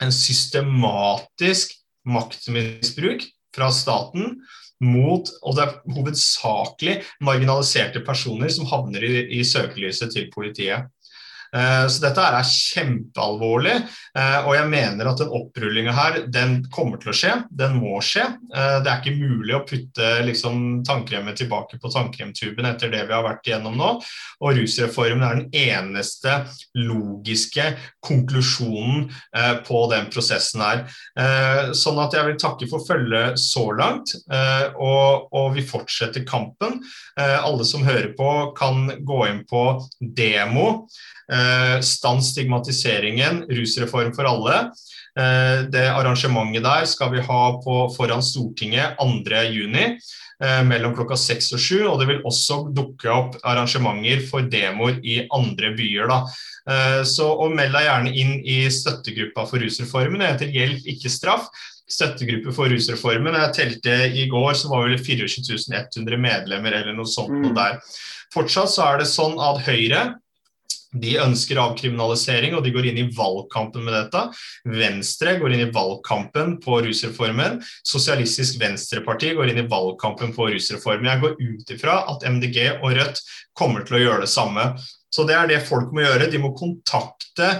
en 0.03 0.15
systematisk 0.15 1.75
maktmisbruk 2.09 3.27
fra 3.57 3.73
staten 3.75 4.39
mot 4.85 5.27
og 5.43 5.57
det 5.57 5.65
er 5.65 5.95
hovedsakelig 5.97 6.95
marginaliserte 7.27 8.05
personer 8.07 8.53
som 8.55 8.69
havner 8.71 9.03
i, 9.03 9.15
i 9.41 9.43
søkelyset 9.47 10.13
til 10.15 10.29
politiet. 10.35 10.87
Eh, 11.57 11.87
så 11.89 12.03
dette 12.03 12.25
er 12.25 12.45
kjempealvorlig, 12.45 13.75
eh, 14.19 14.39
og 14.45 14.53
jeg 14.57 14.69
mener 14.69 15.09
at 15.09 15.21
den 15.23 15.33
opprullinga 15.33 15.95
her 15.97 16.19
den 16.29 16.59
kommer 16.75 17.01
til 17.01 17.13
å 17.13 17.17
skje. 17.17 17.35
Den 17.49 17.79
må 17.81 18.03
skje. 18.05 18.27
Eh, 18.53 18.79
det 18.85 18.93
er 18.93 19.01
ikke 19.01 19.17
mulig 19.17 19.57
å 19.57 19.65
putte 19.69 20.11
liksom, 20.27 20.83
tannkremet 20.89 21.41
tilbake 21.41 21.81
på 21.81 21.93
tannkremtuben 21.95 22.69
etter 22.69 22.93
det 22.93 23.07
vi 23.09 23.17
har 23.17 23.25
vært 23.25 23.49
igjennom 23.49 23.79
nå. 23.81 23.95
Og 24.45 24.59
rusreformen 24.59 25.25
er 25.25 25.41
den 25.41 25.49
eneste 25.57 26.37
logiske 26.77 27.71
konklusjonen 28.05 29.09
på 29.67 29.81
den 29.91 30.07
prosessen 30.13 30.63
her. 30.63 30.83
Sånn 31.77 31.99
at 32.01 32.15
jeg 32.15 32.27
vil 32.27 32.39
takke 32.41 32.69
for 32.71 32.85
følget 32.87 33.39
så 33.41 33.65
langt, 33.77 34.15
og, 34.79 35.29
og 35.35 35.51
vi 35.57 35.65
fortsetter 35.67 36.25
kampen. 36.29 36.79
Alle 37.19 37.67
som 37.69 37.87
hører 37.87 38.13
på, 38.19 38.31
kan 38.59 38.87
gå 39.07 39.21
inn 39.29 39.43
på 39.49 39.65
demo. 40.01 40.69
Eh, 41.39 41.81
stans 41.81 42.33
stigmatiseringen, 42.33 43.43
rusreform 43.51 44.15
for 44.15 44.29
alle. 44.29 44.61
Eh, 45.19 45.65
det 45.73 45.87
arrangementet 45.91 46.65
der 46.65 46.87
skal 46.89 47.13
vi 47.15 47.25
ha 47.25 47.43
på, 47.63 47.81
foran 47.97 48.23
Stortinget 48.25 48.99
2.6 49.01 49.99
eh, 50.45 50.63
mellom 50.67 50.95
klokka 50.97 51.19
seks 51.19 51.53
og 51.55 51.63
sju. 51.63 51.81
Og 51.91 51.99
det 52.01 52.09
vil 52.11 52.27
også 52.29 52.61
dukke 52.75 53.13
opp 53.13 53.39
arrangementer 53.43 54.25
for 54.31 54.49
demoer 54.51 55.01
i 55.05 55.21
andre 55.35 55.75
byer. 55.79 56.09
da. 56.11 56.23
Så 57.09 57.25
og 57.25 57.55
Meld 57.57 57.73
deg 57.73 57.87
gjerne 57.87 58.11
inn 58.13 58.33
i 58.45 58.59
støttegruppa 58.69 59.47
for 59.49 59.63
rusreformen. 59.63 60.21
Det 60.21 60.27
heter 60.35 60.51
Hjelp, 60.53 60.89
ikke 60.93 61.09
straff. 61.09 61.49
støttegruppe 61.89 62.53
for 62.53 62.69
rusreformen. 62.69 63.33
Jeg 63.33 63.55
telte 63.57 63.95
i 64.13 64.27
går, 64.29 64.53
så 64.53 64.69
var 64.69 64.91
det 64.91 64.99
24 65.01 65.57
100 65.97 66.19
medlemmer 66.21 66.77
eller 66.77 66.93
noe 66.93 67.09
sånt. 67.09 67.33
Mm. 67.33 67.55
der. 67.57 67.79
Fortsatt 68.35 68.69
så 68.69 68.85
er 68.85 68.99
det 69.01 69.09
sånn 69.09 69.41
at 69.41 69.63
Høyre 69.65 70.03
de 70.97 71.17
ønsker 71.21 71.61
avkriminalisering, 71.61 72.55
og 72.57 72.65
de 72.65 72.73
går 72.73 72.89
inn 72.89 73.01
i 73.03 73.09
valgkampen 73.13 73.85
med 73.85 73.93
dette. 73.93 74.23
Venstre 74.73 75.35
går 75.41 75.55
inn 75.55 75.65
i 75.67 75.73
valgkampen 75.75 76.55
på 76.65 76.79
rusreformen. 76.87 77.59
Sosialistisk 77.87 78.57
Venstreparti 78.63 79.35
går 79.37 79.53
inn 79.53 79.61
i 79.65 79.67
valgkampen 79.69 80.33
på 80.37 80.49
rusreformen. 80.55 81.11
Jeg 81.13 81.25
går 81.25 81.37
ut 81.43 81.75
ifra 81.77 81.99
at 82.15 82.25
MDG 82.29 82.63
og 82.79 82.97
Rødt 82.97 83.21
kommer 83.59 83.85
til 83.85 83.99
å 83.99 84.03
gjøre 84.07 84.25
det 84.25 84.33
samme. 84.33 84.71
Så 85.13 85.27
det 85.29 85.37
er 85.37 85.51
det 85.51 85.67
folk 85.69 85.93
må 85.93 86.05
gjøre. 86.05 86.31
De 86.33 86.41
må 86.41 86.55
kontakte 86.57 87.59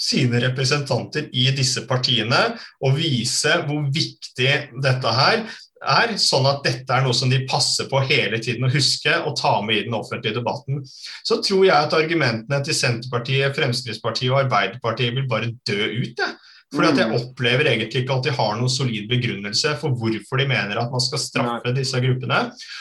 sine 0.00 0.40
representanter 0.42 1.28
i 1.30 1.46
disse 1.54 1.84
partiene 1.86 2.40
og 2.82 2.96
vise 2.98 3.52
hvor 3.68 3.86
viktig 3.94 4.54
dette 4.82 5.12
her 5.18 5.44
er, 5.84 6.14
sånn 6.20 6.46
at 6.48 6.64
dette 6.66 6.94
er 6.94 7.04
noe 7.04 7.16
som 7.16 7.30
de 7.32 7.42
passer 7.50 7.88
på 7.90 8.00
hele 8.08 8.40
tiden 8.42 8.66
å 8.66 8.72
huske 8.72 9.14
og 9.24 9.36
ta 9.40 9.56
med 9.64 9.76
i 9.78 9.84
den 9.88 9.96
offentlige 9.98 10.38
debatten. 10.38 10.82
Så 11.26 11.40
tror 11.44 11.66
jeg 11.66 11.76
at 11.76 11.96
argumentene 11.96 12.60
til 12.64 12.76
Senterpartiet, 12.78 13.54
Fremskrittspartiet 13.58 14.32
og 14.32 14.44
Arbeiderpartiet 14.46 15.16
vil 15.16 15.28
bare 15.30 15.52
dø 15.68 15.80
ut. 16.00 16.20
Ja. 16.20 16.32
Fordi 16.74 16.90
at 16.90 17.00
Jeg 17.00 17.10
mm. 17.10 17.16
opplever 17.20 17.68
egentlig 17.70 18.02
ikke 18.02 18.16
at 18.16 18.26
de 18.26 18.34
har 18.34 18.56
noen 18.58 18.72
solid 18.72 19.06
begrunnelse 19.10 19.74
for 19.80 19.94
hvorfor 19.98 20.40
de 20.40 20.46
mener 20.50 20.80
at 20.80 20.92
man 20.92 21.02
skal 21.02 21.22
straffe 21.22 21.74
disse 21.76 22.00
gruppene. 22.02 22.40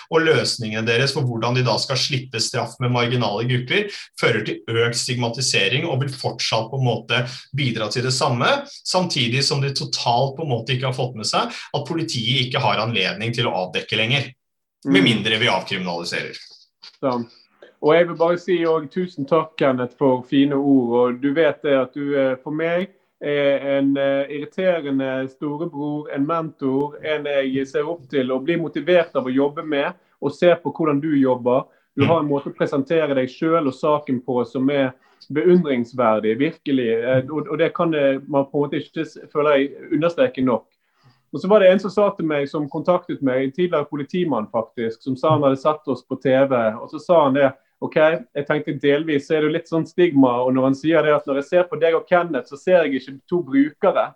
Og 0.10 0.26
løsningene 0.26 0.86
deres 0.88 1.14
for 1.16 1.28
hvordan 1.28 1.58
de 1.58 1.66
da 1.68 1.76
skal 1.82 2.00
slippe 2.00 2.42
straff 2.44 2.76
med 2.84 2.94
marginale 2.96 3.46
grupper, 3.50 3.92
fører 4.20 4.46
til 4.48 4.82
økt 4.86 5.00
stigmatisering 5.00 5.88
og 5.90 6.02
vil 6.04 6.14
fortsatt 6.14 6.72
på 6.72 6.80
en 6.80 6.88
måte 6.88 7.24
bidra 7.56 7.90
til 7.94 8.08
det 8.08 8.16
samme. 8.16 8.50
Samtidig 8.82 9.44
som 9.46 9.62
de 9.64 9.74
totalt 9.78 10.38
på 10.38 10.48
en 10.48 10.54
måte 10.56 10.76
ikke 10.76 10.90
har 10.90 10.98
fått 10.98 11.20
med 11.20 11.30
seg 11.30 11.54
at 11.54 11.88
politiet 11.88 12.48
ikke 12.48 12.64
har 12.64 12.82
anledning 12.82 13.36
til 13.36 13.50
å 13.50 13.56
avdekke 13.68 14.00
lenger. 14.00 14.34
Med 14.90 15.00
mm. 15.00 15.08
mindre 15.08 15.40
vi 15.40 15.52
avkriminaliserer. 15.52 16.42
Ja. 17.04 17.18
Og 17.84 17.92
jeg 17.98 18.08
vil 18.08 18.16
bare 18.16 18.40
si 18.40 18.56
også, 18.64 18.90
tusen 18.92 19.28
takk, 19.28 19.58
Kenneth, 19.60 19.98
for 20.00 20.24
fine 20.28 20.56
ord. 20.56 20.92
og 21.00 21.24
Du 21.24 21.34
vet 21.36 21.60
det 21.66 21.76
at 21.76 21.96
du 21.96 22.16
for 22.44 22.56
meg 22.56 22.94
er 23.24 23.64
en 23.78 23.94
uh, 23.98 24.26
irriterende 24.30 25.28
storebror, 25.32 26.10
en 26.16 26.26
mentor, 26.28 26.98
en 27.06 27.28
jeg 27.30 27.68
ser 27.70 27.88
opp 27.88 28.04
til 28.12 28.32
og 28.36 28.44
blir 28.48 28.60
motivert 28.62 29.16
av 29.16 29.30
å 29.30 29.34
jobbe 29.34 29.64
med, 29.64 29.94
og 30.24 30.36
ser 30.36 30.60
på 30.64 30.74
hvordan 30.76 31.00
du 31.04 31.14
jobber. 31.18 31.66
Du 31.96 32.06
har 32.10 32.20
en 32.20 32.30
måte 32.30 32.52
å 32.52 32.58
presentere 32.58 33.16
deg 33.16 33.32
sjøl 33.32 33.70
og 33.70 33.76
saken 33.78 34.22
på 34.26 34.42
som 34.50 34.70
er 34.74 34.92
beundringsverdig, 35.34 36.36
virkelig. 36.42 36.90
Uh, 37.00 37.34
og, 37.40 37.58
det 37.60 37.72
kan 37.78 37.96
det, 37.96 38.22
man 38.28 38.50
på 38.52 38.60
en 38.60 38.68
måte 38.68 38.84
ikke 38.84 39.08
føler 39.32 39.60
jeg 39.60 39.92
understreke 39.96 40.44
nok. 40.44 40.68
Og 41.34 41.42
så 41.42 41.50
var 41.50 41.64
det 41.64 41.72
en 41.74 41.80
som 41.82 41.90
sa 41.90 42.12
til 42.14 42.28
meg, 42.30 42.46
som 42.50 42.68
kontaktet 42.70 43.24
meg, 43.26 43.42
en 43.42 43.54
tidligere 43.56 43.90
politimann 43.90 44.46
faktisk, 44.54 45.02
som 45.02 45.16
sa 45.18 45.32
han 45.34 45.46
hadde 45.48 45.64
sett 45.64 45.88
oss 45.90 46.04
på 46.06 46.20
TV. 46.22 46.54
og 46.78 46.92
Så 46.92 47.02
sa 47.02 47.24
han 47.24 47.40
det 47.40 47.50
ok, 47.84 48.00
jeg 48.36 48.48
tenkte 48.48 48.80
delvis 48.82 49.28
så 49.28 49.38
er 49.38 49.46
det 49.46 49.54
litt 49.58 49.72
sånn 49.72 49.88
stigma. 49.88 50.38
og 50.46 50.56
Når 50.56 50.70
han 50.70 50.78
sier 50.80 51.06
det 51.06 51.16
at 51.18 51.30
når 51.30 51.42
jeg 51.42 51.50
ser 51.50 51.70
på 51.70 51.80
deg 51.82 51.98
og 51.98 52.08
Kenneth, 52.10 52.50
så 52.52 52.60
ser 52.60 52.84
jeg 52.84 53.02
ikke 53.02 53.18
to 53.30 53.42
brukere. 53.46 54.12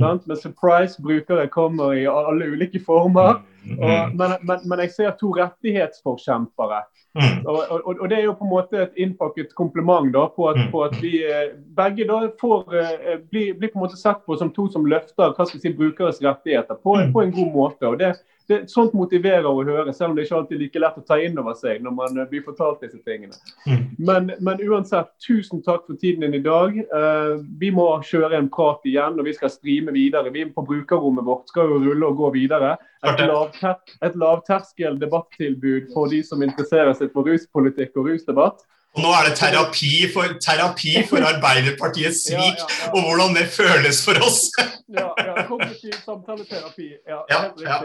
Sant? 0.00 0.24
Men 0.26 0.38
surprise-brukere 0.40 1.50
kommer 1.52 1.92
i 1.94 2.06
alle 2.08 2.48
ulike 2.54 2.80
former. 2.80 3.42
Mm. 3.62 3.78
Og, 3.78 4.14
men, 4.16 4.32
men, 4.42 4.64
men, 4.64 4.80
jeg 4.82 4.94
ser 4.96 5.12
to 5.20 5.30
rettighetsforkjempere. 5.36 6.80
Mm. 7.12 7.44
Og, 7.44 7.58
og, 7.60 7.90
og, 7.92 8.06
det 8.08 8.16
er 8.18 8.24
jo 8.24 8.32
på 8.38 8.46
en 8.46 8.50
måte 8.54 8.80
et 8.86 8.96
innpakket 9.04 9.52
kompliment 9.58 10.08
da, 10.14 10.24
på, 10.32 10.48
at, 10.48 10.58
på 10.72 10.80
at 10.86 10.96
vi 11.02 11.18
eh, 11.28 11.52
begge 11.76 12.08
da 12.08 12.22
får 12.40 12.78
eh, 12.80 13.18
blir, 13.30 13.52
på 13.60 13.76
en 13.76 13.84
måte 13.84 14.00
sett 14.00 14.24
på 14.24 14.38
som 14.40 14.50
to 14.56 14.64
som 14.72 14.88
løfter 14.88 15.36
hva 15.36 15.46
skal 15.46 15.60
si, 15.60 15.74
brukeres 15.76 16.22
rettigheter 16.24 16.80
på, 16.80 16.96
på 17.12 17.24
en 17.26 17.34
god 17.36 17.52
måte. 17.52 17.90
og 17.92 18.00
det 18.00 18.14
det, 18.52 18.58
sånt 18.70 18.94
motiverer 18.96 19.48
å 19.48 19.64
høre, 19.64 19.92
selv 19.96 20.12
om 20.12 20.16
det 20.16 20.26
ikke 20.26 20.38
alltid 20.38 20.56
er 20.56 20.62
like 20.62 20.82
lett 20.82 20.98
å 21.00 21.04
ta 21.08 21.18
inn 21.20 21.38
over 21.40 21.56
seg 21.58 21.82
når 21.84 21.94
man 21.96 22.20
eh, 22.20 22.28
blir 22.30 22.44
fortalt 22.46 22.84
disse 22.84 23.00
tingene. 23.06 23.34
Mm. 23.66 23.84
Men, 23.98 24.30
men, 24.38 24.62
uansett, 24.68 25.10
tusen 25.24 25.62
takk 25.64 25.86
for 25.88 25.98
tiden 26.00 26.26
din 26.26 26.38
i 26.38 26.42
dag. 26.44 26.76
Uh, 26.92 27.40
vi 27.60 27.72
må 27.74 27.86
kjøre 28.06 28.38
en 28.38 28.50
prat 28.52 28.84
igjen, 28.88 29.18
og 29.18 29.28
vi 29.28 29.34
skal 29.36 29.52
streame 29.52 29.94
videre. 29.96 30.32
Vi 30.34 30.44
på 30.52 30.66
brukerrommet 30.68 31.26
vårt 31.26 31.50
skal 31.52 31.72
jo 31.72 31.80
rulle 31.86 32.10
og 32.12 32.20
gå 32.20 32.32
videre. 32.36 32.76
Et, 33.02 33.24
lavter, 33.26 33.80
et 34.06 34.18
lavterskel 34.18 35.00
debattilbud 35.00 35.90
for 35.94 36.12
de 36.12 36.22
som 36.26 36.44
interesserer 36.44 36.94
seg 36.98 37.10
for 37.14 37.26
ruspolitikk 37.26 37.96
og 37.98 38.12
rusdebatt. 38.12 38.62
Og 38.92 39.00
nå 39.00 39.10
er 39.16 39.30
det 39.30 39.38
terapi 39.40 39.92
for, 40.12 40.34
terapi 40.42 40.98
for 41.08 41.24
Arbeiderpartiets 41.32 42.26
svik, 42.26 42.60
ja, 42.60 42.68
ja, 42.68 42.90
og 42.92 43.06
hvordan 43.06 43.36
det 43.38 43.46
føles 43.48 44.02
for 44.04 44.20
oss. 44.20 44.50
ja, 44.98 45.06
ja, 45.16 45.44
kognitiv 45.48 45.94
samtaleterapi. 46.04 46.88
Ja, 47.08 47.22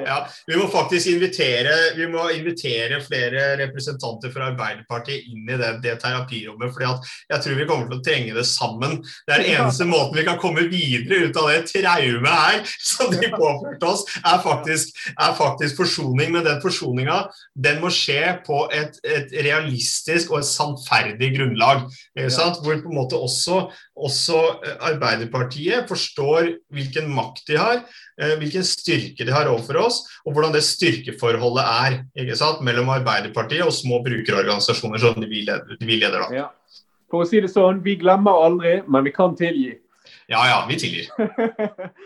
ja, 0.04 0.18
Vi 0.48 0.58
må 0.60 0.68
faktisk 0.72 1.08
invitere, 1.14 1.72
vi 1.96 2.10
må 2.12 2.28
invitere 2.36 3.00
flere 3.06 3.46
representanter 3.62 4.34
fra 4.34 4.50
Arbeiderpartiet 4.52 5.30
inn 5.32 5.48
i 5.48 5.60
det, 5.62 5.70
det 5.86 5.96
terapirommet. 6.04 6.76
For 6.76 6.84
jeg 6.84 7.40
tror 7.46 7.56
vi 7.62 7.70
kommer 7.70 7.88
til 7.88 8.02
å 8.02 8.04
trenge 8.04 8.36
det 8.36 8.44
sammen. 8.50 9.00
Det 9.24 9.38
er 9.38 9.46
den 9.46 9.62
eneste 9.62 9.88
måten 9.88 10.20
vi 10.20 10.28
kan 10.28 10.42
komme 10.42 10.68
videre 10.68 11.30
ut 11.30 11.40
av 11.40 11.54
det 11.54 11.64
traumet 11.72 12.36
her 12.36 12.76
som 12.84 13.16
de 13.16 13.32
påførte 13.32 13.94
oss, 13.94 14.04
er 14.20 14.44
faktisk, 14.44 15.00
er 15.16 15.40
faktisk 15.40 15.80
forsoning. 15.80 16.36
Men 16.36 16.44
den 16.44 16.60
forsoninga 16.64 17.24
den 17.56 17.80
må 17.80 17.94
skje 17.96 18.42
på 18.44 18.66
et, 18.76 19.00
et 19.08 19.32
realistisk 19.48 20.36
og 20.36 20.42
et 20.42 20.52
sannferdig 20.52 20.97
rettferdig 20.98 21.38
grunnlag. 21.38 21.82
Ja. 22.16 22.28
Hvor 22.64 22.82
på 22.82 22.90
en 22.90 22.96
måte 22.96 23.16
også, 23.16 23.72
også, 23.96 24.38
eh, 24.66 24.76
Arbeiderpartiet 24.92 25.88
forstår 25.88 26.58
hvilken 26.74 27.10
makt 27.14 27.48
de 27.48 27.58
har, 27.58 27.84
eh, 28.22 28.38
hvilken 28.38 28.64
styrke 28.64 29.26
de 29.26 29.32
har 29.32 29.48
overfor 29.48 29.78
oss, 29.86 30.22
og 30.26 30.34
hvordan 30.34 30.54
det 30.54 30.64
styrkeforholdet 30.64 31.64
er 31.64 32.62
mellom 32.62 32.90
Arbeiderpartiet 32.90 33.66
og 33.66 33.74
små 33.74 34.04
brukerorganisasjoner 34.04 35.00
som 35.00 35.14
de 35.22 35.28
vi 35.28 35.46
leder. 35.46 35.78
De 35.80 35.86
vi 35.86 36.00
leder. 36.00 36.34
Ja. 36.34 36.50
For 37.10 37.24
å 37.24 37.28
si 37.28 37.40
det 37.40 37.50
sånn, 37.50 37.84
vi 37.84 37.96
glemmer 37.96 38.32
aldri, 38.32 38.82
men 38.88 39.04
vi 39.04 39.12
kan 39.12 39.36
tilgi. 39.36 39.78
Ja, 40.28 40.44
ja, 40.48 40.66
vi 40.68 40.76
tilgir. 40.76 41.08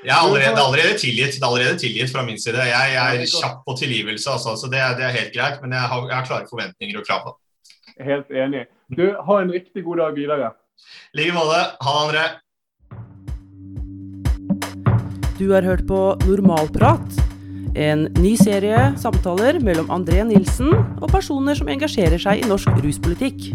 Jeg 0.05 0.13
er 0.13 0.21
allerede, 0.21 0.61
allerede, 0.61 0.97
tilgitt, 0.97 1.33
det 1.33 1.41
er 1.41 1.47
allerede 1.47 1.77
tilgitt 1.77 2.11
fra 2.11 2.21
min 2.21 2.37
side. 2.37 2.57
Jeg, 2.57 2.93
jeg 2.93 3.21
er 3.21 3.25
kjapp 3.25 3.63
på 3.65 3.75
tilgivelse, 3.79 4.29
altså, 4.29 4.53
så 4.55 4.69
det, 4.69 4.81
det, 4.97 5.05
er 5.05 5.17
helt 5.17 5.33
greit. 5.33 5.57
Men 5.61 5.73
jeg 5.73 5.81
har, 5.81 6.05
jeg 6.09 6.15
har 6.15 6.25
klare 6.25 6.49
forventninger 6.49 6.99
og 6.99 7.07
krav. 7.07 7.31
Helt 7.97 8.29
enig. 8.29 8.67
Du, 8.91 9.05
ha 9.15 9.35
en 9.41 9.51
riktig 9.51 9.85
god 9.85 9.97
dag 10.01 10.15
videre. 10.19 10.51
I 11.15 11.21
like 11.21 11.31
måte. 11.31 11.59
Ha 11.79 11.91
det, 11.95 12.01
André. 12.03 12.23
Du 15.39 15.51
har 15.53 15.63
hørt 15.63 15.85
på 15.87 15.99
Normalprat. 16.25 17.21
En 17.79 18.09
ny 18.19 18.33
serie 18.35 18.91
samtaler 18.99 19.61
mellom 19.63 19.87
André 19.95 20.25
Nilsen 20.27 20.73
og 20.99 21.07
personer 21.13 21.55
som 21.55 21.71
engasjerer 21.71 22.19
seg 22.19 22.43
i 22.43 22.49
norsk 22.51 22.67
ruspolitikk. 22.83 23.53